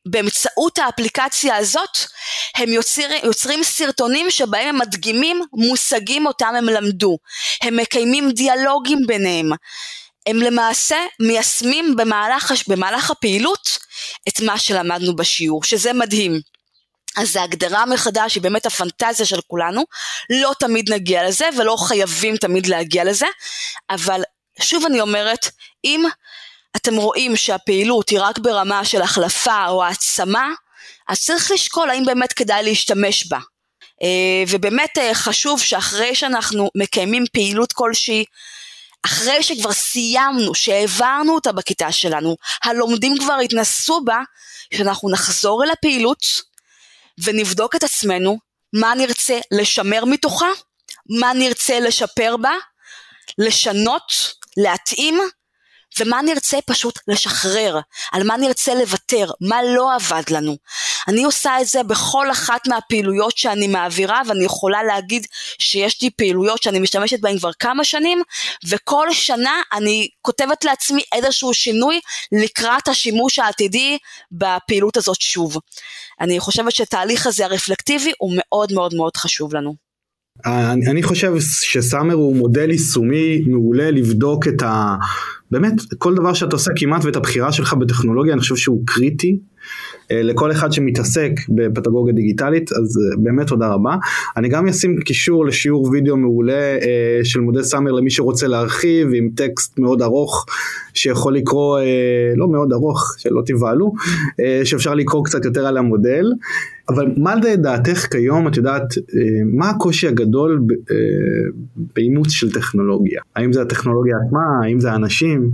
באמצעות 0.09 0.77
האפליקציה 0.77 1.55
הזאת 1.55 1.97
הם 2.55 2.69
יוצר, 2.69 3.07
יוצרים 3.23 3.63
סרטונים 3.63 4.31
שבהם 4.31 4.67
הם 4.67 4.77
מדגימים 4.77 5.41
מושגים 5.53 6.27
אותם 6.27 6.53
הם 6.57 6.65
למדו, 6.65 7.17
הם 7.61 7.77
מקיימים 7.77 8.31
דיאלוגים 8.31 8.99
ביניהם, 9.07 9.49
הם 10.27 10.37
למעשה 10.37 10.97
מיישמים 11.19 11.95
במהלך, 11.95 12.53
במהלך 12.67 13.11
הפעילות 13.11 13.77
את 14.27 14.39
מה 14.41 14.59
שלמדנו 14.59 15.15
בשיעור, 15.15 15.63
שזה 15.63 15.93
מדהים. 15.93 16.41
אז 17.17 17.35
ההגדרה 17.35 17.85
מחדש 17.85 18.35
היא 18.35 18.43
באמת 18.43 18.65
הפנטזיה 18.65 19.25
של 19.25 19.39
כולנו, 19.47 19.83
לא 20.29 20.51
תמיד 20.59 20.93
נגיע 20.93 21.27
לזה 21.27 21.49
ולא 21.57 21.75
חייבים 21.87 22.37
תמיד 22.37 22.67
להגיע 22.67 23.03
לזה, 23.03 23.25
אבל 23.89 24.21
שוב 24.61 24.85
אני 24.85 25.01
אומרת, 25.01 25.49
אם 25.85 26.05
אתם 26.75 26.95
רואים 26.95 27.35
שהפעילות 27.35 28.09
היא 28.09 28.19
רק 28.21 28.39
ברמה 28.39 28.85
של 28.85 29.01
החלפה 29.01 29.67
או 29.67 29.83
העצמה, 29.83 30.49
אז 31.07 31.21
צריך 31.21 31.51
לשקול 31.51 31.89
האם 31.89 32.05
באמת 32.05 32.33
כדאי 32.33 32.63
להשתמש 32.63 33.27
בה. 33.27 33.39
אה, 34.03 34.43
ובאמת 34.47 34.97
אה, 34.97 35.13
חשוב 35.13 35.61
שאחרי 35.61 36.15
שאנחנו 36.15 36.69
מקיימים 36.75 37.23
פעילות 37.33 37.73
כלשהי, 37.73 38.25
אחרי 39.05 39.43
שכבר 39.43 39.71
סיימנו, 39.71 40.55
שהעברנו 40.55 41.35
אותה 41.35 41.51
בכיתה 41.51 41.91
שלנו, 41.91 42.35
הלומדים 42.63 43.17
כבר 43.17 43.33
התנסו 43.33 44.01
בה, 44.05 44.17
שאנחנו 44.73 45.09
נחזור 45.09 45.63
אל 45.63 45.71
הפעילות, 45.71 46.46
ונבדוק 47.23 47.75
את 47.75 47.83
עצמנו 47.83 48.37
מה 48.73 48.93
נרצה 48.95 49.39
לשמר 49.51 50.05
מתוכה, 50.05 50.49
מה 51.19 51.33
נרצה 51.33 51.79
לשפר 51.79 52.37
בה, 52.37 52.53
לשנות, 53.37 54.11
להתאים, 54.57 55.19
ומה 55.99 56.21
נרצה 56.21 56.57
פשוט 56.65 56.99
לשחרר, 57.07 57.79
על 58.11 58.23
מה 58.23 58.37
נרצה 58.37 58.75
לוותר, 58.75 59.31
מה 59.41 59.63
לא 59.63 59.95
עבד 59.95 60.23
לנו. 60.29 60.57
אני 61.07 61.23
עושה 61.23 61.61
את 61.61 61.67
זה 61.67 61.83
בכל 61.83 62.31
אחת 62.31 62.67
מהפעילויות 62.67 63.37
שאני 63.37 63.67
מעבירה, 63.67 64.21
ואני 64.27 64.45
יכולה 64.45 64.83
להגיד 64.83 65.27
שיש 65.59 66.01
לי 66.01 66.09
פעילויות 66.09 66.63
שאני 66.63 66.79
משתמשת 66.79 67.19
בהן 67.19 67.39
כבר 67.39 67.53
כמה 67.59 67.83
שנים, 67.83 68.21
וכל 68.69 69.13
שנה 69.13 69.61
אני 69.73 70.07
כותבת 70.21 70.63
לעצמי 70.63 71.03
איזשהו 71.15 71.53
שינוי 71.53 71.99
לקראת 72.31 72.87
השימוש 72.87 73.39
העתידי 73.39 73.97
בפעילות 74.31 74.97
הזאת 74.97 75.21
שוב. 75.21 75.57
אני 76.21 76.39
חושבת 76.39 76.71
שתהליך 76.75 77.27
הזה 77.27 77.45
הרפלקטיבי 77.45 78.11
הוא 78.17 78.33
מאוד 78.37 78.73
מאוד 78.73 78.93
מאוד 78.93 79.17
חשוב 79.17 79.55
לנו. 79.55 79.86
אני, 80.45 80.87
אני 80.87 81.03
חושב 81.03 81.33
שסאמר 81.39 82.13
הוא 82.13 82.35
מודל 82.35 82.71
יישומי 82.71 83.43
מעולה 83.47 83.91
לבדוק 83.91 84.47
את 84.47 84.61
ה... 84.61 84.95
באמת, 85.51 85.73
כל 85.97 86.15
דבר 86.15 86.33
שאתה 86.33 86.55
עושה 86.55 86.71
כמעט 86.75 87.05
ואת 87.05 87.15
הבחירה 87.15 87.51
שלך 87.51 87.73
בטכנולוגיה, 87.73 88.33
אני 88.33 88.41
חושב 88.41 88.55
שהוא 88.55 88.83
קריטי. 88.85 89.39
אה, 90.11 90.23
לכל 90.23 90.51
אחד 90.51 90.71
שמתעסק 90.71 91.31
בפדגוגיה 91.49 92.13
דיגיטלית, 92.13 92.71
אז 92.71 92.97
אה, 92.97 93.17
באמת 93.17 93.47
תודה 93.47 93.67
רבה. 93.67 93.95
אני 94.37 94.49
גם 94.49 94.67
אשים 94.67 94.99
קישור 94.99 95.45
לשיעור 95.45 95.89
וידאו 95.91 96.17
מעולה 96.17 96.53
אה, 96.53 97.19
של 97.23 97.39
מודל 97.39 97.63
סאמר 97.63 97.91
למי 97.91 98.09
שרוצה 98.09 98.47
להרחיב, 98.47 99.09
עם 99.13 99.29
טקסט 99.35 99.79
מאוד 99.79 100.01
ארוך, 100.01 100.45
שיכול 100.93 101.35
לקרוא, 101.35 101.79
לא 102.35 102.47
מאוד 102.47 102.73
ארוך, 102.73 103.15
שלא 103.17 103.41
תבהלו, 103.45 103.93
שאפשר 104.63 104.93
לקרוא 104.93 105.25
קצת 105.25 105.45
יותר 105.45 105.67
על 105.67 105.77
המודל. 105.77 106.25
אבל 106.89 107.11
מה 107.17 107.35
לדעתך 107.35 108.07
כיום, 108.11 108.47
את 108.47 108.57
יודעת, 108.57 108.93
מה 109.45 109.69
הקושי 109.69 110.07
הגדול 110.07 110.61
באימוץ 111.95 112.29
של 112.29 112.53
טכנולוגיה? 112.53 113.21
האם 113.35 113.53
זה 113.53 113.61
הטכנולוגיה 113.61 114.15
עצמה, 114.25 114.39
האם 114.63 114.79
זה 114.79 114.91
האנשים? 114.91 115.51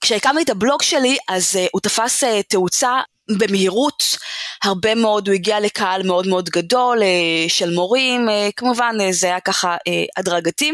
כשהקמתי 0.00 0.42
את 0.42 0.50
הבלוג 0.50 0.82
שלי, 0.82 1.16
אז 1.28 1.56
uh, 1.56 1.68
הוא 1.72 1.80
תפס 1.80 2.24
uh, 2.24 2.26
תאוצה 2.48 2.90
במהירות, 3.28 4.16
הרבה 4.64 4.94
מאוד, 4.94 5.28
הוא 5.28 5.34
הגיע 5.34 5.60
לקהל 5.60 6.02
מאוד 6.02 6.26
מאוד 6.26 6.48
גדול 6.48 6.98
uh, 6.98 7.50
של 7.52 7.74
מורים, 7.74 8.28
uh, 8.28 8.52
כמובן 8.56 8.96
uh, 9.00 9.12
זה 9.12 9.26
היה 9.26 9.40
ככה 9.40 9.76
הדרגתי. 10.16 10.72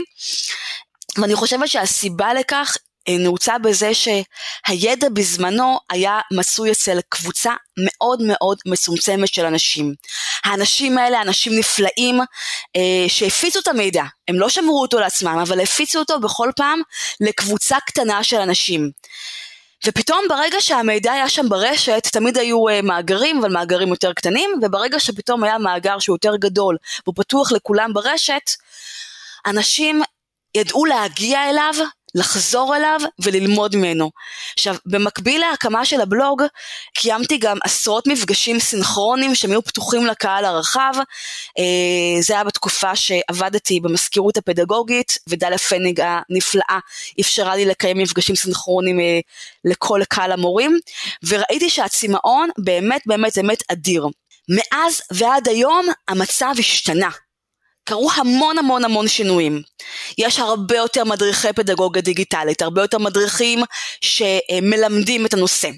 ואני 1.18 1.34
חושבת 1.34 1.68
שהסיבה 1.68 2.34
לכך 2.34 2.76
נעוצה 3.09 3.59
בזה 3.59 3.90
שהידע 3.94 5.09
בזמנו 5.09 5.78
היה 5.90 6.20
מצוי 6.32 6.72
אצל 6.72 6.98
קבוצה 7.09 7.53
מאוד 7.76 8.22
מאוד 8.22 8.59
מצומצמת 8.66 9.34
של 9.34 9.44
אנשים. 9.44 9.94
האנשים 10.44 10.98
האלה, 10.98 11.22
אנשים 11.22 11.59
נפלאים, 11.59 12.20
אה, 12.76 13.09
שהפיצו 13.09 13.59
את 13.59 13.68
המידע, 13.68 14.05
הם 14.28 14.38
לא 14.38 14.48
שמרו 14.48 14.82
אותו 14.82 15.00
לעצמם, 15.00 15.38
אבל 15.42 15.61
הפיצו 15.61 15.98
אותו 15.98 16.20
בכל 16.20 16.50
פעם 16.57 16.80
לקבוצה 17.20 17.76
קטנה 17.86 18.24
של 18.24 18.36
אנשים. 18.36 18.90
ופתאום 19.87 20.24
ברגע 20.28 20.61
שהמידע 20.61 21.12
היה 21.12 21.28
שם 21.28 21.49
ברשת, 21.49 22.07
תמיד 22.12 22.39
היו 22.39 22.68
uh, 22.68 22.83
מאגרים, 22.83 23.39
אבל 23.39 23.53
מאגרים 23.53 23.89
יותר 23.89 24.12
קטנים, 24.12 24.51
וברגע 24.62 25.01
שפתאום 25.01 25.45
היה 25.45 25.59
מאגר 25.59 25.99
שהוא 25.99 26.14
יותר 26.14 26.37
גדול, 26.37 26.76
והוא 27.07 27.14
פתוח 27.16 27.53
לכולם 27.53 27.93
ברשת, 27.93 28.51
אנשים 29.47 30.03
ידעו 30.55 30.85
להגיע 30.85 31.51
אליו 31.51 31.74
לחזור 32.14 32.76
אליו 32.76 33.00
וללמוד 33.18 33.76
ממנו. 33.76 34.10
עכשיו, 34.56 34.76
במקביל 34.86 35.40
להקמה 35.40 35.84
של 35.84 36.00
הבלוג, 36.00 36.42
קיימתי 36.94 37.38
גם 37.38 37.58
עשרות 37.64 38.06
מפגשים 38.06 38.60
סינכרונים 38.60 39.34
שהם 39.34 39.50
היו 39.50 39.62
פתוחים 39.62 40.06
לקהל 40.06 40.44
הרחב. 40.44 40.92
אה, 41.58 42.20
זה 42.20 42.34
היה 42.34 42.44
בתקופה 42.44 42.96
שעבדתי 42.96 43.80
במזכירות 43.80 44.36
הפדגוגית, 44.36 45.18
ודליה 45.28 45.58
פניג 45.58 46.00
הנפלאה 46.00 46.78
אפשרה 47.20 47.56
לי 47.56 47.64
לקיים 47.64 47.98
מפגשים 47.98 48.36
סינכרונים 48.36 49.00
אה, 49.00 49.20
לכל 49.64 50.00
קהל 50.08 50.32
המורים, 50.32 50.78
וראיתי 51.28 51.70
שהצמאון 51.70 52.48
באמת 52.58 53.02
באמת 53.06 53.38
באמת 53.38 53.62
אדיר. 53.72 54.06
מאז 54.48 55.02
ועד 55.12 55.48
היום 55.48 55.86
המצב 56.08 56.54
השתנה. 56.58 57.10
קרו 57.85 58.11
המון 58.16 58.59
המון 58.59 58.85
המון 58.85 59.09
שינויים. 59.09 59.62
יש 60.18 60.39
הרבה 60.39 60.76
יותר 60.76 61.05
מדריכי 61.05 61.53
פדגוגיה 61.53 62.03
דיגיטלית, 62.03 62.62
הרבה 62.62 62.83
יותר 62.83 62.99
מדריכים 62.99 63.59
שמלמדים 64.01 65.26
את 65.26 65.35
הנושא. 65.35 65.68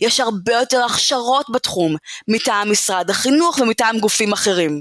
יש 0.00 0.20
הרבה 0.20 0.52
יותר 0.52 0.84
הכשרות 0.84 1.46
בתחום, 1.50 1.96
מטעם 2.28 2.70
משרד 2.70 3.10
החינוך 3.10 3.58
ומטעם 3.58 3.98
גופים 3.98 4.32
אחרים. 4.32 4.80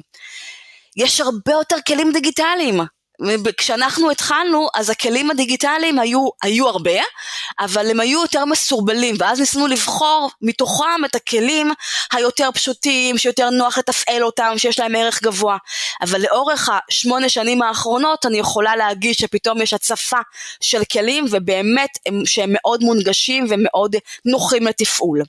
יש 0.98 1.22
הרבה 1.22 1.52
יותר 1.52 1.76
כלים 1.88 2.12
דיגיטליים. 2.12 2.82
כשאנחנו 3.58 4.12
התחלנו, 4.12 4.68
אז 4.76 4.90
הכלים 4.90 5.32
הדיגיטליים 5.32 6.00
היו, 6.00 6.30
היו 6.44 6.68
הרבה, 6.68 7.02
אבל 7.60 7.90
הם 7.90 8.00
היו 8.00 8.22
יותר 8.22 8.46
מסורבלים, 8.46 9.16
ואז 9.20 9.40
ניסינו 9.40 9.68
לבחור 9.68 10.30
מתוכם 10.42 11.06
את 11.06 11.16
הכלים 11.16 11.72
היותר 12.12 12.50
פשוטים, 12.54 13.18
שיותר 13.18 13.50
נוח 13.50 13.78
לתפעל 13.78 14.24
אותם, 14.24 14.54
שיש 14.58 14.80
להם 14.80 14.96
ערך 14.96 15.24
גבוה. 15.24 15.58
אבל 16.02 16.22
לאורך 16.22 16.70
השמונה 16.90 17.30
שנים 17.30 17.62
האחרונות, 17.62 18.26
אני 18.26 18.38
יכולה 18.38 18.76
להגיד 18.76 19.16
שפתאום 19.16 19.62
יש 19.62 19.74
הצפה 19.74 20.20
של 20.62 20.82
כלים, 20.92 21.26
ובאמת 21.32 21.90
הם, 22.06 22.22
שהם 22.26 22.50
מאוד 22.54 22.84
מונגשים 22.84 23.46
ומאוד 23.50 23.96
נוחים 24.26 24.68
לתפעול. 24.68 25.22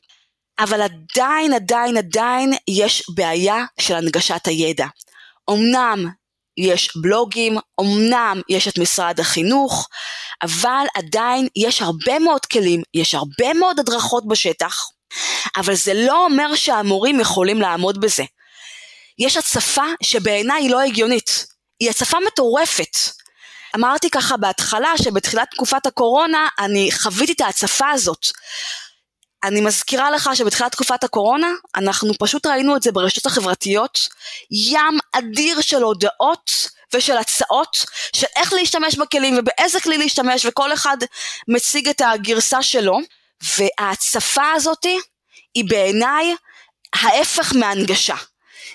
אבל 0.58 0.82
עדיין, 0.82 1.52
עדיין, 1.52 1.96
עדיין 1.96 2.52
יש 2.68 3.02
בעיה 3.14 3.64
של 3.80 3.94
הנגשת 3.94 4.46
הידע. 4.46 4.86
אמנם 5.50 6.08
יש 6.56 6.96
בלוגים, 6.96 7.58
אמנם 7.80 8.40
יש 8.48 8.68
את 8.68 8.78
משרד 8.78 9.20
החינוך, 9.20 9.88
אבל 10.42 10.84
עדיין 10.94 11.48
יש 11.56 11.82
הרבה 11.82 12.18
מאוד 12.18 12.46
כלים, 12.46 12.82
יש 12.94 13.14
הרבה 13.14 13.54
מאוד 13.54 13.80
הדרכות 13.80 14.28
בשטח, 14.28 14.90
אבל 15.56 15.74
זה 15.74 15.94
לא 15.94 16.24
אומר 16.24 16.54
שהמורים 16.54 17.20
יכולים 17.20 17.60
לעמוד 17.60 18.00
בזה. 18.00 18.24
יש 19.18 19.36
הצפה 19.36 19.86
שבעיניי 20.02 20.62
היא 20.62 20.70
לא 20.70 20.80
הגיונית, 20.80 21.46
היא 21.80 21.90
הצפה 21.90 22.18
מטורפת. 22.26 22.96
אמרתי 23.76 24.10
ככה 24.10 24.36
בהתחלה 24.36 24.92
שבתחילת 25.02 25.50
תקופת 25.50 25.86
הקורונה 25.86 26.48
אני 26.58 26.88
חוויתי 26.92 27.32
את 27.32 27.40
ההצפה 27.40 27.90
הזאת. 27.90 28.26
אני 29.46 29.60
מזכירה 29.60 30.10
לך 30.10 30.30
שבתחילת 30.34 30.72
תקופת 30.72 31.04
הקורונה, 31.04 31.48
אנחנו 31.76 32.12
פשוט 32.18 32.46
ראינו 32.46 32.76
את 32.76 32.82
זה 32.82 32.92
ברשתות 32.92 33.26
החברתיות, 33.26 34.08
ים 34.50 34.98
אדיר 35.12 35.60
של 35.60 35.82
הודעות 35.82 36.68
ושל 36.94 37.16
הצעות 37.16 37.84
של 38.16 38.26
איך 38.36 38.52
להשתמש 38.52 38.94
בכלים 38.98 39.38
ובאיזה 39.38 39.80
כלי 39.80 39.98
להשתמש, 39.98 40.46
וכל 40.46 40.72
אחד 40.72 40.96
מציג 41.48 41.88
את 41.88 42.00
הגרסה 42.04 42.62
שלו, 42.62 42.98
וההצפה 43.58 44.52
הזאתי 44.52 44.98
היא 45.54 45.64
בעיניי 45.68 46.34
ההפך 46.94 47.52
מהנגשה. 47.54 48.16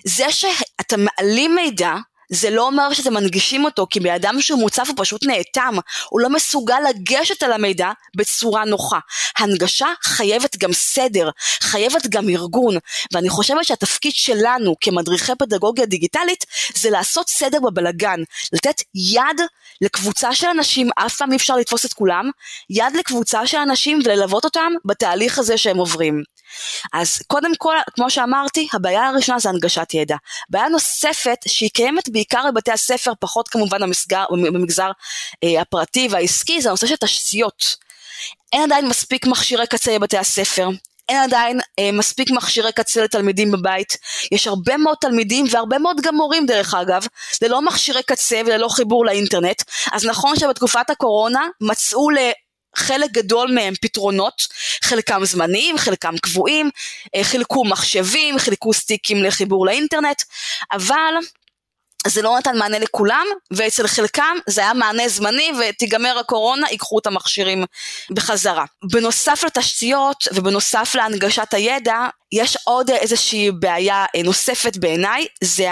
זה 0.06 0.32
שאתה 0.32 0.96
מעלים 0.98 1.56
מידע 1.56 1.94
זה 2.32 2.50
לא 2.50 2.68
אומר 2.68 2.94
שאתם 2.94 3.14
מנגישים 3.14 3.66
אותו, 3.66 3.88
כי 3.90 4.00
באדם 4.00 4.42
שהוא 4.42 4.60
מוצף 4.60 4.88
הוא 4.88 4.96
פשוט 4.98 5.24
נאטם, 5.24 5.76
הוא 6.10 6.20
לא 6.20 6.30
מסוגל 6.30 6.80
לגשת 6.90 7.44
על 7.44 7.54
המידע 7.54 7.92
בצורה 8.16 8.66
נוחה. 8.66 9.00
הנגשה 9.38 9.88
חייבת 10.04 10.58
גם 10.58 10.74
סדר, 10.74 11.30
חייבת 11.62 12.08
גם 12.08 12.30
ארגון, 12.30 12.78
ואני 13.14 13.30
חושבת 13.30 13.66
שהתפקיד 13.66 14.14
שלנו 14.16 14.76
כמדריכי 14.82 15.32
פדגוגיה 15.40 15.86
דיגיטלית 15.86 16.46
זה 16.76 16.90
לעשות 16.90 17.30
סדר 17.30 17.60
בבלגן, 17.60 18.20
לתת 18.54 18.82
יד 18.96 19.42
לקבוצה 19.82 20.36
של 20.36 20.48
אנשים, 20.48 20.90
אף 20.96 21.18
פעם 21.18 21.32
אי 21.32 21.38
אפשר 21.38 21.56
לתפוס 21.56 21.86
את 21.86 21.94
כולם, 21.94 22.30
יד 22.70 22.96
לקבוצה 23.00 23.48
של 23.48 23.58
אנשים 23.58 24.00
וללוות 24.06 24.46
אותם 24.46 24.72
בתהליך 24.86 25.40
הזה 25.40 25.58
שהם 25.58 25.78
עוברים. 25.78 26.24
אז 26.94 27.22
קודם 27.28 27.56
כל, 27.58 27.76
כמו 27.94 28.10
שאמרתי, 28.10 28.68
הבעיה 28.74 29.08
הראשונה 29.08 29.40
זה 29.40 29.50
הנגשת 29.50 29.94
ידע. 29.94 30.16
בעיה 30.50 30.70
נוספת, 30.70 31.38
שהיא 31.48 31.70
קיימת 31.74 32.10
בעיקר 32.10 32.44
בבתי 32.52 32.72
הספר, 32.72 33.12
פחות 33.20 33.48
כמובן 33.48 33.82
במסגר, 33.82 34.26
במגזר 34.32 34.92
אה, 35.44 35.62
הפרטי 35.62 36.08
והעסקי, 36.12 36.62
זה 36.62 36.70
הנושא 36.70 36.88
של 36.88 36.96
תשתיות. 36.96 37.76
אין 38.54 38.64
עדיין 38.64 38.88
מספיק 38.88 39.26
מכשירי 39.26 39.68
קצה 39.68 40.00
בבתי 40.00 40.18
הספר, 40.18 40.70
אין 41.10 41.22
עדיין 41.22 41.60
אה, 41.80 41.92
מספיק 41.92 42.32
מכשירי 42.32 42.72
קצה 42.72 43.04
לתלמידים 43.04 43.52
בבית. 43.52 43.98
יש 44.32 44.48
הרבה 44.48 44.78
מאוד 44.78 44.98
תלמידים 45.02 45.46
והרבה 45.50 45.78
מאוד 45.78 46.02
גם 46.02 46.16
מורים 46.16 46.46
דרך 46.46 46.74
אגב, 46.74 47.06
ללא 47.42 47.62
מכשירי 47.62 48.04
קצה 48.04 48.42
וללא 48.46 48.68
חיבור 48.68 49.06
לאינטרנט. 49.06 49.64
אז 49.92 50.06
נכון 50.06 50.36
שבתקופת 50.36 50.90
הקורונה 50.90 51.48
מצאו 51.62 52.10
חלק 52.76 53.12
גדול 53.12 53.52
מהם 53.52 53.74
פתרונות, 53.82 54.48
חלקם 54.84 55.26
זמניים, 55.26 55.78
חלקם 55.78 56.18
קבועים, 56.18 56.70
אה, 57.16 57.24
חילקו 57.24 57.66
מחשבים, 57.66 58.40
חילקו 58.40 58.74
סטיקים 58.74 59.24
לחיבור 59.24 59.66
לאינטרנט, 59.66 60.22
אבל 60.72 61.14
זה 62.08 62.22
לא 62.22 62.38
נתן 62.38 62.58
מענה 62.58 62.80
לכולם, 62.80 63.26
ואצל 63.52 63.88
חלקם 63.88 64.38
זה 64.48 64.62
היה 64.62 64.74
מענה 64.74 65.08
זמני, 65.08 65.52
ותיגמר 65.60 66.18
הקורונה, 66.20 66.68
ייקחו 66.72 67.00
את 67.00 67.08
המכשירים 67.08 67.66
בחזרה. 68.10 68.66
בנוסף 68.84 69.44
לתשתיות 69.44 70.28
ובנוסף 70.34 70.96
להנגשת 70.96 71.54
הידע, 71.54 72.08
יש 72.32 72.58
עוד 72.64 72.90
איזושהי 72.90 73.52
בעיה 73.52 74.06
נוספת 74.24 74.78
בעיניי, 74.78 75.26
זה 75.44 75.68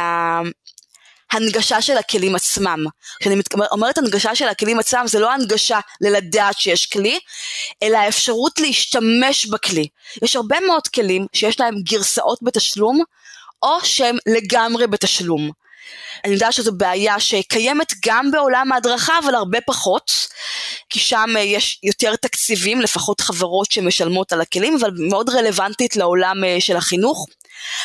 הנגשה 1.31 1.81
של 1.81 1.97
הכלים 1.97 2.35
עצמם. 2.35 2.85
כשאני 3.19 3.41
אומרת 3.71 3.97
הנגשה 3.97 4.35
של 4.35 4.47
הכלים 4.47 4.79
עצמם, 4.79 5.03
זה 5.07 5.19
לא 5.19 5.31
הנגשה 5.31 5.79
ללדעת 6.01 6.59
שיש 6.59 6.85
כלי, 6.85 7.19
אלא 7.83 7.97
האפשרות 7.97 8.59
להשתמש 8.59 9.45
בכלי. 9.45 9.87
יש 10.23 10.35
הרבה 10.35 10.59
מאוד 10.59 10.87
כלים 10.87 11.25
שיש 11.33 11.59
להם 11.59 11.75
גרסאות 11.83 12.39
בתשלום, 12.41 13.03
או 13.63 13.77
שהם 13.83 14.17
לגמרי 14.25 14.87
בתשלום. 14.87 15.51
אני 16.25 16.33
יודעת 16.33 16.53
שזו 16.53 16.71
בעיה 16.71 17.19
שקיימת 17.19 17.93
גם 18.05 18.31
בעולם 18.31 18.71
ההדרכה, 18.71 19.19
אבל 19.23 19.35
הרבה 19.35 19.61
פחות, 19.61 20.11
כי 20.89 20.99
שם 20.99 21.29
אה, 21.35 21.41
יש 21.41 21.79
יותר 21.83 22.15
תקציבים, 22.15 22.81
לפחות 22.81 23.21
חברות 23.21 23.71
שמשלמות 23.71 24.33
על 24.33 24.41
הכלים, 24.41 24.75
אבל 24.79 24.91
מאוד 25.09 25.29
רלוונטית 25.29 25.95
לעולם 25.95 26.43
אה, 26.43 26.57
של 26.59 26.75
החינוך. 26.75 27.25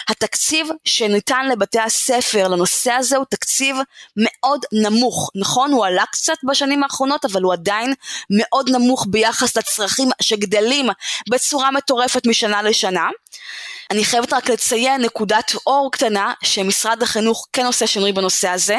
התקציב 0.09 0.69
שניתן 0.85 1.49
לבתי 1.49 1.81
הספר 1.81 2.49
לנושא 2.49 2.93
הזה 2.93 3.17
הוא 3.17 3.25
תקציב 3.31 3.77
מאוד 4.17 4.65
נמוך. 4.73 5.31
נכון, 5.35 5.73
הוא 5.73 5.87
עלה 5.87 6.05
קצת 6.13 6.37
בשנים 6.49 6.83
האחרונות, 6.83 7.25
אבל 7.25 7.43
הוא 7.43 7.53
עדיין 7.53 7.95
מאוד 8.31 8.71
נמוך 8.71 9.07
ביחס 9.11 9.57
לצרכים 9.57 10.09
שגדלים 10.23 10.87
בצורה 11.29 11.71
מטורפת 11.71 12.27
משנה 12.27 12.63
לשנה. 12.63 13.09
אני 13.91 14.05
חייבת 14.05 14.33
רק 14.33 14.49
לציין 14.49 15.03
נקודת 15.03 15.53
אור 15.67 15.89
קטנה, 15.93 16.33
שמשרד 16.45 17.03
החינוך 17.03 17.47
כן 17.53 17.67
עושה 17.67 17.87
שינוי 17.87 18.13
בנושא 18.13 18.49
הזה, 18.49 18.77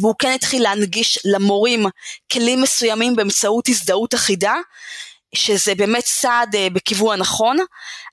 והוא 0.00 0.14
כן 0.18 0.30
התחיל 0.34 0.62
להנגיש 0.62 1.18
למורים 1.24 1.86
כלים 2.32 2.62
מסוימים 2.62 3.16
באמצעות 3.16 3.68
הזדהות 3.68 4.14
אחידה, 4.14 4.54
שזה 5.34 5.74
באמת 5.74 6.04
צעד 6.04 6.54
uh, 6.54 6.58
בכיוון 6.72 7.18
הנכון, 7.18 7.56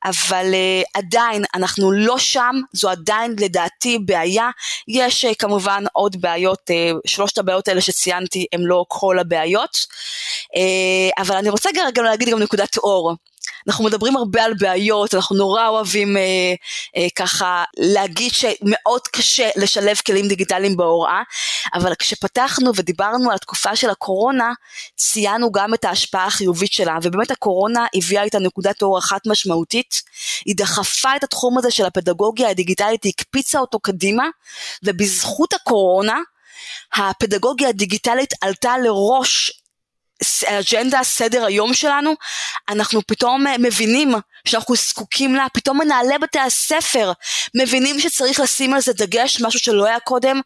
אבל 0.06 0.46
uh, 0.52 0.90
עדיין 0.94 1.44
אנחנו 1.56 1.92
לא 1.92 2.18
שם, 2.18 2.56
זו 2.74 2.90
עדיין 2.90 3.36
לדעתי 3.40 4.00
בעיה. 4.00 4.50
יש 4.88 5.26
uh, 5.26 5.36
כמובן 5.40 5.84
עוד 5.94 6.22
בעיות, 6.22 6.72
שלושת 7.08 7.38
הבעיות 7.38 7.68
האלה 7.68 7.82
שציינתי 7.82 8.46
הם 8.54 8.68
לא 8.68 8.86
כל 8.88 9.20
הבעיות, 9.20 9.78
אבל 11.18 11.36
אני 11.36 11.50
רוצה 11.50 11.70
גם 11.94 12.04
להגיד 12.04 12.30
גם 12.30 12.40
נקודת 12.40 12.78
אור. 12.78 13.16
אנחנו 13.68 13.84
מדברים 13.84 14.18
הרבה 14.18 14.44
על 14.44 14.54
בעיות, 14.54 15.16
אנחנו 15.16 15.36
נורא 15.36 15.68
אוהבים 15.68 16.18
אה, 16.18 16.22
אה, 16.98 17.08
ככה 17.16 17.64
להגיד 17.78 18.32
שמאוד 18.32 19.02
קשה 19.12 19.50
לשלב 19.56 19.98
כלים 20.06 20.28
דיגיטליים 20.28 20.78
בהוראה, 20.78 21.22
אבל 21.74 21.96
כשפתחנו 21.96 22.72
ודיברנו 22.76 23.30
על 23.30 23.36
התקופה 23.36 23.76
של 23.76 23.90
הקורונה, 23.90 24.54
ציינו 24.96 25.52
גם 25.52 25.74
את 25.74 25.86
ההשפעה 25.86 26.26
החיובית 26.26 26.74
שלה, 26.74 26.98
ובאמת 27.02 27.32
הקורונה 27.32 27.86
הביאה 27.96 28.24
איתה 28.24 28.40
נקודת 28.40 28.82
אור 28.82 29.00
אחת 29.00 29.28
משמעותית, 29.28 30.02
היא 30.46 30.56
דחפה 30.56 31.16
את 31.16 31.24
התחום 31.24 31.58
הזה 31.58 31.72
של 31.72 31.86
הפדגוגיה 31.86 32.50
הדיגיטלית, 32.50 33.04
היא 33.04 33.14
הקפיצה 33.18 33.60
אותו 33.60 33.80
קדימה, 33.80 34.28
ובזכות 34.84 35.54
הקורונה, 35.54 36.20
הפדגוגיה 36.94 37.70
הדיגיטלית 37.70 38.34
עלתה 38.42 38.78
לראש 38.78 39.61
אג'נדה, 40.48 41.04
סדר 41.04 41.46
היום 41.46 41.74
שלנו, 41.74 42.14
אנחנו 42.70 43.02
פתאום 43.08 43.48
אה, 43.48 43.58
מבינים 43.60 44.14
שאנחנו 44.48 44.76
זקוקים 44.76 45.36
לה, 45.36 45.46
פתאום 45.54 45.78
מנהלי 45.78 46.18
בתי 46.18 46.40
הספר 46.40 47.12
מבינים 47.56 48.00
שצריך 48.00 48.40
לשים 48.40 48.74
על 48.74 48.82
זה 48.82 48.94
דגש, 48.94 49.42
משהו 49.42 49.60
שלא 49.60 49.86
היה 49.86 50.00
קודם, 50.00 50.42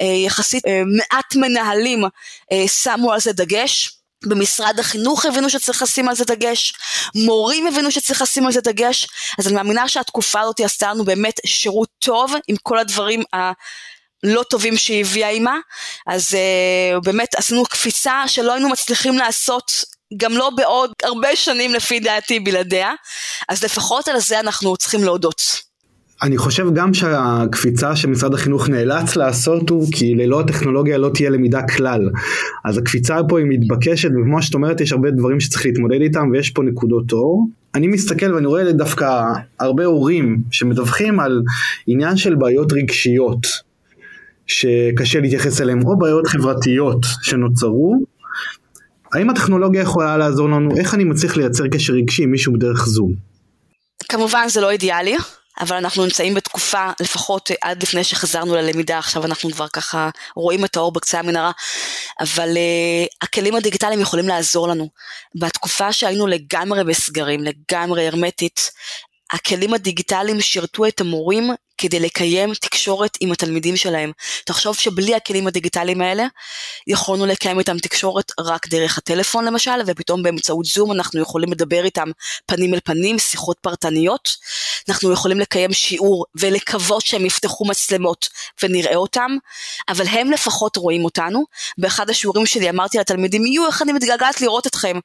אה, 0.00 0.06
יחסית 0.06 0.66
אה, 0.66 0.82
מעט 0.96 1.34
מנהלים 1.36 2.04
שמו 2.66 3.12
על 3.12 3.20
זה 3.20 3.32
דגש. 3.32 3.94
במשרד 4.26 4.78
החינוך 4.78 5.26
הבינו 5.26 5.50
שצריך 5.50 5.82
לשים 5.82 6.08
על 6.08 6.14
זה 6.14 6.24
דגש, 6.24 6.72
מורים 7.14 7.66
הבינו 7.66 7.90
שצריך 7.90 8.22
לשים 8.22 8.46
על 8.46 8.52
זה 8.52 8.60
דגש, 8.60 9.06
אז 9.38 9.46
אני 9.46 9.54
מאמינה 9.54 9.88
שהתקופה 9.88 10.40
הזאת 10.40 10.60
עשתה 10.60 10.90
לנו 10.90 11.04
באמת 11.04 11.40
שירות 11.46 11.88
טוב 11.98 12.34
עם 12.48 12.56
כל 12.62 12.78
הדברים 12.78 13.22
לא 14.22 14.42
טובים 14.50 14.76
שהיא 14.76 15.00
הביאה 15.00 15.28
עימה, 15.28 15.58
אז 16.06 16.32
uh, 16.32 17.00
באמת 17.04 17.28
עשינו 17.36 17.64
קפיצה 17.64 18.22
שלא 18.26 18.52
היינו 18.52 18.68
מצליחים 18.68 19.18
לעשות 19.18 19.72
גם 20.16 20.32
לא 20.32 20.50
בעוד 20.56 20.90
הרבה 21.02 21.36
שנים 21.36 21.74
לפי 21.74 22.00
דעתי 22.00 22.40
בלעדיה, 22.40 22.92
אז 23.48 23.64
לפחות 23.64 24.08
על 24.08 24.20
זה 24.20 24.40
אנחנו 24.40 24.76
צריכים 24.76 25.04
להודות. 25.04 25.68
אני 26.22 26.38
חושב 26.38 26.74
גם 26.74 26.94
שהקפיצה 26.94 27.96
שמשרד 27.96 28.34
החינוך 28.34 28.68
נאלץ 28.68 29.16
לעשות 29.16 29.70
הוא 29.70 29.86
כי 29.92 30.14
ללא 30.14 30.40
הטכנולוגיה 30.40 30.98
לא 30.98 31.10
תהיה 31.14 31.30
למידה 31.30 31.60
כלל. 31.76 32.10
אז 32.64 32.78
הקפיצה 32.78 33.16
פה 33.28 33.38
היא 33.38 33.46
מתבקשת 33.48 34.08
וכמו 34.08 34.42
שאת 34.42 34.54
אומרת 34.54 34.80
יש 34.80 34.92
הרבה 34.92 35.10
דברים 35.10 35.40
שצריך 35.40 35.66
להתמודד 35.66 36.00
איתם 36.00 36.30
ויש 36.32 36.50
פה 36.50 36.62
נקודות 36.62 37.12
אור. 37.12 37.48
אני 37.74 37.86
מסתכל 37.86 38.34
ואני 38.34 38.46
רואה 38.46 38.72
דווקא 38.72 39.22
הרבה 39.60 39.84
הורים 39.84 40.38
שמדווחים 40.50 41.20
על 41.20 41.42
עניין 41.86 42.16
של 42.16 42.34
בעיות 42.34 42.72
רגשיות. 42.72 43.67
שקשה 44.48 45.20
להתייחס 45.20 45.60
אליהם, 45.60 45.86
או 45.86 45.98
בעיות 45.98 46.26
חברתיות 46.26 47.06
שנוצרו, 47.22 47.96
האם 49.14 49.30
הטכנולוגיה 49.30 49.82
יכולה 49.82 50.16
לעזור 50.16 50.48
לנו, 50.48 50.76
איך 50.76 50.94
אני 50.94 51.04
מצליח 51.04 51.36
לייצר 51.36 51.68
קשר 51.68 51.92
רגשי 51.92 52.22
עם 52.22 52.30
מישהו 52.30 52.52
בדרך 52.52 52.86
זום? 52.86 53.12
כמובן 54.08 54.48
זה 54.48 54.60
לא 54.60 54.70
אידיאלי, 54.70 55.16
אבל 55.60 55.76
אנחנו 55.76 56.04
נמצאים 56.04 56.34
בתקופה, 56.34 56.90
לפחות 57.00 57.50
עד 57.62 57.82
לפני 57.82 58.04
שחזרנו 58.04 58.54
ללמידה, 58.54 58.98
עכשיו 58.98 59.24
אנחנו 59.24 59.50
כבר 59.50 59.68
ככה 59.68 60.10
רואים 60.36 60.64
את 60.64 60.76
האור 60.76 60.92
בקצה 60.92 61.18
המנהרה, 61.18 61.50
אבל 62.20 62.48
uh, 62.48 63.16
הכלים 63.22 63.54
הדיגיטליים 63.54 64.00
יכולים 64.00 64.28
לעזור 64.28 64.68
לנו. 64.68 64.88
בתקופה 65.40 65.92
שהיינו 65.92 66.26
לגמרי 66.26 66.84
בסגרים, 66.84 67.40
לגמרי 67.40 68.06
הרמטית, 68.06 68.70
הכלים 69.32 69.74
הדיגיטליים 69.74 70.40
שירתו 70.40 70.86
את 70.86 71.00
המורים 71.00 71.50
כדי 71.78 72.00
לקיים 72.00 72.54
תקשורת 72.54 73.18
עם 73.20 73.32
התלמידים 73.32 73.76
שלהם. 73.76 74.12
תחשוב 74.44 74.76
שבלי 74.76 75.14
הכלים 75.14 75.46
הדיגיטליים 75.46 76.00
האלה, 76.02 76.26
יכולנו 76.86 77.26
לקיים 77.26 77.58
איתם 77.58 77.78
תקשורת 77.78 78.32
רק 78.40 78.68
דרך 78.68 78.98
הטלפון 78.98 79.44
למשל, 79.44 79.80
ופתאום 79.86 80.22
באמצעות 80.22 80.66
זום 80.66 80.92
אנחנו 80.92 81.20
יכולים 81.20 81.52
לדבר 81.52 81.84
איתם 81.84 82.08
פנים 82.46 82.74
אל 82.74 82.80
פנים, 82.84 83.18
שיחות 83.18 83.56
פרטניות. 83.60 84.28
אנחנו 84.88 85.12
יכולים 85.12 85.40
לקיים 85.40 85.72
שיעור 85.72 86.24
ולקוות 86.34 87.06
שהם 87.06 87.26
יפתחו 87.26 87.64
מצלמות 87.64 88.28
ונראה 88.62 88.96
אותם, 88.96 89.36
אבל 89.88 90.06
הם 90.06 90.30
לפחות 90.30 90.76
רואים 90.76 91.04
אותנו. 91.04 91.44
באחד 91.78 92.10
השיעורים 92.10 92.46
שלי 92.46 92.70
אמרתי 92.70 92.98
לתלמידים, 92.98 93.46
יו, 93.46 93.66
איך 93.66 93.82
אני 93.82 93.92
מתגעגעת 93.92 94.40
לראות 94.40 94.66
אתכם. 94.66 94.98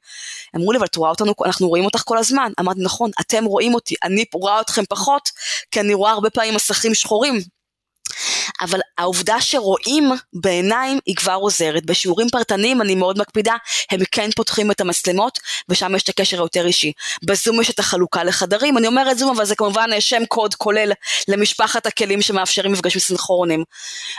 אמרו 0.56 0.72
לי, 0.72 0.78
אבל 0.78 0.86
את 0.86 0.96
רואה 0.96 1.10
אותנו, 1.10 1.34
אנחנו 1.46 1.68
רואים 1.68 1.86
אותך 1.86 2.02
כל 2.06 2.18
הזמן. 2.18 2.52
אמרתי, 2.60 2.80
נכון, 2.84 3.12
אתם 3.22 3.46
רואים 3.46 3.74
אותי, 3.74 3.96
אני 4.04 4.26
רואה 4.34 4.62
אתכם 4.62 4.84
פחות, 4.90 5.30
כי 5.72 5.80
אני 5.80 5.94
רואה 5.94 6.12
הרבה 6.12 6.30
פעמים 6.30 6.56
מסכים 6.72 6.94
שחורים. 6.94 7.34
אבל 8.64 8.80
העובדה 8.98 9.42
שרואים 9.42 10.12
בעיניים 10.34 11.00
היא 11.06 11.16
כבר 11.16 11.34
עוזרת. 11.34 11.86
בשיעורים 11.86 12.30
פרטניים 12.30 12.82
אני 12.82 12.96
מאוד 12.96 13.18
מקפידה, 13.18 13.54
הם 13.92 14.00
כן 14.12 14.30
פותחים 14.36 14.72
את 14.72 14.82
המצלמות 14.82 15.40
ושם 15.70 15.96
יש 15.96 16.04
את 16.04 16.10
הקשר 16.10 16.38
היותר 16.38 16.66
אישי. 16.66 16.92
בזום 17.24 17.62
יש 17.62 17.70
את 17.70 17.80
החלוקה 17.80 18.24
לחדרים, 18.24 18.78
אני 18.78 18.88
אומרת 18.88 19.18
זום 19.18 19.36
אבל 19.36 19.46
זה 19.46 19.56
כמובן 19.56 19.90
שם 20.00 20.26
קוד 20.26 20.56
כולל 20.56 20.92
למשפחת 21.28 21.86
הכלים 21.86 22.22
שמאפשרים 22.22 22.72
מפגשים 22.72 23.02
סינכרונים. 23.02 23.64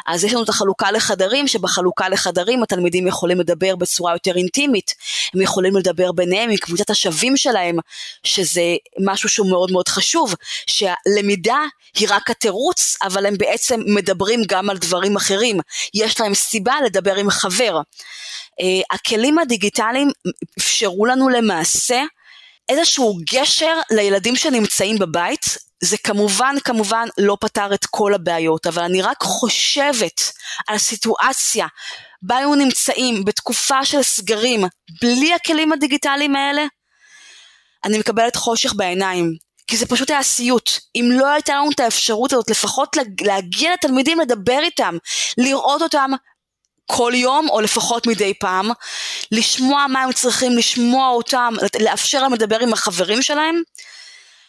אז 0.07 0.25
יש 0.25 0.33
לנו 0.33 0.43
את 0.43 0.49
החלוקה 0.49 0.91
לחדרים, 0.91 1.49
שבחלוקה 1.49 2.09
לחדרים 2.09 2.63
התלמידים 2.63 3.07
יכולים 3.07 3.41
לדבר 3.41 3.77
בצורה 3.77 4.13
יותר 4.13 4.37
אינטימית, 4.37 4.95
הם 5.35 5.41
יכולים 5.41 5.77
לדבר 5.77 6.13
ביניהם 6.13 6.51
עם 6.51 6.57
קבוצת 6.57 6.91
השווים 6.91 7.37
שלהם, 7.37 7.77
שזה 8.25 8.63
משהו 9.05 9.29
שהוא 9.29 9.51
מאוד 9.51 9.71
מאוד 9.71 9.89
חשוב, 9.89 10.35
שהלמידה 10.67 11.59
היא 11.95 12.09
רק 12.11 12.31
התירוץ, 12.31 12.97
אבל 13.03 13.27
הם 13.27 13.39
בעצם 13.39 13.81
מדברים 13.87 14.34
גם 14.47 14.71
על 14.71 14.79
דברים 14.79 15.17
אחרים, 15.17 15.61
יש 15.95 16.21
להם 16.21 16.35
סיבה 16.35 16.75
לדבר 16.85 17.15
עם 17.17 17.31
חבר. 17.31 17.81
Uh, 18.61 18.65
הכלים 18.91 19.39
הדיגיטליים 19.39 20.11
אפשרו 20.59 21.07
לנו 21.07 21.29
למעשה 21.29 22.03
איזשהו 22.69 23.19
גשר 23.33 23.79
לילדים 23.91 24.37
שנמצאים 24.37 24.99
בבית, 24.99 25.45
זה 25.85 25.97
כמובן 25.99 26.55
כמובן 26.65 27.09
לא 27.19 27.37
פתר 27.41 27.75
את 27.75 27.87
כל 27.91 28.15
הבעיות, 28.15 28.67
אבל 28.67 28.83
אני 28.83 29.03
רק 29.03 29.23
חושבת 29.23 30.21
על 30.69 30.79
סיטואציה 30.79 31.67
בה 32.23 32.37
היו 32.37 32.55
נמצאים 32.55 33.25
בתקופה 33.25 33.85
של 33.85 34.03
סגרים 34.03 34.65
בלי 35.03 35.35
הכלים 35.35 35.73
הדיגיטליים 35.73 36.37
האלה, 36.37 36.67
אני 37.85 37.99
מקבלת 37.99 38.37
חושך 38.37 38.73
בעיניים. 38.77 39.33
כי 39.75 39.79
זה 39.79 39.87
פשוט 39.87 40.11
היה 40.11 40.23
סיוט. 40.23 40.71
אם 40.97 41.09
לא 41.13 41.27
הייתה 41.27 41.55
לנו 41.55 41.71
את 41.71 41.81
האפשרות 41.81 42.33
הזאת, 42.33 42.51
לפחות 42.51 42.97
להגיע 43.21 43.73
לתלמידים, 43.73 44.21
לדבר 44.21 44.59
איתם, 44.63 44.97
לראות 45.39 45.83
אותם 45.83 46.11
כל 46.87 47.13
יום, 47.15 47.49
או 47.49 47.61
לפחות 47.61 48.07
מדי 48.07 48.35
פעם, 48.35 48.71
לשמוע 49.33 49.87
מה 49.89 50.03
הם 50.03 50.13
צריכים, 50.13 50.57
לשמוע 50.57 51.09
אותם, 51.09 51.55
לאפשר 51.81 52.23
להם 52.23 52.35
לדבר 52.35 52.59
עם 52.61 52.73
החברים 52.73 53.23
שלהם, 53.23 53.63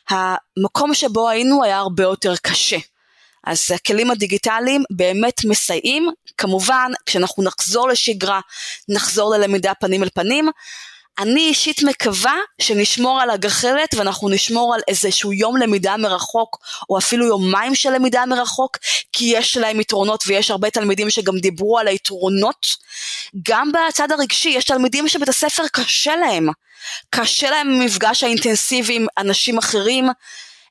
המקום 0.10 0.94
שבו 0.94 1.30
היינו 1.30 1.64
היה 1.64 1.78
הרבה 1.78 2.04
יותר 2.04 2.34
קשה. 2.42 2.78
אז 3.44 3.72
הכלים 3.76 4.12
הדיגיטליים 4.12 4.84
באמת 4.90 5.42
מסייעים, 5.46 6.10
כמובן 6.38 6.92
כשאנחנו 7.06 7.44
נחזור 7.44 7.88
לשגרה, 7.90 8.40
נחזור 8.90 9.36
ללמידה 9.36 9.74
פנים 9.74 10.04
אל 10.04 10.10
פנים, 10.14 10.50
אני 11.20 11.42
אישית 11.42 11.84
מקווה 11.84 12.36
שנשמור 12.62 13.22
על 13.22 13.30
הגחלת 13.30 13.94
ואנחנו 13.94 14.30
נשמור 14.30 14.74
על 14.76 14.82
איזשהו 14.88 15.34
יום 15.34 15.58
למידה 15.58 15.98
מרחוק 15.98 16.60
או 16.90 16.98
אפילו 16.98 17.26
יומיים 17.26 17.76
של 17.76 17.90
למידה 17.92 18.26
מרחוק 18.26 18.78
כי 19.14 19.26
יש 19.26 19.58
להם 19.58 19.80
יתרונות 19.80 20.24
ויש 20.28 20.52
הרבה 20.52 20.70
תלמידים 20.70 21.10
שגם 21.10 21.38
דיברו 21.38 21.80
על 21.80 21.88
היתרונות. 21.88 22.68
גם 23.50 23.72
בצד 23.72 24.12
הרגשי 24.12 24.50
יש 24.50 24.64
תלמידים 24.66 25.08
שבית 25.08 25.30
הספר 25.30 25.64
קשה 25.72 26.16
להם, 26.16 26.48
קשה 27.10 27.50
להם 27.50 27.80
במפגש 27.80 28.24
האינטנסיבי 28.24 28.96
עם 28.96 29.06
אנשים 29.18 29.58
אחרים, 29.58 30.10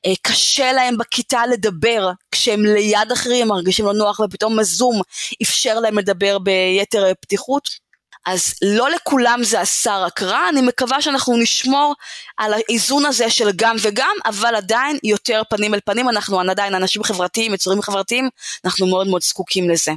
אה, 0.05 0.13
קשה 0.21 0.71
להם 0.71 0.97
בכיתה 0.97 1.45
לדבר, 1.45 2.11
כשהם 2.31 2.65
ליד 2.65 3.11
אחרים 3.13 3.47
מרגישים 3.47 3.85
לא 3.85 3.93
נוח 3.93 4.19
ופתאום 4.19 4.59
הזום 4.59 5.01
אפשר 5.41 5.79
להם 5.79 5.99
לדבר 5.99 6.37
ביתר 6.39 7.11
פתיחות. 7.21 7.84
אז 8.25 8.53
לא 8.61 8.87
לכולם 8.89 9.39
זה 9.43 9.61
עשה 9.61 9.97
רק 9.97 10.23
רע, 10.23 10.49
אני 10.49 10.61
מקווה 10.61 11.01
שאנחנו 11.01 11.37
נשמור 11.37 11.93
על 12.37 12.53
האיזון 12.53 13.05
הזה 13.05 13.29
של 13.29 13.49
גם 13.55 13.75
וגם, 13.81 14.15
אבל 14.25 14.55
עדיין 14.55 14.97
יותר 15.03 15.41
פנים 15.49 15.73
אל 15.73 15.79
פנים, 15.85 16.09
אנחנו 16.09 16.39
עדיין 16.39 16.75
אנשים 16.75 17.03
חברתיים, 17.03 17.53
יצורים 17.53 17.81
חברתיים, 17.81 18.29
אנחנו 18.65 18.87
מאוד 18.87 19.07
מאוד 19.07 19.21
זקוקים 19.23 19.69
לזה. 19.69 19.91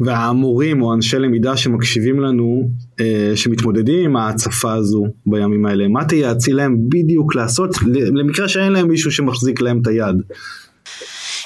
והמורים 0.00 0.82
או 0.82 0.94
אנשי 0.94 1.18
למידה 1.18 1.56
שמקשיבים 1.56 2.20
לנו, 2.20 2.68
אה, 3.00 3.36
שמתמודדים 3.36 4.04
עם 4.04 4.16
ההצפה 4.16 4.72
הזו 4.72 5.04
בימים 5.26 5.66
האלה, 5.66 5.88
מה 5.88 6.04
תייעצי 6.04 6.52
להם 6.52 6.76
בדיוק 6.88 7.34
לעשות 7.34 7.70
למקרה 8.14 8.48
שאין 8.48 8.72
להם 8.72 8.88
מישהו 8.88 9.12
שמחזיק 9.12 9.60
להם 9.60 9.80
את 9.82 9.86
היד? 9.86 10.16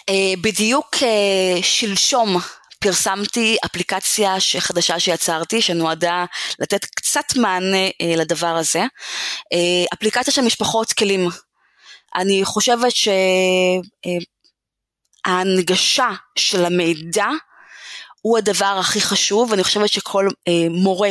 אה, 0.09 0.35
בדיוק 0.43 0.89
אה, 1.03 1.63
שלשום 1.63 2.37
פרסמתי 2.81 3.57
אפליקציה 3.67 4.37
חדשה 4.59 5.01
שיצרתי, 5.01 5.63
שנועדה 5.63 6.25
לתת 6.59 6.85
קצת 6.85 7.37
מענה 7.37 7.87
אה, 8.01 8.17
לדבר 8.17 8.57
הזה. 8.57 8.81
אה, 9.53 9.85
אפליקציה 9.95 10.33
של 10.33 10.43
משפחות 10.43 10.93
כלים. 10.93 11.29
אני 12.15 12.45
חושבת 12.45 12.93
שההנגשה 15.27 16.09
אה, 16.09 16.15
של 16.39 16.65
המידע 16.65 17.27
הוא 18.23 18.39
הדבר 18.39 18.77
הכי 18.81 19.01
חשוב, 19.01 19.51
ואני 19.51 19.65
חושבת 19.65 19.89
שכל 19.89 20.29
אה, 20.49 20.67
מורה 20.71 21.11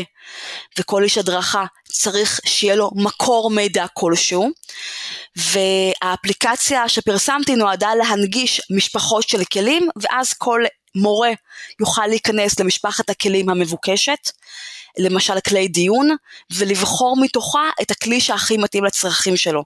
וכל 0.79 1.03
איש 1.03 1.17
הדרכה 1.17 1.65
צריך 1.91 2.39
שיהיה 2.45 2.75
לו 2.75 2.91
מקור 2.95 3.49
מידע 3.49 3.85
כלשהו, 3.93 4.49
והאפליקציה 5.35 6.89
שפרסמתי 6.89 7.55
נועדה 7.55 7.95
להנגיש 7.95 8.61
משפחות 8.75 9.29
של 9.29 9.43
כלים, 9.45 9.89
ואז 10.01 10.33
כל 10.33 10.63
מורה 10.95 11.29
יוכל 11.79 12.07
להיכנס 12.07 12.59
למשפחת 12.59 13.09
הכלים 13.09 13.49
המבוקשת, 13.49 14.31
למשל 14.97 15.39
כלי 15.39 15.67
דיון, 15.67 16.09
ולבחור 16.51 17.17
מתוכה 17.21 17.69
את 17.81 17.91
הכלי 17.91 18.21
שהכי 18.21 18.57
מתאים 18.57 18.83
לצרכים 18.83 19.37
שלו. 19.37 19.63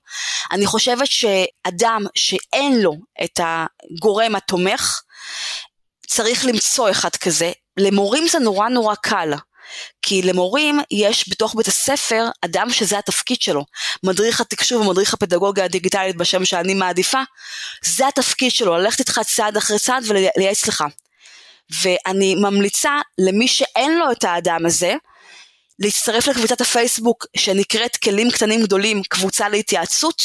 אני 0.52 0.66
חושבת 0.66 1.08
שאדם 1.08 2.06
שאין 2.16 2.82
לו 2.82 2.94
את 3.24 3.40
הגורם 3.44 4.36
התומך, 4.36 5.02
צריך 6.08 6.46
למצוא 6.46 6.92
אחד 6.92 7.16
כזה. 7.16 7.52
למורים 7.78 8.28
זה 8.28 8.40
נורא 8.40 8.70
נורא 8.70 8.96
קל. 8.96 9.34
כי 10.02 10.22
למורים 10.22 10.80
יש 10.92 11.30
בתוך 11.30 11.56
בית 11.56 11.68
הספר 11.68 12.26
אדם 12.42 12.70
שזה 12.70 12.98
התפקיד 12.98 13.42
שלו. 13.42 13.66
מדריך 14.04 14.42
התקשוב 14.42 14.88
ומדריך 14.88 15.14
הפדגוגיה 15.14 15.66
הדיגיטלית 15.66 16.16
בשם 16.16 16.46
שאני 16.46 16.74
מעדיפה, 16.74 17.22
זה 17.86 18.08
התפקיד 18.08 18.52
שלו, 18.52 18.78
ללכת 18.78 19.00
איתך 19.00 19.22
צעד 19.26 19.58
אחרי 19.58 19.80
צעד 19.80 20.04
ולייעץ 20.08 20.68
לך. 20.68 20.84
ואני 21.82 22.36
ממליצה 22.36 22.92
למי 23.18 23.48
שאין 23.48 23.98
לו 23.98 24.12
את 24.12 24.24
האדם 24.24 24.66
הזה, 24.66 24.96
להצטרף 25.80 26.28
לקבוצת 26.28 26.62
הפייסבוק 26.62 27.26
שנקראת 27.38 27.98
כלים 27.98 28.32
קטנים 28.32 28.64
גדולים, 28.64 29.04
קבוצה 29.04 29.50
להתייעצות, 29.50 30.22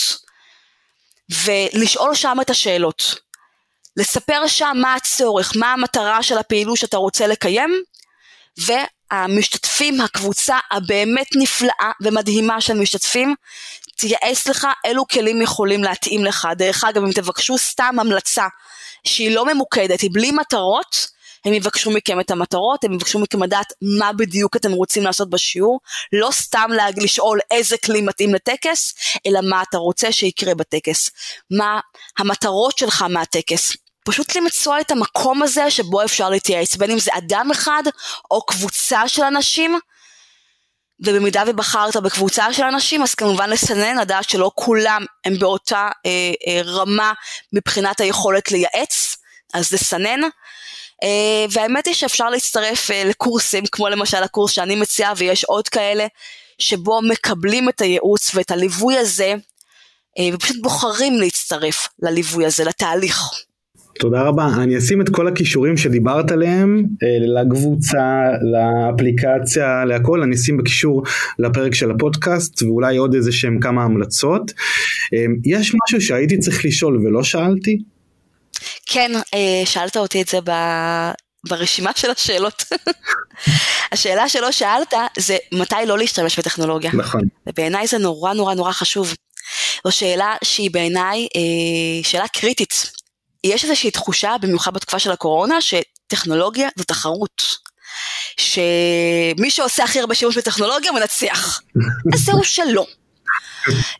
ולשאול 1.44 2.14
שם 2.14 2.36
את 2.40 2.50
השאלות. 2.50 3.14
לספר 3.96 4.46
שם 4.46 4.76
מה 4.80 4.94
הצורך, 4.94 5.52
מה 5.56 5.72
המטרה 5.72 6.22
של 6.22 6.38
הפעילות 6.38 6.76
שאתה 6.76 6.96
רוצה 6.96 7.26
לקיים, 7.26 7.82
והמשתתפים, 8.58 10.00
הקבוצה 10.00 10.58
הבאמת 10.70 11.26
נפלאה 11.36 11.92
ומדהימה 12.02 12.60
של 12.60 12.74
משתתפים, 12.74 13.34
תייעץ 13.96 14.46
לך 14.46 14.66
אילו 14.84 15.06
כלים 15.06 15.42
יכולים 15.42 15.84
להתאים 15.84 16.24
לך. 16.24 16.48
דרך 16.56 16.84
אגב, 16.84 17.04
אם 17.04 17.12
תבקשו 17.12 17.58
סתם 17.58 17.96
המלצה 18.00 18.46
שהיא 19.06 19.30
לא 19.30 19.46
ממוקדת, 19.46 20.00
היא 20.00 20.10
בלי 20.12 20.30
מטרות, 20.30 21.08
הם 21.48 21.54
יבקשו 21.54 21.90
מכם 21.90 22.20
את 22.20 22.30
המטרות, 22.30 22.84
הם 22.84 22.92
יבקשו 22.92 23.18
מכם 23.18 23.42
לדעת 23.42 23.72
מה 23.82 24.12
בדיוק 24.12 24.56
אתם 24.56 24.72
רוצים 24.72 25.02
לעשות 25.02 25.30
בשיעור, 25.30 25.80
לא 26.12 26.28
סתם 26.32 26.70
לשאול 26.96 27.40
איזה 27.50 27.76
כלי 27.84 28.00
מתאים 28.00 28.34
לטקס, 28.34 28.94
אלא 29.26 29.40
מה 29.50 29.62
אתה 29.62 29.78
רוצה 29.78 30.12
שיקרה 30.12 30.54
בטקס, 30.54 31.10
מה 31.50 31.80
המטרות 32.18 32.78
שלך 32.78 33.02
מהטקס. 33.02 33.76
פשוט 34.04 34.36
למצוא 34.36 34.80
את 34.80 34.90
המקום 34.90 35.42
הזה 35.42 35.70
שבו 35.70 36.04
אפשר 36.04 36.30
להתייעץ, 36.30 36.76
בין 36.76 36.90
אם 36.90 36.98
זה 36.98 37.10
אדם 37.14 37.50
אחד 37.52 37.82
או 38.30 38.46
קבוצה 38.46 39.08
של 39.08 39.22
אנשים, 39.22 39.78
ובמידה 41.00 41.42
ובחרת 41.46 41.96
בקבוצה 41.96 42.52
של 42.52 42.62
אנשים, 42.62 43.02
אז 43.02 43.14
כמובן 43.14 43.50
לסנן, 43.50 43.98
לדעת 43.98 44.30
שלא 44.30 44.50
כולם 44.54 45.04
הם 45.24 45.38
באותה 45.38 45.88
אה, 46.06 46.10
אה, 46.46 46.60
רמה 46.64 47.12
מבחינת 47.52 48.00
היכולת 48.00 48.50
לייעץ, 48.50 49.16
אז 49.54 49.72
לסנן. 49.72 50.20
אה, 51.02 51.46
והאמת 51.50 51.86
היא 51.86 51.94
שאפשר 51.94 52.30
להצטרף 52.30 52.90
אה, 52.90 53.02
לקורסים, 53.04 53.64
כמו 53.72 53.88
למשל 53.88 54.22
הקורס 54.22 54.52
שאני 54.52 54.76
מציעה, 54.76 55.12
ויש 55.16 55.44
עוד 55.44 55.68
כאלה, 55.68 56.06
שבו 56.58 57.00
מקבלים 57.10 57.68
את 57.68 57.80
הייעוץ 57.80 58.34
ואת 58.34 58.50
הליווי 58.50 58.96
הזה, 58.96 59.34
אה, 60.18 60.28
ופשוט 60.34 60.56
בוחרים 60.62 61.14
להצטרף 61.20 61.88
לליווי 62.02 62.46
הזה, 62.46 62.64
לתהליך. 62.64 63.22
תודה 64.00 64.22
רבה. 64.22 64.48
אני 64.62 64.78
אשים 64.78 65.00
את 65.00 65.08
כל 65.08 65.28
הכישורים 65.28 65.76
שדיברת 65.76 66.30
עליהם 66.30 66.84
לקבוצה, 67.40 68.24
לאפליקציה, 68.52 69.84
להכל, 69.84 70.22
אני 70.22 70.34
אשים 70.34 70.56
בקישור 70.56 71.02
לפרק 71.38 71.74
של 71.74 71.90
הפודקאסט 71.90 72.62
ואולי 72.62 72.96
עוד 72.96 73.14
איזה 73.14 73.32
שהם 73.32 73.60
כמה 73.60 73.84
המלצות. 73.84 74.52
יש 75.44 75.74
משהו 75.84 76.00
שהייתי 76.00 76.38
צריך 76.38 76.64
לשאול 76.64 76.96
ולא 76.96 77.22
שאלתי? 77.22 77.78
כן, 78.86 79.12
שאלת 79.64 79.96
אותי 79.96 80.22
את 80.22 80.28
זה 80.28 80.38
ב... 80.44 80.50
ברשימה 81.48 81.90
של 81.96 82.10
השאלות. 82.10 82.64
השאלה 83.92 84.28
שלא 84.28 84.52
שאלת 84.52 84.94
זה 85.18 85.36
מתי 85.52 85.74
לא 85.86 85.98
להשתמש 85.98 86.38
בטכנולוגיה. 86.38 86.90
נכון. 86.94 87.20
ובעיניי 87.46 87.86
זה 87.86 87.98
נורא 87.98 88.32
נורא 88.32 88.54
נורא 88.54 88.72
חשוב. 88.72 89.14
זו 89.84 89.92
שאלה 89.92 90.34
שהיא 90.44 90.70
בעיניי 90.70 91.28
אה, 91.36 92.02
שאלה 92.02 92.28
קריטית. 92.28 92.90
יש 93.44 93.64
איזושהי 93.64 93.90
תחושה, 93.90 94.36
במיוחד 94.40 94.74
בתקופה 94.74 94.98
של 94.98 95.10
הקורונה, 95.10 95.58
שטכנולוגיה 95.60 96.68
זו 96.76 96.84
תחרות. 96.84 97.42
שמי 98.40 99.50
שעושה 99.50 99.84
הכי 99.84 100.00
הרבה 100.00 100.14
שימוש 100.14 100.38
בטכנולוגיה 100.38 100.92
מנצח. 100.92 101.60
אז 102.14 102.20
זהו 102.20 102.44
שלא. 102.44 102.86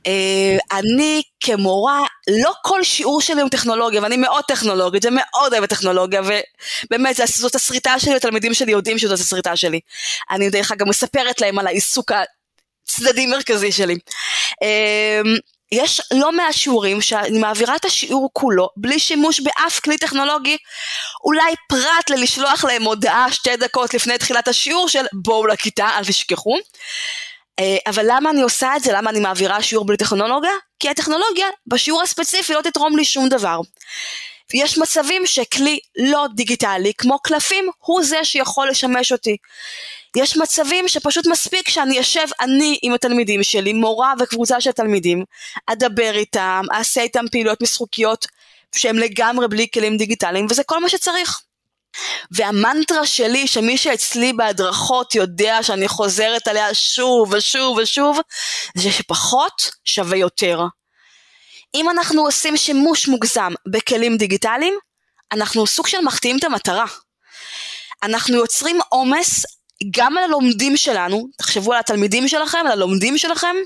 אה, 0.07 0.79
אני 0.79 1.23
כמורה, 1.41 2.01
לא 2.41 2.53
כל 2.63 2.85
שיעור 2.85 3.21
שלי 3.21 3.41
הוא 3.41 3.51
טכנולוגיה, 3.51 4.03
ואני 4.03 4.17
מאוד 4.17 4.45
טכנולוגית 4.49 5.05
ומאוד 5.05 5.53
אוהבת 5.53 5.69
טכנולוגיה, 5.69 6.21
ובאמת 6.85 7.17
זאת 7.25 7.55
הסריטה 7.55 7.99
שלי, 7.99 8.17
התלמידים 8.17 8.55
שלי 8.55 8.73
יודעים 8.73 8.99
שזאת 8.99 9.19
הסריטה 9.19 9.57
שלי. 9.57 9.81
אני 10.31 10.51
דרך 10.51 10.73
אגב 10.73 10.89
מספרת 10.89 11.41
להם 11.41 11.59
על 11.59 11.67
העיסוק 11.67 12.13
הצדדי 12.89 13.27
מרכזי 13.27 13.73
שלי. 13.73 13.99
אה, 14.63 15.21
יש 15.73 16.01
לא 16.11 16.33
מעט 16.33 16.55
שיעורים 16.55 17.01
שאני 17.01 17.39
מעבירה 17.39 17.77
את 17.77 17.85
השיעור 17.85 18.31
כולו 18.33 18.69
בלי 18.77 18.99
שימוש 18.99 19.41
באף 19.41 19.81
כלי 19.81 19.99
טכנולוגי, 19.99 20.57
אולי 21.25 21.55
פרט 21.69 22.11
ללשלוח 22.11 22.65
להם 22.65 22.83
הודעה 22.83 23.33
שתי 23.33 23.57
דקות 23.57 23.95
לפני 23.95 24.19
תחילת 24.19 24.49
השיעור 24.49 24.89
של 24.89 25.05
בואו 25.13 25.47
לכיתה, 25.47 25.89
אל 25.97 26.05
תשכחו. 26.05 26.57
אה, 27.59 27.77
אבל 27.87 28.05
למה 28.09 28.31
אני 28.31 28.43
עושה 28.43 28.77
את 28.77 28.83
זה? 28.83 28.93
למה 28.93 29.11
אני 29.11 29.21
מעבירה 29.21 29.63
שיעור 29.63 29.87
בלי 29.87 29.97
טכנולוגיה? 29.97 30.51
כי 30.81 30.89
הטכנולוגיה 30.89 31.47
בשיעור 31.67 32.03
הספציפי 32.03 32.55
לא 32.55 32.63
תתרום 32.63 32.97
לי 32.97 33.05
שום 33.05 33.29
דבר. 33.29 33.61
יש 34.55 34.79
מצבים 34.79 35.27
שכלי 35.27 35.79
לא 35.97 36.27
דיגיטלי, 36.35 36.93
כמו 36.99 37.19
קלפים, 37.19 37.71
הוא 37.79 38.03
זה 38.05 38.25
שיכול 38.25 38.69
לשמש 38.69 39.13
אותי. 39.13 39.37
יש 40.17 40.37
מצבים 40.37 40.89
שפשוט 40.89 41.27
מספיק 41.27 41.69
שאני 41.69 42.01
אשב 42.01 42.27
אני 42.41 42.79
עם 42.83 42.95
התלמידים 42.95 43.43
שלי, 43.43 43.73
מורה 43.73 44.13
וקבוצה 44.21 44.61
של 44.61 44.73
תלמידים, 44.73 45.25
אדבר 45.67 46.13
איתם, 46.15 46.63
אעשה 46.73 47.01
איתם 47.01 47.25
פעילויות 47.33 47.63
משחוקיות 47.63 48.27
שהם 48.77 48.99
לגמרי 48.99 49.49
בלי 49.49 49.67
כלים 49.75 49.97
דיגיטליים, 49.97 50.47
וזה 50.51 50.65
כל 50.65 50.81
מה 50.81 50.89
שצריך. 50.89 51.41
והמנטרה 52.31 53.07
שלי, 53.07 53.47
שמי 53.47 53.79
שאצלי 53.79 54.33
בהדרכות 54.33 55.15
יודע 55.15 55.63
שאני 55.63 55.89
חוזרת 55.89 56.49
עליה 56.49 56.75
שוב 56.75 57.33
ושוב 57.33 57.77
ושוב, 57.77 58.19
זה 58.75 58.93
שפחות 58.93 59.71
שווה 59.85 60.17
יותר. 60.17 60.61
אם 61.75 61.91
אנחנו 61.91 62.23
עושים 62.23 62.57
שימוש 62.57 63.09
מוגזם 63.09 63.53
בכלים 63.73 64.17
דיגיטליים, 64.17 64.75
אנחנו 65.33 65.67
סוג 65.67 65.87
של 65.87 66.01
מחטיאים 66.01 66.39
את 66.39 66.45
המטרה. 66.45 66.85
אנחנו 68.03 68.37
יוצרים 68.37 68.79
עומס 68.89 69.45
גם 69.91 70.19
על 70.19 70.25
הלומדים 70.25 70.77
שלנו, 70.77 71.29
תחשבו 71.39 71.73
על 71.73 71.79
התלמידים 71.79 72.29
שלכם, 72.29 72.59
על 72.59 72.73
הלומדים 72.73 73.19
שלכם, 73.19 73.57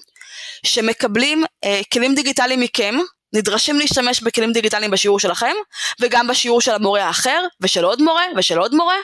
שמקבלים 0.67 1.45
אה, 1.65 1.81
כלים 1.93 2.15
דיגיטליים 2.15 2.61
מכם, 2.61 2.95
נדרשים 3.33 3.79
להשתמש 3.79 4.21
בכלים 4.21 4.53
דיגיטליים 4.53 4.91
בשיעור 4.91 5.21
שלכם, 5.21 5.55
וגם 6.01 6.27
בשיעור 6.27 6.61
של 6.61 6.73
המורה 6.73 7.05
האחר, 7.05 7.45
ושל 7.61 7.85
עוד 7.85 8.03
מורה, 8.03 8.25
ושל 8.37 8.59
עוד 8.59 8.75
מורה, 8.75 8.97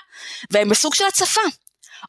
והם 0.51 0.69
בסוג 0.69 0.95
של 0.95 1.05
הצפה. 1.05 1.41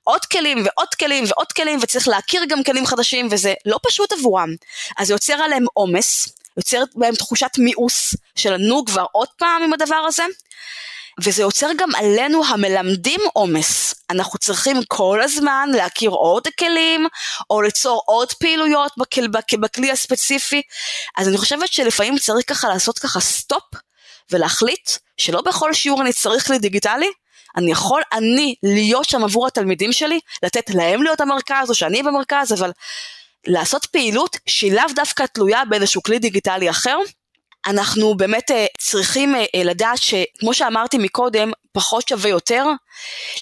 עוד 0.03 0.25
כלים 0.25 0.57
ועוד 0.57 0.93
כלים 0.99 1.23
ועוד 1.27 1.51
כלים, 1.51 1.79
וצריך 1.81 2.07
להכיר 2.07 2.45
גם 2.49 2.63
כלים 2.63 2.85
חדשים, 2.85 3.27
וזה 3.31 3.53
לא 3.65 3.79
פשוט 3.87 4.11
עבורם. 4.11 4.49
אז 4.97 5.07
זה 5.07 5.13
יוצר 5.13 5.33
עליהם 5.33 5.65
עומס, 5.73 6.29
יוצר 6.57 6.83
בהם 6.95 7.15
תחושת 7.15 7.51
מיאוס 7.57 8.15
של 8.35 8.57
נו 8.57 8.85
כבר 8.85 9.05
עוד 9.11 9.27
פעם 9.37 9.63
עם 9.63 9.73
הדבר 9.73 10.03
הזה, 10.07 10.23
וזה 11.23 11.41
יוצר 11.41 11.67
גם 11.77 11.95
עלינו 11.95 12.45
המלמדים 12.45 13.19
עומס. 13.33 13.93
אנחנו 14.09 14.39
צריכים 14.39 14.77
כל 14.87 15.21
הזמן 15.21 15.69
להכיר 15.73 16.09
עוד 16.09 16.47
כלים, 16.59 17.07
או 17.49 17.61
ליצור 17.61 18.01
עוד 18.05 18.33
פעילויות 18.33 18.91
בכלי, 18.97 19.27
בכלי 19.57 19.91
הספציפי. 19.91 20.61
אז 21.17 21.27
אני 21.27 21.37
חושבת 21.37 21.67
שלפעמים 21.67 22.17
צריך 22.17 22.49
ככה 22.49 22.67
לעשות 22.67 22.99
ככה 22.99 23.19
stop, 23.19 23.63
ולהחליט 24.31 24.89
שלא 25.17 25.41
בכל 25.41 25.73
שיעור 25.73 26.01
אני 26.01 26.13
צריך 26.13 26.47
כלי 26.47 26.59
דיגיטלי, 26.59 27.09
אני 27.57 27.71
יכול 27.71 28.01
אני 28.13 28.55
להיות 28.63 29.09
שם 29.09 29.23
עבור 29.23 29.47
התלמידים 29.47 29.93
שלי, 29.93 30.19
לתת 30.43 30.69
להם 30.69 31.03
להיות 31.03 31.21
המרכז, 31.21 31.69
או 31.69 31.75
שאני 31.75 32.03
במרכז, 32.03 32.53
אבל 32.53 32.71
לעשות 33.47 33.85
פעילות 33.85 34.37
שהיא 34.45 34.73
לאו 34.73 34.85
דווקא 34.95 35.25
תלויה 35.33 35.65
באיזשהו 35.65 36.03
כלי 36.03 36.19
דיגיטלי 36.19 36.69
אחר, 36.69 36.97
אנחנו 37.67 38.17
באמת 38.17 38.51
אה, 38.51 38.65
צריכים 38.77 39.35
אה, 39.35 39.45
אה, 39.55 39.63
לדעת 39.63 39.97
שכמו 39.97 40.53
שאמרתי 40.53 40.97
מקודם, 40.97 41.51
פחות 41.71 42.07
שווה 42.07 42.29
יותר, 42.29 42.65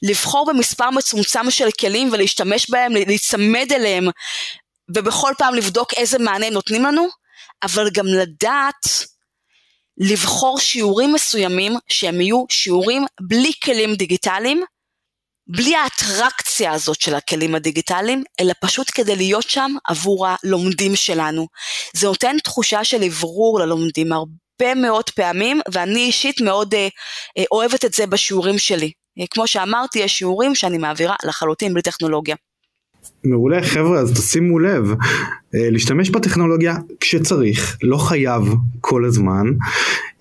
לבחור 0.04 0.46
במספר 0.46 0.90
מצומצם 0.90 1.52
של 1.52 1.72
כלים 1.80 2.10
ולהשתמש 2.12 2.70
בהם, 2.70 2.92
להיצמד 2.92 3.68
אליהם 3.72 4.08
ובכל 4.96 5.32
פעם 5.38 5.54
לבדוק 5.54 5.94
איזה 5.94 6.20
מענה 6.20 6.50
נותנים 6.50 6.84
לנו, 6.86 7.08
אבל 7.64 7.90
גם 7.90 8.06
לדעת 8.06 8.88
לבחור 9.98 10.60
שיעורים 10.60 11.14
מסוימים 11.14 11.74
שהם 11.90 12.22
יהיו 12.22 12.46
שיעורים 12.50 13.06
בלי 13.22 13.52
כלים 13.64 13.96
דיגיטליים, 13.96 14.64
בלי 15.50 15.76
האטרקציה 15.76 16.72
הזאת 16.72 17.02
של 17.02 17.16
הכלים 17.16 17.56
הדיגיטליים, 17.56 18.24
אלא 18.40 18.54
פשוט 18.62 18.92
כדי 18.94 19.16
להיות 19.16 19.50
שם 19.50 19.72
עבור 19.88 20.28
הלומדים 20.28 20.96
שלנו. 20.96 21.48
זה 21.94 22.08
נותן 22.08 22.36
תחושה 22.44 22.84
של 22.84 23.04
אוורור 23.04 23.60
ללומדים 23.60 24.14
הרבה 24.14 24.76
מאוד 24.76 25.10
פעמים, 25.10 25.62
ואני 25.72 26.00
אישית 26.00 26.42
מאוד 26.42 26.74
אה, 26.74 26.88
אה, 27.38 27.44
אוהבת 27.52 27.86
את 27.86 27.94
זה 27.94 28.08
בשיעורים 28.08 28.58
שלי. 28.58 28.92
כמו 29.30 29.48
שאמרתי, 29.48 30.00
יש 30.00 30.18
שיעורים 30.18 30.56
שאני 30.56 30.78
מעבירה 30.78 31.16
לחלוטין 31.24 31.74
בלי 31.74 31.82
טכנולוגיה. 31.82 32.36
מעולה 33.24 33.62
חבר'ה 33.62 34.00
אז 34.00 34.12
תשימו 34.12 34.60
לב 34.60 34.92
אה, 35.56 35.70
להשתמש 35.70 36.10
בטכנולוגיה 36.10 36.76
כשצריך 37.00 37.78
לא 37.84 37.98
חייב 37.98 38.44
כל 38.82 39.06
הזמן. 39.06 39.46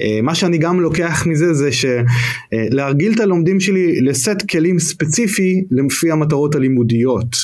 אה, 0.00 0.18
מה 0.22 0.34
שאני 0.34 0.58
גם 0.58 0.80
לוקח 0.80 1.26
מזה 1.26 1.54
זה 1.54 1.70
שלהרגיל 1.72 3.12
את 3.12 3.20
הלומדים 3.20 3.60
שלי 3.60 4.00
לסט 4.00 4.48
כלים 4.50 4.78
ספציפי 4.78 5.64
לפי 5.70 6.10
המטרות 6.10 6.54
הלימודיות 6.54 7.36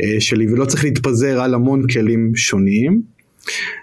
אה, 0.00 0.20
שלי 0.20 0.52
ולא 0.52 0.64
צריך 0.64 0.84
להתפזר 0.84 1.40
על 1.40 1.54
המון 1.54 1.86
כלים 1.92 2.32
שונים. 2.34 3.16